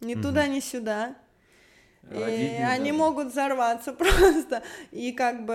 [0.00, 1.16] Ни туда, ни сюда.
[2.10, 2.70] И Родить нельзя.
[2.70, 4.62] они могут взорваться просто.
[4.92, 5.54] И как бы...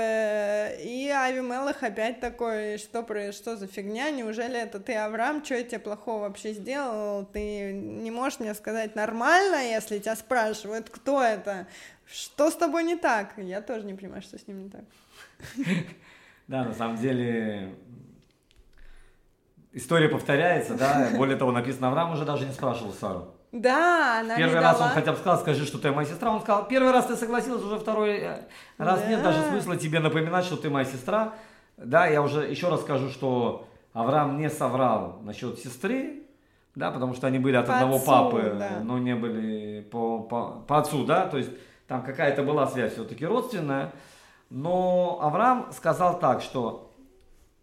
[0.84, 4.12] И Авимелах опять такой, что, про, что за фигня?
[4.12, 5.44] Неужели это ты, Авраам?
[5.46, 7.26] Что я тебе плохого вообще сделал?
[7.26, 11.68] Ты не можешь мне сказать нормально, если тебя спрашивают, кто это?
[12.06, 13.34] Что с тобой не так?
[13.38, 14.84] Я тоже не понимаю, что с ним не так.
[16.48, 17.76] Да, на самом деле
[19.72, 21.12] история повторяется, да.
[21.16, 23.34] Более того, написано, Авраам уже даже не спрашивал Сару.
[23.52, 24.88] Да, она Первый раз дала.
[24.90, 26.32] он хотя бы сказал, скажи, что ты моя сестра.
[26.32, 28.38] Он сказал, первый раз ты согласилась, уже второй э,
[28.78, 29.32] раз нет Да.
[29.32, 31.34] даже смысла тебе напоминать, что ты моя сестра.
[31.78, 36.24] Да, я уже еще раз скажу, что Авраам не соврал насчет сестры,
[36.76, 38.70] да, потому что они были от По одного отцу, папы, да.
[38.84, 41.50] но не были по, по, по отцу, да, то есть
[41.88, 43.92] там какая-то была связь все-таки родственная,
[44.50, 46.91] но Авраам сказал так, что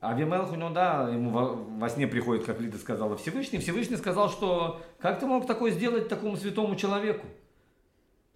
[0.01, 3.59] Авимелх у него, да, ему во, во сне приходит, как Лида сказала, Всевышний.
[3.59, 7.27] Всевышний сказал, что как ты мог такое сделать такому святому человеку?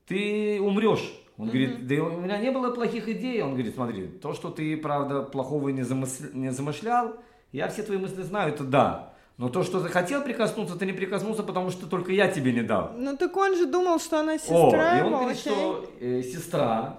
[0.07, 1.13] Ты умрешь.
[1.39, 3.43] Он говорит, да у меня не было плохих идей.
[3.43, 7.17] Он говорит, смотри, то, что ты, правда, плохого не, замысл- не замышлял,
[7.53, 9.15] я все твои мысли знаю, это да.
[9.39, 12.63] Но то, что ты хотел прикоснуться, ты не прикоснулся, потому что только я тебе не
[12.63, 12.93] дал.
[12.97, 15.53] Ну так он же думал, что она О, сестра и он говорит, окей.
[15.53, 16.99] что э, сестра.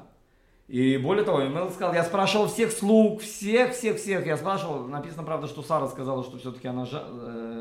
[0.68, 4.26] И более того, Эмил сказал, я спрашивал всех слуг, всех, всех, всех.
[4.26, 7.06] Я спрашивал, написано, правда, что Сара сказала, что все-таки она жа-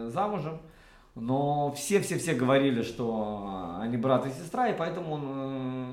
[0.06, 0.60] э, замужем.
[1.14, 5.92] Но все-все-все говорили, что они брат и сестра, и поэтому он э,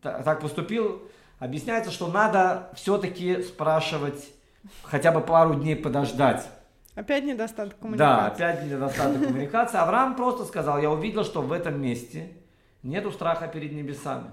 [0.00, 1.02] та- так поступил.
[1.38, 4.32] Объясняется, что надо все-таки спрашивать,
[4.84, 6.48] хотя бы пару дней подождать.
[6.94, 8.32] Опять недостаток Да, коммуникации.
[8.44, 9.76] опять недостаток коммуникации.
[9.78, 12.32] Авраам просто сказал, я увидел, что в этом месте
[12.82, 14.30] нету страха перед небесами.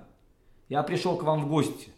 [0.70, 1.90] Я пришел к вам в гости.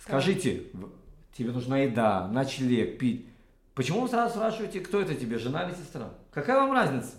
[0.00, 0.90] Скажите, в-
[1.36, 3.26] тебе нужна еда, ночлег, пить.
[3.74, 6.10] Почему вы сразу спрашиваете, кто это тебе, жена или сестра?
[6.30, 7.12] Какая вам разница?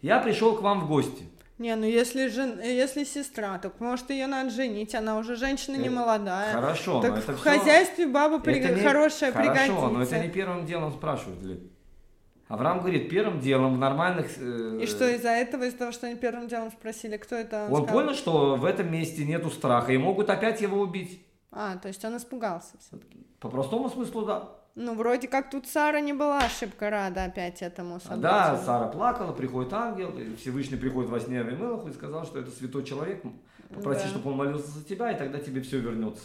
[0.00, 1.24] Я пришел к вам в гости.
[1.58, 2.60] Не, ну если, жен...
[2.60, 6.52] если сестра, так может ее надо женить, она уже женщина не Э, молодая.
[6.52, 9.88] Хорошо, так но в это всё- хозяйстве баба при- не- хорошая Хорошо, пригодится.
[9.88, 11.42] но это не первым делом спрашивают.
[11.42, 11.60] Лид.
[12.48, 14.26] Авраам говорит, первым делом в нормальных...
[14.38, 17.68] э, И что из-за этого, из-за того, что они первым делом спросили, кто это?
[17.70, 17.86] Он сказал?
[18.02, 21.24] понял, что в этом месте нету страха и могут опять его убить.
[21.50, 23.26] А, то есть он испугался все-таки.
[23.40, 24.48] По простому смыслу, да.
[24.74, 28.22] Ну, вроде как тут Сара не была ошибка рада опять этому событию.
[28.22, 32.50] да, Сара плакала, приходит ангел, и Всевышний приходит во сне Авимелаху и сказал, что это
[32.50, 33.22] святой человек,
[33.72, 34.08] попроси, Да.
[34.08, 36.24] чтобы он молился за тебя, и тогда тебе все вернется.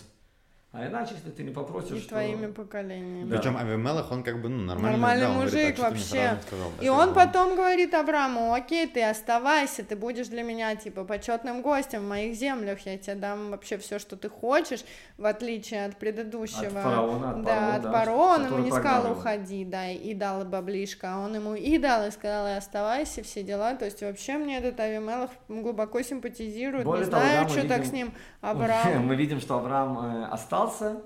[0.71, 2.09] А иначе, если ты не попросишь, И то...
[2.09, 3.27] твоими поколениями.
[3.27, 3.37] Да.
[3.37, 6.37] Причем Авимелах, он как бы, ну, нормальный, Нормальный да, он говорит, мужик «А что вообще.
[6.45, 11.63] сказал?» И он потом говорит Аврааму, окей, ты оставайся, ты будешь для меня, типа, почетным
[11.63, 14.85] гостем в моих землях, я тебе дам вообще все, что ты хочешь,
[15.17, 16.67] в отличие от предыдущего.
[16.67, 19.13] От фараона, от да, фараона, от да, фараона, ему не сказал, его.
[19.13, 23.41] уходи, да, и дал баблишко, а он ему и дал, и сказал, и оставайся, все
[23.41, 27.61] дела, то есть вообще мне этот Авимелах глубоко симпатизирует, Более не того, знаю, да, что
[27.67, 29.07] так видим- с ним, Авраам.
[29.07, 30.25] Мы видим, что Авраам э,
[30.63, 31.01] остался,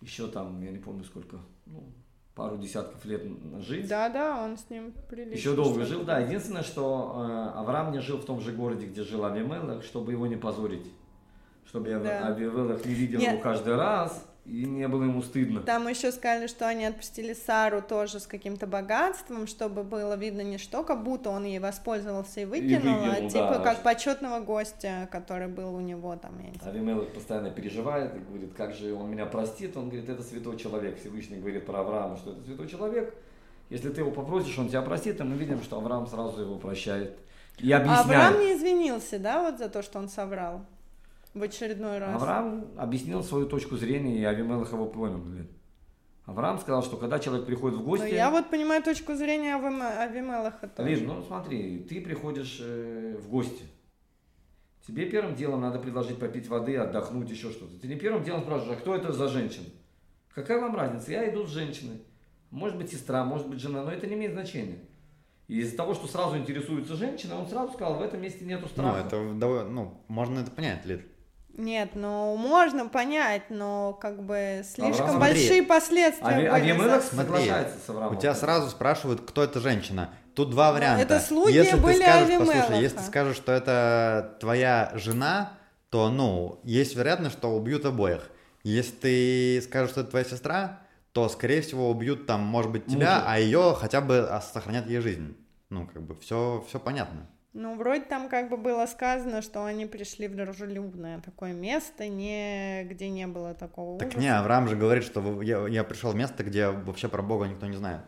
[0.00, 1.84] еще там, я не помню сколько, ну,
[2.34, 3.22] пару десятков лет
[3.60, 3.88] жить.
[3.88, 5.36] Да-да, он с ним прилично.
[5.36, 6.18] Еще долго жил, да.
[6.18, 7.14] Единственное, что
[7.54, 10.86] э, Авраам не жил в том же городе, где жил Авимелах, чтобы его не позорить.
[11.66, 12.28] Чтобы я Да.
[12.28, 13.32] Авимелах не видел Нет.
[13.32, 15.60] его каждый раз, и не было ему стыдно.
[15.62, 20.58] Там еще сказали, что они отпустили Сару тоже с каким-то богатством, чтобы было видно не
[20.58, 23.58] что, как будто он ей воспользовался и выкинул, а выкинул, типа да.
[23.58, 26.36] как почетного гостя, который был у него там.
[26.64, 29.76] Авимелах постоянно переживает и говорит, как же он меня простит.
[29.76, 31.00] Он говорит, это святой человек.
[31.00, 33.14] Всевышний говорит про Авраама, что это святой человек.
[33.68, 37.18] Если ты его попросишь, он тебя простит, и мы видим, что Авраам сразу его прощает.
[37.58, 38.06] И А объясняет.
[38.06, 40.64] Авраам не извинился, да, вот за то, что он соврал
[41.36, 42.14] в очередной раз.
[42.20, 45.18] Авраам объяснил свою точку зрения, и Авимелах его понял.
[45.18, 45.48] блин.
[46.24, 48.06] Авраам сказал, что когда человек приходит в Но гости...
[48.08, 50.88] Ну, я вот понимаю точку зрения Авим- Авимелаха тоже.
[50.88, 53.62] Лин, ну смотри, ты приходишь э, в гости.
[54.86, 57.78] Тебе первым делом надо предложить попить воды, отдохнуть, еще что-то.
[57.80, 59.66] Ты не первым делом спрашиваешь, а кто это за женщина?
[60.34, 61.12] Какая вам разница?
[61.12, 62.02] Я иду с женщиной.
[62.50, 64.78] Может быть сестра, может быть жена, но это не имеет значения.
[65.48, 68.68] И из-за того, что сразу интересуется женщина, он сразу сказал, в этом месте нету Ну,
[68.68, 68.98] страха.
[69.06, 71.02] это, довольно- ну, можно это понять, Лид.
[71.56, 75.62] Нет, ну можно понять, но как бы слишком Авраам- большие Смотри.
[75.66, 78.16] последствия Ави- за- Смотри, соглашается с Авраамом.
[78.16, 80.10] У тебя сразу спрашивают, кто эта женщина.
[80.34, 81.02] Тут два Ну, варианта.
[81.02, 85.52] это слуги если были ты скажешь, послушай, если ты скажешь, что это твоя жена,
[85.88, 88.30] то, ну, есть вероятность, что убьют обоих.
[88.62, 90.80] Если ты скажешь, что это твоя сестра,
[91.12, 93.24] то, скорее всего, убьют там, может быть, тебя, Мужа.
[93.26, 95.34] а ее хотя бы а, сохранят ей жизнь.
[95.70, 97.26] Ну, как бы, все, все понятно.
[97.58, 102.84] Ну, вроде там как бы было сказано, что они пришли в дружелюбное такое место, не...
[102.84, 104.20] где не было такого Так ужаса.
[104.20, 107.64] не, Авраам же говорит, что я, я пришел в место, где вообще про Бога никто
[107.66, 108.02] не знает.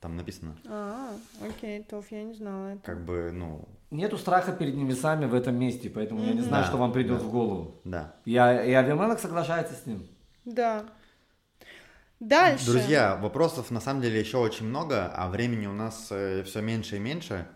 [0.00, 0.56] Там написано.
[0.68, 1.10] А,
[1.46, 2.80] окей, Тоф, я не знала это.
[2.82, 6.68] Как бы, ну, Нету страха перед небесами в этом месте, поэтому я не знаю, Да,
[6.68, 7.24] что вам придет да.
[7.24, 7.80] в голову.
[7.84, 8.16] да.
[8.24, 10.08] И, А- и Авимелах соглашается с ним.
[10.44, 10.84] Да.
[12.18, 12.66] Дальше.
[12.66, 16.98] Друзья, вопросов на самом деле еще очень много, а времени у нас все меньше и
[16.98, 17.46] меньше.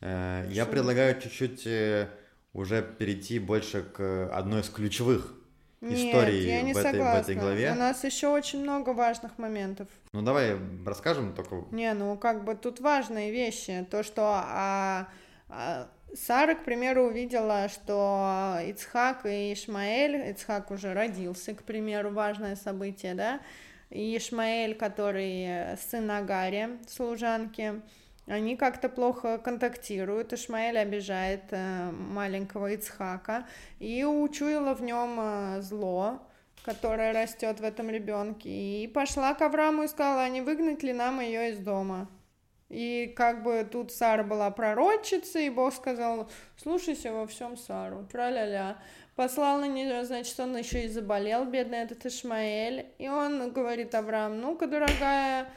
[0.00, 2.08] Э, я предлагаю чуть-чуть э,
[2.52, 5.34] уже перейти больше к одной из ключевых
[5.80, 7.20] Нет, историй я не в, этой, в согласна.
[7.20, 7.72] этой главе.
[7.72, 9.88] У нас еще очень много важных моментов.
[10.12, 10.56] Ну давай
[10.86, 11.64] расскажем только.
[11.70, 13.86] Не, ну как бы тут важные вещи.
[13.90, 15.08] То, что а,
[15.48, 22.56] а, Сара, к примеру, увидела, что Ицхак и Ишмаэль, Ицхак уже родился, к примеру, важное
[22.56, 23.40] событие, да,
[23.90, 27.80] и Ишмаэль, который сын Агари, служанки,
[28.26, 30.32] Они как-то плохо контактируют.
[30.32, 33.46] Ишмаэль обижает э, маленького Ицхака
[33.78, 36.20] и учуяла в нем э, зло,
[36.64, 38.48] которое растет в этом ребенке.
[38.48, 42.08] И пошла к Аврааму и сказала, а не выгнать ли нам ее из дома?
[42.70, 48.78] И как бы тут Сара была пророчицей, и Бог сказал, слушайся во всем Сару, тра-ля-ля.
[49.16, 52.86] Послал на нее, значит, он еще и заболел, бедный этот Ишмаэль.
[52.98, 55.48] И он говорит Авраам, ну-ка, дорогая,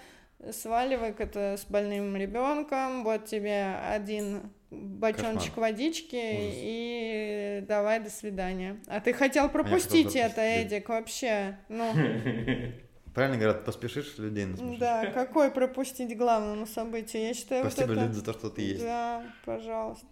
[0.51, 5.71] сваливай-ка с больным ребенком, вот тебе один бочоночек Кошмар.
[5.71, 6.55] водички Ужас.
[6.57, 8.79] и давай до свидания.
[8.87, 11.57] А ты хотел пропустить это, Эдик, вообще.
[11.69, 11.91] Ну.
[13.13, 14.79] Правильно говорят, поспешишь, людей насмешишь.
[14.79, 17.27] Да, какой пропустить главному событию?
[17.27, 18.05] Я считаю, Спасибо, вот это...
[18.05, 18.83] люди, за то, что ты есть.
[18.83, 20.07] Да, пожалуйста.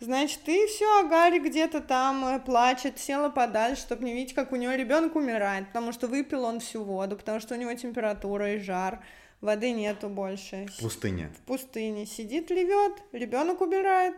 [0.00, 4.56] Значит, ты все, Агари где-то там э, плачет, села подальше, чтобы не видеть, как у
[4.56, 8.58] него ребенок умирает, потому что выпил он всю воду, потому что у него температура и
[8.58, 9.00] жар,
[9.40, 10.66] воды нету больше.
[10.66, 11.32] В пустыне.
[11.38, 12.06] В пустыне.
[12.06, 14.16] Сидит, ревет, ребенок убирает.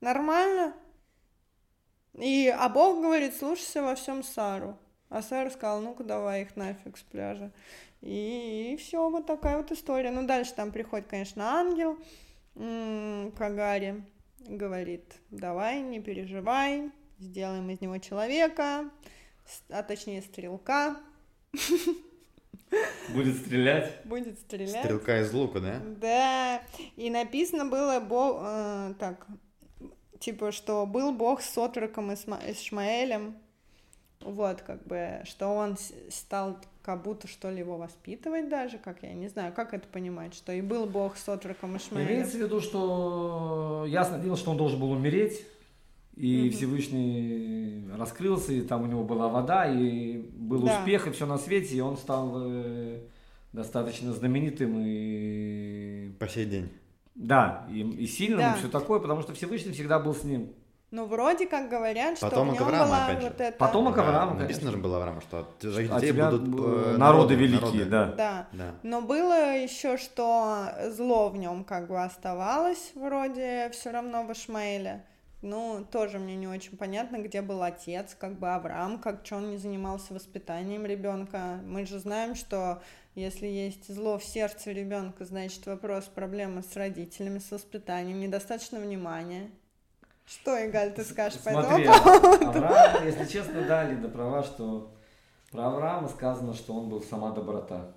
[0.00, 0.74] Нормально.
[2.14, 4.78] И, а Бог говорит, слушайся во всем Сару.
[5.08, 7.52] А Сара сказала, ну-ка давай их нафиг с пляжа.
[8.00, 10.10] И, и все, вот такая вот история.
[10.10, 11.98] Ну, дальше там приходит, конечно, ангел
[12.54, 14.04] к Агаре,
[14.38, 18.90] говорит, давай, не переживай, сделаем из него человека,
[19.68, 20.96] а точнее стрелка.
[23.10, 24.00] Будет стрелять?
[24.04, 24.84] Будет стрелять.
[24.84, 25.80] Стрелка из лука, да?
[26.00, 26.62] Да.
[26.96, 28.40] И написано было, бо...
[28.42, 29.26] э, так,
[30.18, 33.36] типа, что был Бог с отроком Ишмаэлем,
[34.20, 35.76] вот, как бы, что он
[36.10, 40.34] стал как будто что ли его воспитывать даже, как я не знаю, как это понимать,
[40.34, 42.06] что и был Бог с отроком Ишмаэля.
[42.14, 45.46] Имеется в виду, что ясно дело, что он должен был умереть,
[46.16, 50.78] и mm Всевышний раскрылся, и там у него была вода, и был да.
[50.78, 53.00] успех, и все на свете, и он стал э,
[53.52, 56.12] достаточно знаменитым и...
[56.18, 56.70] По сей день.
[57.14, 58.54] Да, и, и сильным, да.
[58.54, 60.52] и все такое, потому что Всевышний всегда был с ним.
[60.90, 63.28] Ну, вроде как говорят, что Потомок в нем Авраама, была опять же.
[63.28, 63.58] вот это...
[63.58, 67.34] Потомок Авраама, да, Написано же было Авраама, что от детей а тебя будут э, народы,
[67.34, 67.86] великие, народы.
[67.86, 68.06] Да.
[68.06, 68.48] да.
[68.52, 68.74] Да.
[68.84, 75.02] Но было еще, что зло в нем как бы оставалось вроде все равно в Ишмаэле.
[75.44, 79.50] Ну, тоже мне не очень понятно, где был отец, как бы Авраам, как что он
[79.50, 81.60] не занимался воспитанием ребенка.
[81.66, 82.82] Мы же знаем, что
[83.14, 89.50] если есть зло в сердце ребенка, значит вопрос проблемы с родителями, с воспитанием, недостаточно внимания.
[90.24, 92.48] Что, Игаль, ты скажешь Смотри, по этому поводу?
[92.48, 94.94] Авраам, если честно, да, Лида права, что
[95.50, 97.92] про Авраама сказано, что он был сама доброта.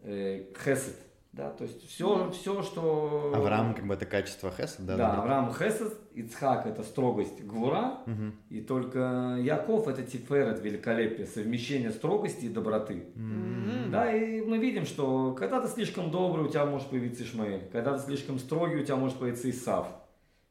[0.00, 0.96] Э, хесед.
[1.38, 2.32] Да, то есть все, mm.
[2.32, 3.32] все, что...
[3.32, 4.96] Авраам как бы это качество Хесед, да?
[4.96, 8.32] Да, Авраам Хесед, Ицхак это строгость Гвура, mm-hmm.
[8.50, 13.06] и только Яков это Тиферет, великолепие, совмещение строгости и доброты.
[13.14, 13.90] Mm-hmm.
[13.90, 17.96] Да, и мы видим, что когда ты слишком добрый, у тебя может появиться Ишмаэль, когда
[17.96, 19.86] ты слишком строгий, у тебя может появиться Исав.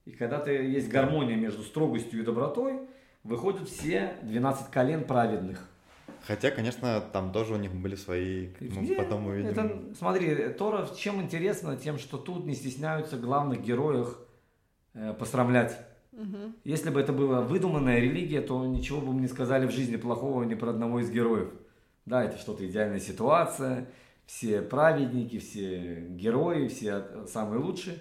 [0.06, 2.80] И когда ты, есть гармония между строгостью и добротой,
[3.26, 5.68] выходят все 12 колен праведных.
[6.28, 8.96] Хотя, конечно, там тоже у них были свои, мы Где?
[8.96, 9.52] потом увидим.
[9.52, 14.20] Это, смотри, Тора чем интересно, тем, что тут не стесняются главных героев
[14.94, 15.80] э, посрамлять.
[16.12, 16.54] Угу.
[16.66, 20.44] Если бы это была выдуманная религия, то ничего бы мы не сказали в жизни плохого
[20.44, 21.50] ни про одного из героев.
[22.06, 23.88] Да, это что-то идеальная ситуация,
[24.26, 28.00] все праведники, все герои, все самые лучшие.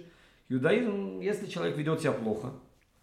[0.49, 2.55] Иудаизм, если человек ведет себя плохо,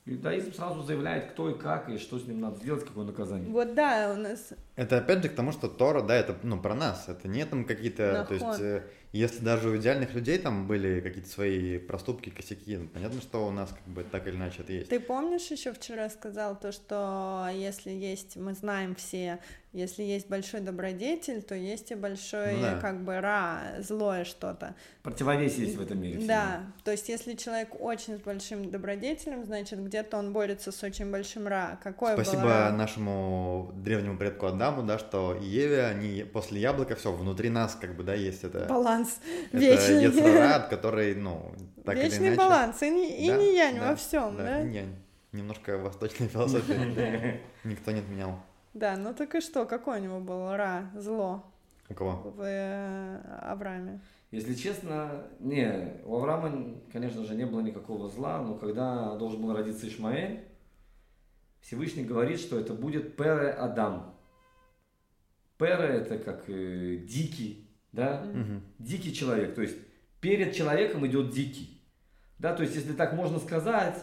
[0.05, 3.49] иудаизм сразу заявляет, кто и как, и что с ним надо сделать, какое наказание.
[3.49, 4.53] Вот да, у нас...
[4.75, 7.63] Это опять же к тому, что Тора, да, это ну, про нас, это не там
[7.65, 12.77] какие-то, то есть, э, если даже у идеальных людей там были какие-то свои проступки, косяки,
[12.77, 14.89] ну, понятно, что у нас как бы так или иначе это есть.
[14.89, 19.39] Ты помнишь еще вчера сказал то, что если есть, мы знаем все
[19.73, 22.79] если есть большой добродетель, то есть и большой, ну, да.
[22.79, 24.75] как бы, ра, злое что-то.
[25.01, 26.25] Противовесие есть в этом мире.
[26.25, 31.11] Да, то есть если человек очень с большим добродетелем, значит, где-то он борется с очень
[31.11, 31.79] большим ра.
[31.83, 37.11] Какое Спасибо было нашему древнему предку Адаму, да, что и Еве, они после яблока, все,
[37.11, 38.65] внутри нас, как бы, да, есть это...
[38.69, 39.19] Баланс.
[39.51, 40.03] Это вечный.
[40.03, 41.53] Ецарат, который, ну,
[41.85, 42.37] так Вечный или иначе...
[42.37, 44.43] баланс, и, и да, не янь да, во всем, да?
[44.43, 44.95] Да, янь.
[45.31, 48.39] Немножко восточной философии никто не отменял.
[48.73, 51.43] Да, ну так и что, какое у него было ра, зло?
[51.89, 52.33] У кого?
[52.35, 53.99] В э, Аврааме.
[54.31, 59.53] Если честно, не, у Авраама, конечно же, не было никакого зла, но когда должен был
[59.53, 60.47] родиться Ишмаэль,
[61.61, 64.12] Всевышний говорит, что это будет Пере Адам.
[65.63, 68.61] Пере это как э, дикий, да, угу.
[68.79, 69.77] дикий человек, то есть
[70.19, 71.81] перед человеком идет дикий.
[72.39, 73.97] Да, то есть, если так можно сказать,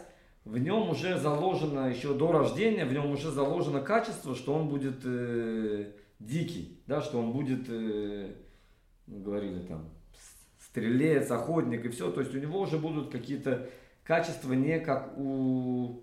[0.44, 5.00] в нем уже заложено, еще до рождения, в нем уже заложено качество, что он будет
[5.04, 8.32] э, дикий, да, что он будет, э,
[9.06, 9.90] говорили там,
[10.58, 12.10] стрелец, охотник и все.
[12.10, 13.68] То есть у него уже будут какие-то
[14.04, 16.02] качества не как у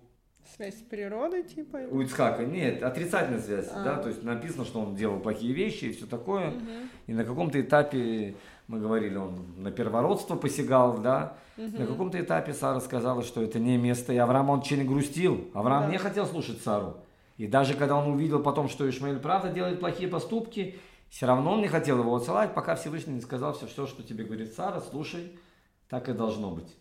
[0.55, 1.77] Связь с природой, типа?
[1.91, 2.43] у Ицхака.
[2.45, 3.83] Нет, отрицательная связь, А.
[3.83, 6.51] да, то есть написано, что он делал плохие вещи и все такое.
[6.51, 6.89] Мгм.
[7.07, 8.35] И на каком-то этапе,
[8.67, 11.37] мы говорили, он на первородство посягал, да.
[11.57, 11.79] Мгм.
[11.79, 15.49] На каком-то этапе Сара сказала, что это не место, и Авраам он очень грустил.
[15.53, 15.91] Авраам Да.
[15.91, 16.97] не хотел слушать Сару.
[17.37, 20.75] И даже когда он увидел потом, что Ишмаэль правда делает плохие поступки,
[21.09, 24.23] все равно он не хотел его отсылать, пока Всевышний не сказал все, все, что тебе
[24.23, 25.37] говорит Сара, слушай,
[25.89, 26.75] так и должно быть.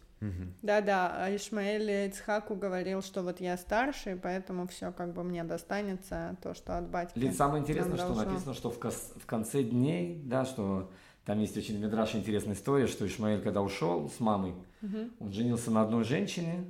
[0.62, 6.36] Да-да, а Ишмаэль Ицхаку говорил, что вот я старший, поэтому все как бы мне достанется,
[6.42, 7.18] то, что от батьки.
[7.18, 8.24] Лид, самое интересное, что должно.
[8.24, 10.90] написано, что в, кос- в конце дней, да, что
[11.24, 15.12] там есть очень мидраш интересная история, что Ишмаэль, когда ушел с мамой, Мгм.
[15.20, 16.64] он женился на одной женщине,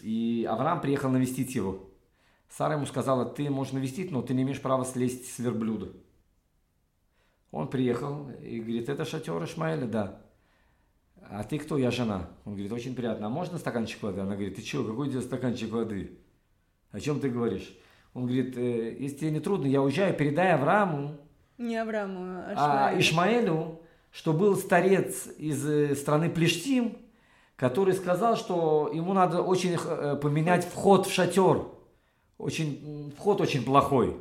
[0.00, 1.88] и Авраам приехал навестить его.
[2.48, 5.92] Сара ему сказала, ты можешь навестить, но ты не имеешь права слезть с верблюда.
[7.50, 10.20] Он приехал и говорит, это шатер Ишмаэля, да.
[11.30, 11.76] А ты кто?
[11.78, 12.28] Я жена.
[12.44, 13.26] Он говорит, очень приятно.
[13.26, 14.20] А можно стаканчик воды?
[14.20, 16.18] Она говорит, ты чего, какой тебе стаканчик воды?
[16.92, 17.76] О чем ты говоришь?
[18.14, 21.18] Он говорит, «Э, если тебе не трудно, я уезжаю, передай Аврааму,
[21.58, 23.80] Не Аврааму, а а Ишмаэлю.
[24.10, 26.96] Что был старец из э, страны Плештим,
[27.56, 31.66] который сказал, что ему надо очень э, поменять вход в шатер.
[32.38, 34.16] Очень, вход очень плохой.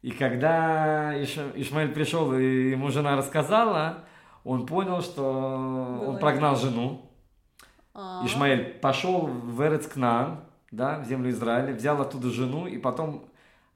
[0.00, 4.04] И когда Иш- Ишмаэль пришел и ему жена рассказала,
[4.48, 7.02] он понял, что Было он прогнал жену.
[7.92, 13.26] А, Ишмаэль пошел в Эрецкнан, да, в землю Израиля, взял оттуда жену, и потом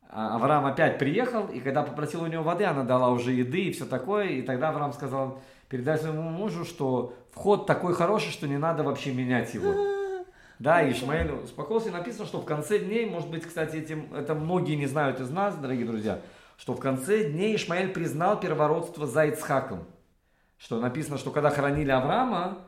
[0.09, 3.73] а, Авраам опять приехал, и когда попросил у него воды, она дала уже еды и
[3.73, 8.57] все такое, и тогда Авраам сказал, передай своему мужу, что вход такой хороший, что не
[8.57, 9.74] надо вообще менять его.
[10.59, 14.36] Да, и Ишмаэль успокоился, и написано, что в конце дней, может быть, кстати, этим, это
[14.36, 16.20] многие не знают из нас, дорогие друзья,
[16.57, 19.81] что в конце дней Ишмаэль признал первородство за Ицхаком.
[20.62, 22.59] Что написано, что когда хоронили Авраама,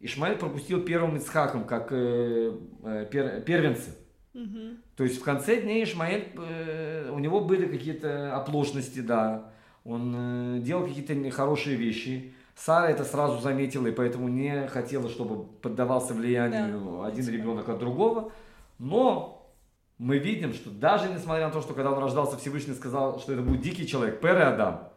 [0.00, 3.90] Ишмаэль пропустил первым Ицхаком, как э, э, пер- первенца.
[4.32, 4.78] мгм.
[4.96, 9.50] То есть в конце дней Ишмаэль, э, у него были какие-то оплошности, да.
[9.84, 12.32] Он э, делал какие-то нехорошие вещи.
[12.56, 18.32] Сара это сразу заметила и поэтому не хотела, чтобы поддавался влиянию один ребенок от другого.
[18.78, 19.52] Но
[19.98, 23.42] мы видим, что даже несмотря на то, что когда он рождался, Всевышний сказал, что это
[23.42, 24.93] будет дикий человек, Пер и Адам.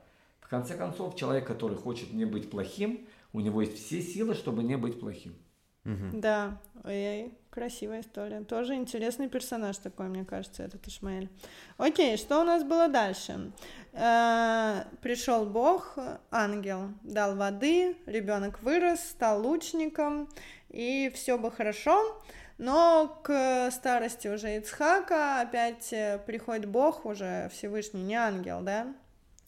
[0.48, 4.64] В конце концов, человек, который хочет не быть плохим, у него есть все силы, чтобы
[4.64, 5.36] не быть плохим.
[5.84, 6.22] Мгм.
[6.22, 8.40] Да, ой, красивая история.
[8.46, 11.30] Тоже интересный персонаж такой, мне кажется, этот Ишмаэль.
[11.76, 13.52] Окей, что у нас было дальше?
[13.92, 15.98] Э, Пришел Бог,
[16.32, 20.30] ангел, дал воды, ребенок вырос, стал лучником,
[20.70, 22.22] и все бы хорошо.
[22.58, 28.96] Но к старости уже Ицхака опять э, приходит Бог, уже Всевышний, не ангел, да?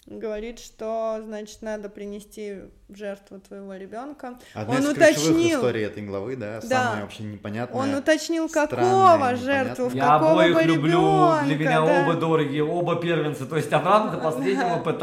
[0.09, 4.39] Говорит, что, значит, надо принести в жертву твоего ребенка.
[4.55, 5.59] Одна Он из уточнил.
[5.59, 6.85] историй этой главы, да, Да.
[6.85, 7.79] самая вообще непонятная.
[7.79, 12.01] Он уточнил, какого жертву, в Я какого обоих бы люблю, ребенка, для меня да.
[12.01, 13.45] оба дорогие, оба первенцы.
[13.45, 14.93] То есть Авраам до последнего Пытался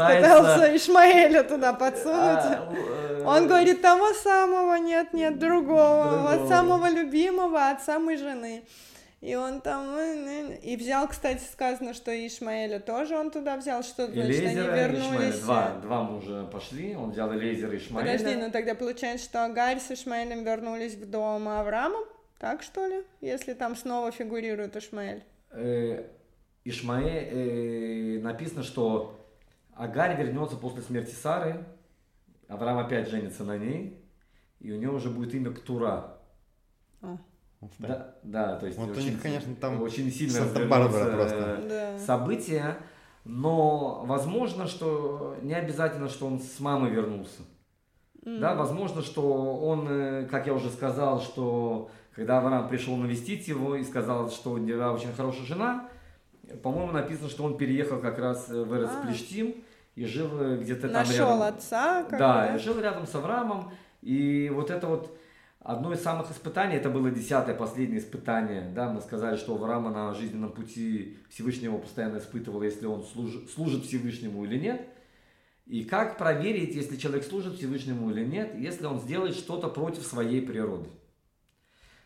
[0.59, 0.75] пытается...
[0.75, 2.13] Ишмаэля туда подсунуть.
[2.17, 6.31] а, э, Он говорит, того самого нет, нет, другого, Другого.
[6.33, 8.65] от самого любимого, от самой жены.
[9.19, 14.23] И он там, и взял, кстати, сказано, что Ишмаэля тоже он туда взял, что значит,
[14.23, 14.87] они Элейзера и Ишмаэля.
[14.87, 15.39] вернулись.
[15.39, 18.11] Два, два мужа пошли, он взял Элейзера и Ишмаэля.
[18.11, 21.97] Подожди, ну тогда получается, что Агарь с Ишмаэлем вернулись в дом Авраама,
[22.37, 23.03] так что ли?
[23.21, 25.23] Если там снова фигурирует Ишмаэль.
[25.49, 26.05] Э,
[26.63, 29.19] Ишмаэль, э, написано, что
[29.73, 31.65] Агарь вернется после смерти Сары,
[32.47, 33.99] Авраам опять женится на ней,
[34.59, 36.19] и у нее уже будет имя Ктура.
[37.01, 37.07] Ты.
[37.79, 41.65] Да, да, то есть Вот у очень, них, конечно, там очень сильно Санта-Барбара просто.
[41.67, 41.97] Да.
[41.99, 42.77] события,
[43.25, 47.41] но возможно, что не обязательно, что он с мамой вернулся.
[48.23, 53.75] Да, возможно, что он, э, как я уже сказал, что когда Авраам пришел навестить его
[53.75, 55.89] и сказал, что у него очень хорошая жена,
[56.61, 59.05] по-моему, написано, что он переехал как раз э, в Эрец А.
[59.05, 59.55] Плештим
[59.95, 61.41] и жил э, где-то там Нашел рядом.
[61.41, 63.71] отца, как Да, бы, и жил рядом с Авраамом.
[64.01, 65.17] И вот это вот
[65.67, 68.71] одно из самых испытаний, это было десятое, последнее испытание.
[68.73, 73.85] Да, мы сказали, что Авраама на жизненном пути Всевышнего постоянно испытывал, если он служ- служит
[73.85, 74.87] Всевышнему или нет.
[75.65, 80.41] И как проверить, если человек служит Всевышнему или нет, если он сделает что-то против своей
[80.41, 80.89] природы.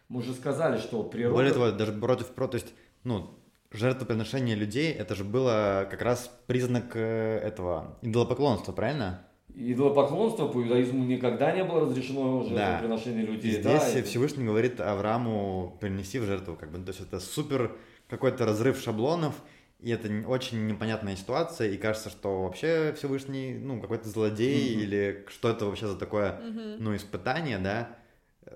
[0.09, 1.35] Мы уже сказали, что природа...
[1.35, 2.73] Более того, даже против про, то есть,
[3.03, 3.29] ну,
[3.69, 9.27] жертвоприношение людей, это же было как раз признак э, этого идолопоклонства, правильно?
[9.55, 12.49] Идолопоклонство по иудаизму никогда не было разрешено Да.
[12.49, 13.51] жертвоприношение И людей.
[13.51, 17.75] здесь да, и- Всевышний говорит Аврааму принеси в жертву, как бы, то есть это супер
[18.09, 19.35] какой-то разрыв шаблонов,
[19.79, 24.81] и это очень непонятная ситуация, и кажется, что вообще Всевышний, ну, какой-то злодей, mm-hmm.
[24.81, 26.77] или что это вообще за такое, mm-hmm.
[26.79, 27.95] ну, испытание, да,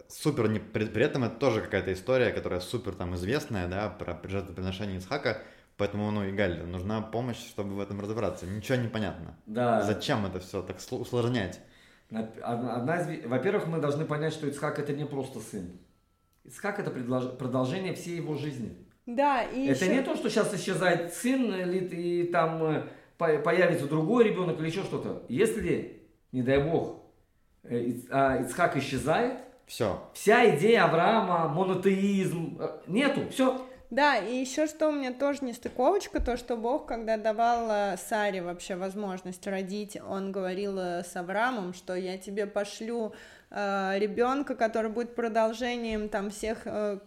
[0.07, 4.19] супер, не, при, при этом это тоже какая-то история, которая супер там известная, да, про
[4.27, 5.41] жертвоприношение Исхака,
[5.77, 9.37] поэтому, ну, Игаль, нужна помощь, чтобы в этом разобраться, ничего не понятно.
[9.45, 9.81] Да.
[9.81, 11.61] Зачем это все так усложнять?
[12.11, 13.25] Одна из...
[13.25, 15.79] Во-первых, мы должны понять, что Ицхак это не просто сын.
[16.43, 18.77] Ицхак это продолжение всей его жизни.
[19.05, 19.95] Да, и Это еще...
[19.95, 22.87] не то, что сейчас исчезает сын, и, и там э,
[23.17, 25.23] появится другой ребенок или еще что-то.
[25.29, 27.03] Если, не дай бог,
[27.63, 29.99] э, а, Ицхак исчезает, все.
[30.13, 33.65] Вся идея Авраама, монотеизм, э, нету, все.
[33.95, 38.41] Да, и еще что у меня тоже не стыковочка, то, что Бог, когда давал Саре
[38.41, 43.13] вообще возможность родить, он говорил с Авраамом, что я тебе пошлю
[43.51, 46.97] э, ребенка, который будет продолжением там всех э,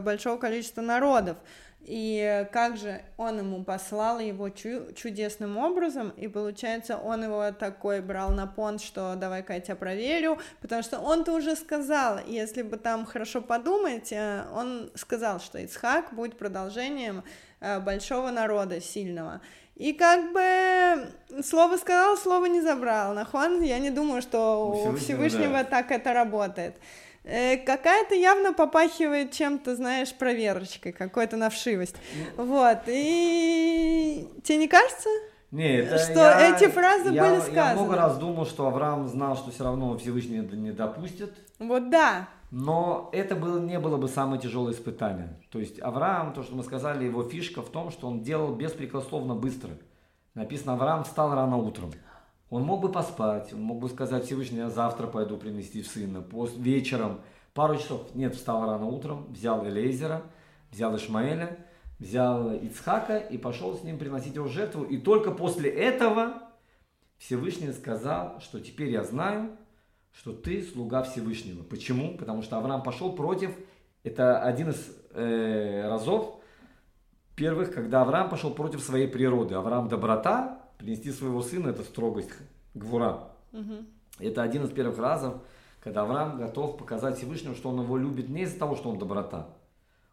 [0.00, 1.36] большого количества народов.
[1.82, 8.02] И как же он ему послал его чу- чудесным образом, и получается, он его такой
[8.02, 12.76] брал на понт, что давай-ка я тебя проверю, потому что он-то уже сказал, если бы
[12.76, 17.24] там хорошо подумать, э, он сказал, что Ицхак будет продолжением
[17.60, 19.40] э, большого народа, сильного.
[19.74, 23.14] И как бы слово сказал, слово не забрал.
[23.14, 25.64] Нахон, я не думаю, что у Всевышнего да.
[25.64, 26.76] так это работает.
[27.24, 31.96] Э, какая-то явно попахивает чем-то, знаешь, проверочкой, какой-то на вшивость.
[32.36, 35.08] Вот, и тебе не кажется?
[35.50, 37.56] Нет, что я, эти фразы я, были сказаны.
[37.56, 41.34] Я много раз думал, что Авраам знал, что все равно Всевышний это не допустит.
[41.58, 42.28] Вот да.
[42.50, 45.40] Но это было, не было бы самое тяжелое испытание.
[45.50, 49.34] То есть Авраам, то, что мы сказали, его фишка в том, что он делал беспрекословно
[49.34, 49.70] быстро.
[50.34, 51.92] Написано, Авраам встал рано утром.
[52.50, 56.56] Он мог бы поспать, он мог бы сказать Всевышний, я завтра пойду принести сына, пост,
[56.56, 57.20] вечером,
[57.54, 58.12] пару часов.
[58.14, 60.22] Нет, встал рано утром, взял Элейзера,
[60.72, 61.64] взял Ишмаэля,
[62.00, 64.82] взял Ицхака и пошел с ним приносить его жертву.
[64.82, 66.42] И только после этого
[67.18, 69.56] Всевышний сказал, что теперь я знаю,
[70.12, 71.62] что ты слуга Всевышнего.
[71.62, 72.16] Почему?
[72.16, 73.52] Потому что Авраам пошел против,
[74.02, 76.40] это один из э, разов
[77.36, 79.54] первых, когда Авраам пошел против своей природы.
[79.54, 82.30] Авраам доброта, принести своего сына, это строгость
[82.74, 83.30] Гвура.
[83.52, 83.84] Угу.
[84.20, 85.34] Это один из первых разов,
[85.80, 89.48] когда Авраам готов показать Всевышнему, что он его любит не из-за того, что он доброта.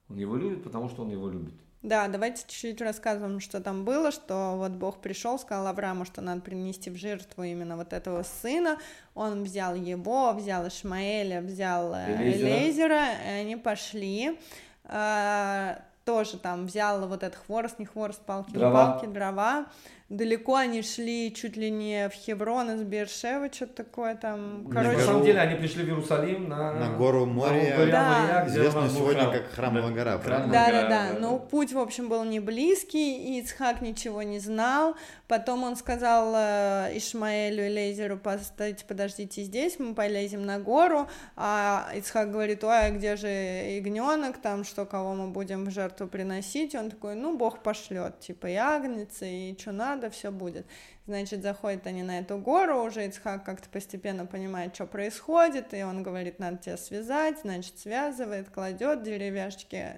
[0.09, 1.53] Он его любит, потому что он его любит.
[1.83, 6.41] Да, давайте чуть-чуть рассказываем, что там было, что вот Бог пришел, сказал Аврааму, что надо
[6.41, 8.77] принести в жертву именно вот этого сына.
[9.13, 14.39] Он взял его, взял Ишмаэля, взял э, Элейзера, и они пошли.
[14.85, 18.93] А, тоже там взял вот этот хворост, не хворост, палки, дрова.
[18.93, 19.67] палки, дрова
[20.09, 24.67] далеко они шли, чуть ли не в Хеврон из Бершева, что-то такое там.
[24.71, 28.19] Короче, на самом деле они пришли в Иерусалим на, на гору Мория, на да.
[28.21, 29.33] Мория, известную сегодня храм.
[29.33, 29.95] как Храмовая да.
[29.95, 30.17] гора.
[30.17, 31.19] Да, да, да, да.
[31.19, 34.95] Но путь, в общем, был не близкий, и Ицхак ничего не знал.
[35.27, 41.09] Потом он сказал э, Ишмаэлю и Лейзеру, постойте, подождите здесь, мы полезем на гору.
[41.35, 46.07] А Ицхак говорит, ой, а где же ягненок, там, что, кого мы будем в жертву
[46.07, 46.75] приносить?
[46.75, 50.65] Он такой, ну, Бог пошлет, типа, агнцы, и что надо надо, все будет.
[51.07, 56.03] Значит, заходят они на эту гору, уже Ицхак как-то постепенно понимает, что происходит, и он
[56.03, 59.93] говорит, надо тебя связать, значит, связывает, кладет деревяшечки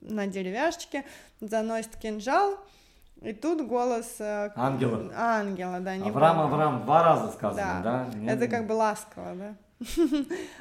[0.00, 1.04] на деревяшечке,
[1.40, 2.58] заносит кинжал,
[3.22, 5.10] и тут голос э, ангела.
[5.16, 5.96] Ангела, да.
[5.96, 6.54] Не Авраам, помню.
[6.54, 8.10] Авраам, два раза сказано, да?
[8.14, 8.32] да?
[8.32, 9.54] Это как бы ласково, да.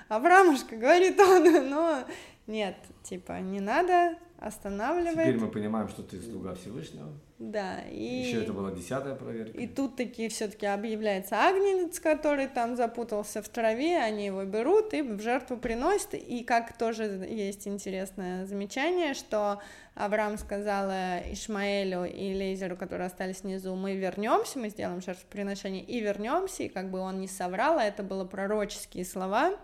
[0.07, 2.03] Авраамушка, говорит он, но
[2.47, 5.27] нет, типа, не надо, останавливает.
[5.27, 7.07] Теперь мы понимаем, что ты слуга Всевышнего.
[7.39, 8.23] Да, и...
[8.27, 9.57] Еще это была десятая проверка.
[9.57, 15.01] И тут таки все-таки объявляется агнец, который там запутался в траве, они его берут и
[15.01, 16.13] в жертву приносят.
[16.13, 19.61] И как тоже есть интересное замечание, что
[19.95, 26.63] Авраам сказал Ишмаэлю и Лейзеру, которые остались внизу, мы вернемся, мы сделаем жертвоприношение и вернемся,
[26.63, 29.57] и как бы он не соврал, а это было пророческие слова,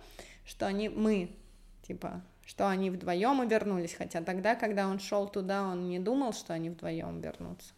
[0.45, 1.35] что они, мы,
[1.85, 6.34] типа, что они вдвоем и вернулись, хотя тогда, когда он шел туда, он не думал,
[6.34, 7.76] что они вдвоем вернутся.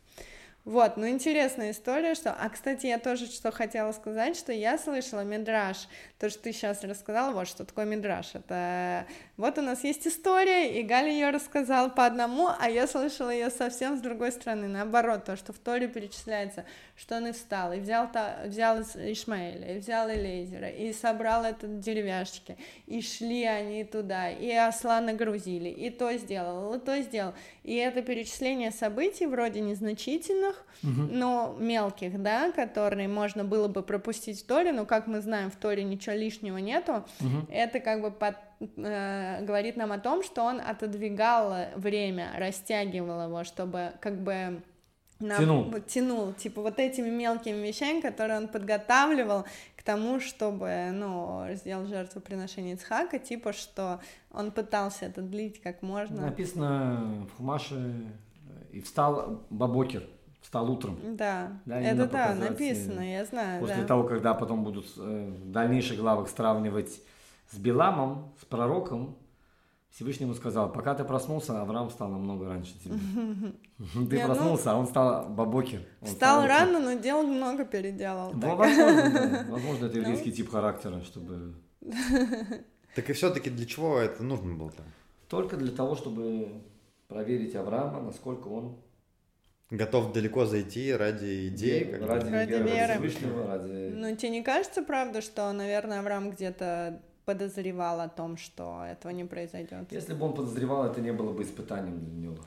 [0.63, 2.31] Вот, ну интересная история, что...
[2.31, 5.89] А, кстати, я тоже что хотела сказать, что я слышала мидраж,
[6.19, 8.33] то, что ты сейчас рассказал, вот что такое мидраж.
[8.33, 13.31] Это вот у нас есть история, и Галя ее рассказала по одному, а я слышала
[13.31, 16.63] ее совсем с другой стороны, наоборот, то, что в Торе перечисляется,
[17.01, 18.07] что он и встал, и взял,
[18.45, 25.01] взял Ишмаэля, и взял Элейзера, и собрал это деревяшки, и шли они туда, и осла
[25.01, 27.33] нагрузили, и то сделал, и то сделал.
[27.63, 31.01] И это перечисление событий вроде незначительных, угу.
[31.09, 35.55] но мелких, да, которые можно было бы пропустить в Торе, но, как мы знаем, в
[35.55, 37.47] Торе ничего лишнего нету, угу.
[37.49, 43.43] это как бы под э, говорит нам о том, что он отодвигал время, растягивал его,
[43.43, 44.61] чтобы как бы
[45.21, 45.73] на- Тянул.
[45.87, 49.45] тянул, типа вот этими мелкими вещами, которые он подготавливал
[49.75, 53.99] к тому, чтобы, ну, сделать жертвоприношение Ицхака, типа, что
[54.31, 56.21] он пытался это длить как можно.
[56.27, 60.03] Написано в Хумаше, э, и встал Бабокер,
[60.41, 60.99] встал утром.
[61.15, 63.87] Да, Да, это да, написано, я знаю, После да.
[63.87, 67.01] того, когда потом будут э, в дальнейших главах сравнивать
[67.51, 69.15] с Биламом, с пророком,
[69.91, 72.95] Всевышний ему сказал, пока ты проснулся, Авраам встал намного раньше тебя.
[73.77, 75.25] Ты ну, проснулся, а он стал.
[75.37, 75.63] Он
[76.03, 76.49] Встал утром.
[76.49, 78.31] рано, но дел много переделал.
[78.31, 79.87] Возможно, возможно, Ну.
[79.87, 81.55] это еврейский тип характера, чтобы
[82.95, 84.83] Так и все-таки для чего это нужно было-то?
[85.27, 86.61] только для того, чтобы
[87.07, 88.75] проверить Авраама, насколько он
[89.69, 91.83] Готов далеко зайти ради идеи?
[91.85, 92.07] вер- как бы?
[92.07, 92.93] ради, Ради веры веры.
[92.93, 93.89] Всевышнего, ради...
[93.95, 97.01] Ну, тебе не кажется, правда, что, наверное, Авраам где-то
[97.31, 99.91] подозревал о том, что этого не произойдет?
[99.91, 102.37] Если бы он подозревал, это не было бы испытанием для него.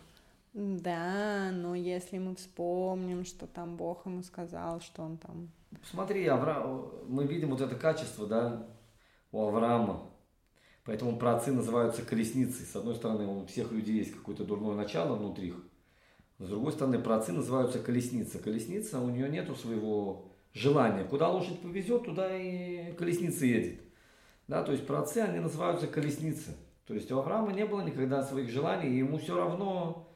[0.53, 5.49] Да, но если мы вспомним, что там Бог ему сказал, что он там...
[5.91, 6.65] Смотри, Авра...
[7.09, 8.67] мы видим вот это качество, да,
[9.33, 10.11] у Авраама.
[10.85, 12.67] Поэтому праотцы называются колесницей.
[12.67, 15.57] С одной стороны, у всех людей есть какое-то дурное начало внутри их.
[16.39, 18.39] С другой стороны, праотцы называются колесница.
[18.39, 21.05] Колесница, у нее нету своего желания.
[21.05, 23.81] Куда лошадь повезет, туда и колесница едет.
[24.49, 26.57] Да, то есть праотцы, они называются колесницы.
[26.87, 30.09] То есть у Авраама не было никогда своих желаний, и ему все равно,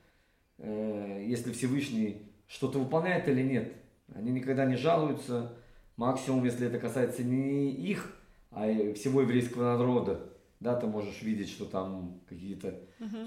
[0.59, 3.73] э, если Всевышний что-то выполняет или нет.
[4.15, 5.57] Они никогда не жалуются.
[5.97, 8.15] Максимум, если это касается не их,
[8.51, 10.31] а всего еврейского народа,
[10.61, 12.75] да, ты можешь видеть, что там какие-то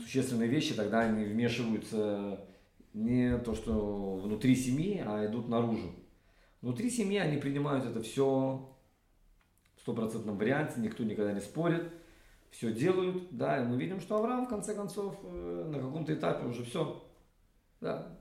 [0.03, 2.45] существенные вещи, тогда они вмешиваются
[2.93, 5.91] не то, что внутри семьи, а идут наружу.
[6.61, 8.69] Внутри семьи они принимают это все
[9.81, 11.91] стопроцентном варианте, никто никогда не спорит,
[12.51, 16.45] все делают, да, и мы видим, что Авраам, в конце концов, э, на каком-то этапе
[16.45, 17.03] уже все,
[17.79, 18.17] да,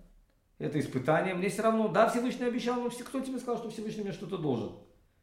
[0.58, 4.02] это испытание, мне все равно, да, Всевышний обещал, но все- кто тебе сказал, что Всевышний
[4.02, 4.72] мне что-то должен?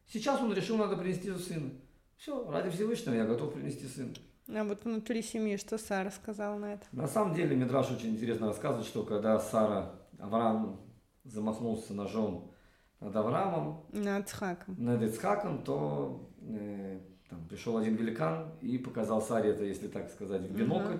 [0.07, 1.71] Сейчас он решил, надо принести сына.
[2.17, 4.13] Все, ради Всевышнего я готов принести сына.
[4.49, 6.85] А вот внутри семьи что Сара сказала на это?
[6.91, 10.79] На самом деле Мидраш очень интересно рассказывает, что когда Сара, Авраам
[11.25, 12.51] замахнулся ножом
[12.99, 14.75] над Авраамом, Над Ицхаком.
[14.77, 16.99] над Ицхаком, то э,
[17.29, 20.97] там пришел один великан и показал Саре это, если так сказать, в бинокль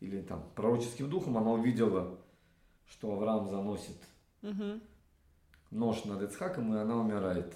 [0.00, 2.18] или там пророческим духом, она увидела,
[2.86, 3.96] что Авраам заносит
[4.42, 4.80] Мгм.
[5.70, 7.54] нож над Ицхаком, и она умирает.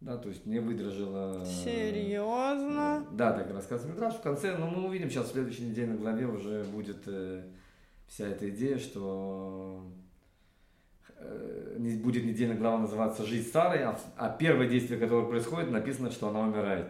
[0.00, 1.44] Да, то есть не выдержала...
[1.44, 3.04] Серьезно?
[3.10, 4.14] Да, так рассказывает Мидраш.
[4.14, 7.42] В конце, но мы увидим сейчас в следующей недельной главе уже будет э,
[8.06, 9.90] вся эта идея, что э,
[11.78, 16.40] будет недельная глава называться «Жизнь Сары», а, а первое действие, которое происходит, написано, что она
[16.40, 16.86] умирает.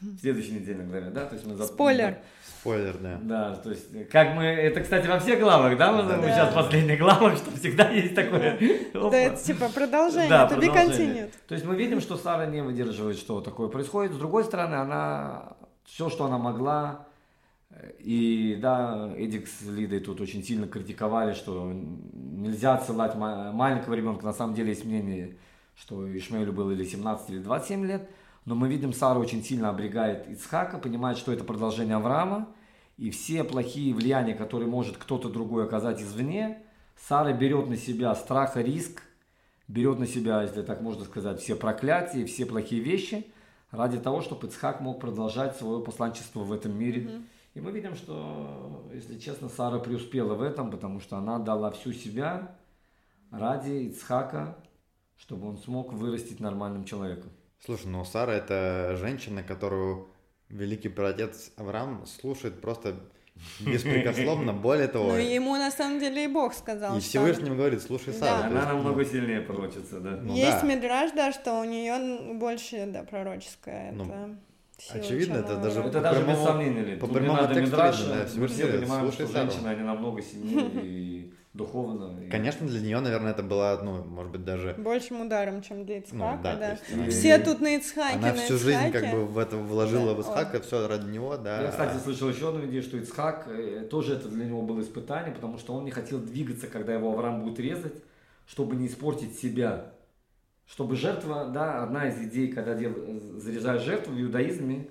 [0.00, 1.26] В следующей недельной главе, да?
[1.26, 2.16] То есть мы зап- Спойлер.
[2.44, 3.18] Спойлер, да.
[3.22, 6.28] Да, то есть, э, как мы, это, кстати, во всех главах, да, мы, мы Да.
[6.28, 8.58] сейчас в последних главах, что всегда есть такое.
[8.94, 11.30] Да, это типа продолжение, Да, to be continued.
[11.46, 14.12] То есть мы видим, что Сара не выдерживает, что такое происходит.
[14.12, 17.11] С другой стороны, она все, что она могла, э,
[17.98, 24.24] и да, Эдик с Лидой тут очень сильно критиковали, что нельзя отсылать ма- маленького ребенка.
[24.24, 25.36] На самом деле есть мнение,
[25.74, 28.10] что Ишмаэлю было или 17, или 27 лет.
[28.44, 32.48] Но мы видим, Сара очень сильно обрегает Ицхака, понимает, что это продолжение Авраама.
[32.98, 36.58] И все плохие влияния, которые может кто-то другой оказать извне,
[36.96, 39.02] Сара берет на себя страх и риск,
[39.66, 43.26] берет на себя, если так можно сказать, все проклятия, все плохие вещи,
[43.70, 47.22] ради того, чтобы Ицхак мог продолжать свое посланчество в этом мире.
[47.54, 51.92] И мы видим, что, если честно, Сара преуспела в этом, потому что она дала всю
[51.92, 52.56] себя
[53.30, 54.56] ради Ицхака,
[55.18, 57.30] чтобы он смог вырастить нормальным человеком.
[57.64, 60.08] Слушай, ну Сара это женщина, которую
[60.48, 62.96] великий праотец Авраам слушает просто
[63.60, 64.52] беспрекословно.
[64.52, 67.08] Более того, Ну, ему на самом деле и Бог сказал, и что...
[67.08, 68.18] Всевышний говорит, слушай, Да.
[68.18, 68.40] Сара.
[68.40, 70.10] то Она есть, ну, намного сильнее пророчится, да.
[70.22, 70.66] Ну Есть да.
[70.66, 73.92] мидраж, да, что у нее больше, да, пророческая.
[73.92, 74.36] Ну, это
[74.78, 75.80] сила, очевидно, это даже.
[75.80, 76.84] Это По даже без прямому- сомнения.
[76.84, 76.96] ли.
[76.96, 79.32] по Тут не прямому надо тексту видно, да, мы все Всевышний говорит, понимаем, «Слушай, что
[79.32, 79.50] Сару».
[79.50, 82.18] женщины, они намного сильнее и духовно.
[82.24, 84.74] и- Конечно, для нее, наверное, это была, ну, может быть, даже...
[84.78, 86.70] Большим ударом, чем для Ицхака, Ну, да, да.
[86.72, 89.16] есть она- Все тут на Ицхаке, Она на всю жизнь как Ицхаке.
[89.16, 91.60] бы в это вложила Да, в Исхака, все ради него, да.
[91.62, 95.34] Я, кстати, слышал еще одну идею, что Ицхак, э, тоже это для него было испытание,
[95.34, 98.02] потому что он не хотел двигаться, когда его Авраам будет резать,
[98.46, 99.92] чтобы не испортить себя.
[100.66, 102.94] Чтобы жертва, да, одна из идей, когда дел,
[103.36, 104.88] заряжаешь жертву в иудаизме,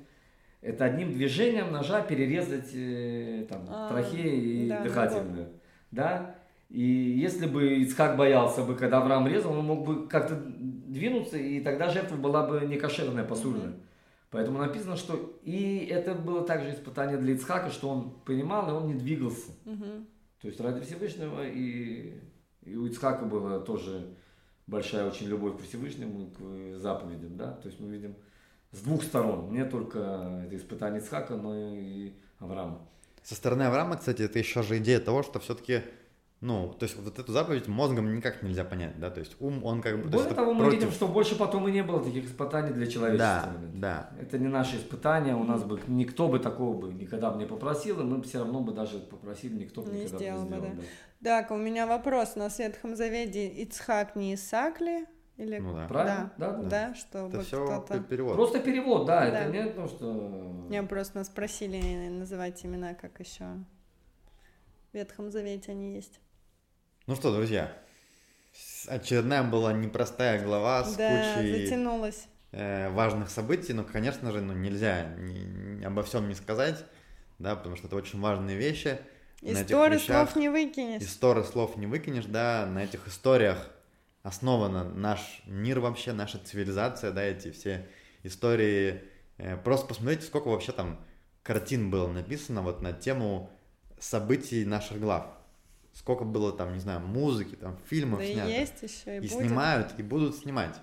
[0.62, 5.50] это одним движением ножа перерезать э, там, А, трахеи и да, дыхательную.
[5.90, 6.36] Да?
[6.70, 11.60] И если бы Ицхак боялся бы, когда Авраам резал, он мог бы как-то двинуться, и
[11.62, 13.74] тогда жертва была бы не кошерная, посульная.
[14.30, 18.88] Поэтому написано, что и это было также испытание для Ицхака, что он понимал, и он
[18.88, 19.52] не двигался.
[19.66, 20.08] Мгм.
[20.42, 22.14] То есть ради Всевышнего и
[22.64, 24.16] И у Ицхака была тоже
[24.72, 28.16] большая очень любовь к Всевышнему, к заповедям, да, то есть мы видим
[28.72, 30.00] с двух сторон, не только
[30.46, 32.80] это испытание Ицхака, но и Авраама.
[33.22, 35.82] Со стороны Авраама, кстати, это еще же идея того, что все-таки
[36.42, 39.80] ну, то есть вот эту заповедь мозгом никак нельзя понять, да, то есть ум, он
[39.80, 40.10] как бы...
[40.10, 40.80] Более то того, мы против...
[40.80, 43.54] видим, что больше потом и не было таких испытаний для человечества.
[43.74, 44.10] Да, да.
[44.20, 48.00] Это не наши испытания, у нас бы никто бы такого бы никогда бы не попросил,
[48.00, 50.58] и мы бы все равно бы даже попросили, никто бы не никогда сделал бы не
[50.58, 50.76] сделал.
[50.76, 50.82] Да.
[50.82, 51.42] да.
[51.42, 55.06] Так, у меня вопрос, на Ветхом Завете Ицхак не Исаак ли?
[55.38, 55.60] Или...
[55.60, 55.88] Ну да.
[55.88, 56.34] Правильно?
[56.38, 56.58] Да, да.
[56.58, 56.70] да.
[56.70, 58.00] да чтобы это все кто-то...
[58.00, 58.34] перевод.
[58.34, 59.44] Просто перевод, да, да.
[59.44, 60.66] это не то, что...
[60.70, 63.46] Меня просто нас просили называть имена, как еще
[64.92, 66.20] в Ветхом Завете они есть.
[67.12, 67.74] Ну что, друзья,
[68.88, 72.26] очередная была непростая глава с да, кучей затянулась.
[72.54, 76.86] Э, важных событий, но, конечно же, ну, нельзя ни, обо всем не сказать,
[77.38, 78.98] да, потому что это очень важные вещи.
[79.42, 81.02] Истории слов не выкинешь.
[81.02, 83.70] Истории слов не выкинешь, да, на этих историях
[84.24, 87.90] основан наш мир вообще, наша цивилизация, да, эти все
[88.24, 89.04] истории.
[89.38, 90.98] Э, просто посмотрите, сколько вообще там
[91.44, 93.50] картин было написано вот на тему
[94.00, 95.41] событий наших глав
[95.94, 98.50] сколько было там, не знаю, музыки, там, фильмов да снято.
[98.50, 99.32] и есть еще, и, и будет.
[99.32, 100.76] снимают, и будут снимать.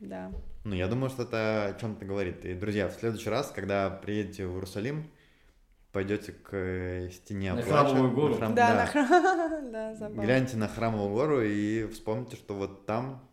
[0.00, 0.32] Да.
[0.64, 2.44] Ну, я думаю, что это о чем-то говорит.
[2.44, 5.10] И, друзья, в следующий раз, когда приедете в Иерусалим,
[5.92, 8.34] пойдете к э, стене на плача, храмовую гору.
[8.34, 8.74] На храм, да, да.
[8.76, 10.22] на храм, да, забавно.
[10.22, 13.28] Гляньте на храмовую гору и вспомните, что вот там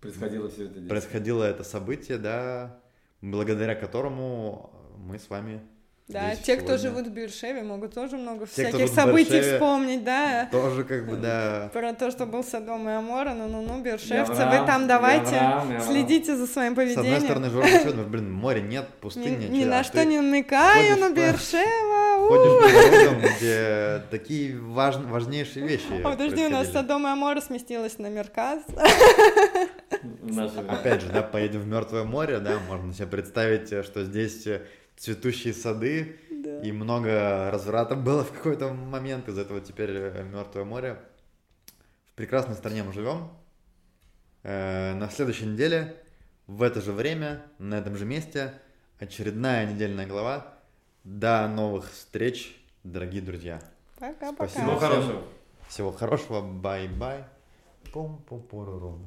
[0.00, 0.80] происходило все это.
[0.88, 2.80] Происходило это событие, да,
[3.20, 5.60] благодаря которому мы с вами
[6.08, 6.64] да, Здесь те, сегодня.
[6.64, 10.48] кто живут в Биршеве, могут тоже много Те, всяких событий Бершеве, вспомнить, да.
[10.52, 11.68] Тоже как бы, да.
[11.72, 15.40] Про то, что был Содом и Амора, ну-ну-ну, биршевцы, вы там давайте
[15.84, 17.20] следите за своим С одной поведением.
[17.22, 19.48] стороны, что, блин, моря нет, пустыня.
[19.48, 22.06] ни чё, на а что не намекаю, но Биршева.
[22.26, 26.70] Ходишь по дорогам, где такие важ- важнейшие вещи А, Подожди, у нас.
[26.72, 28.60] Содом и Амора сместилась на Мерказ.
[30.68, 34.46] Опять же, да, поедем в Мертвое море, да, можно себе представить, что здесь
[34.96, 36.60] цветущие сады, Да.
[36.60, 39.90] и много разврата было в какой-то момент, из этого теперь
[40.24, 40.98] Мертвое море.
[42.10, 43.30] В прекрасной стране мы живем.
[44.42, 45.96] Э, На следующей неделе,
[46.46, 48.54] в это же время, на этом же месте,
[48.98, 50.54] очередная недельная глава.
[51.04, 53.60] До новых встреч, дорогие друзья.
[53.98, 54.46] Пока-пока.
[54.46, 55.22] Всего хорошего.
[55.68, 57.24] Всего хорошего, bye-bye.
[57.92, 59.06] Пум-пум-пурурум.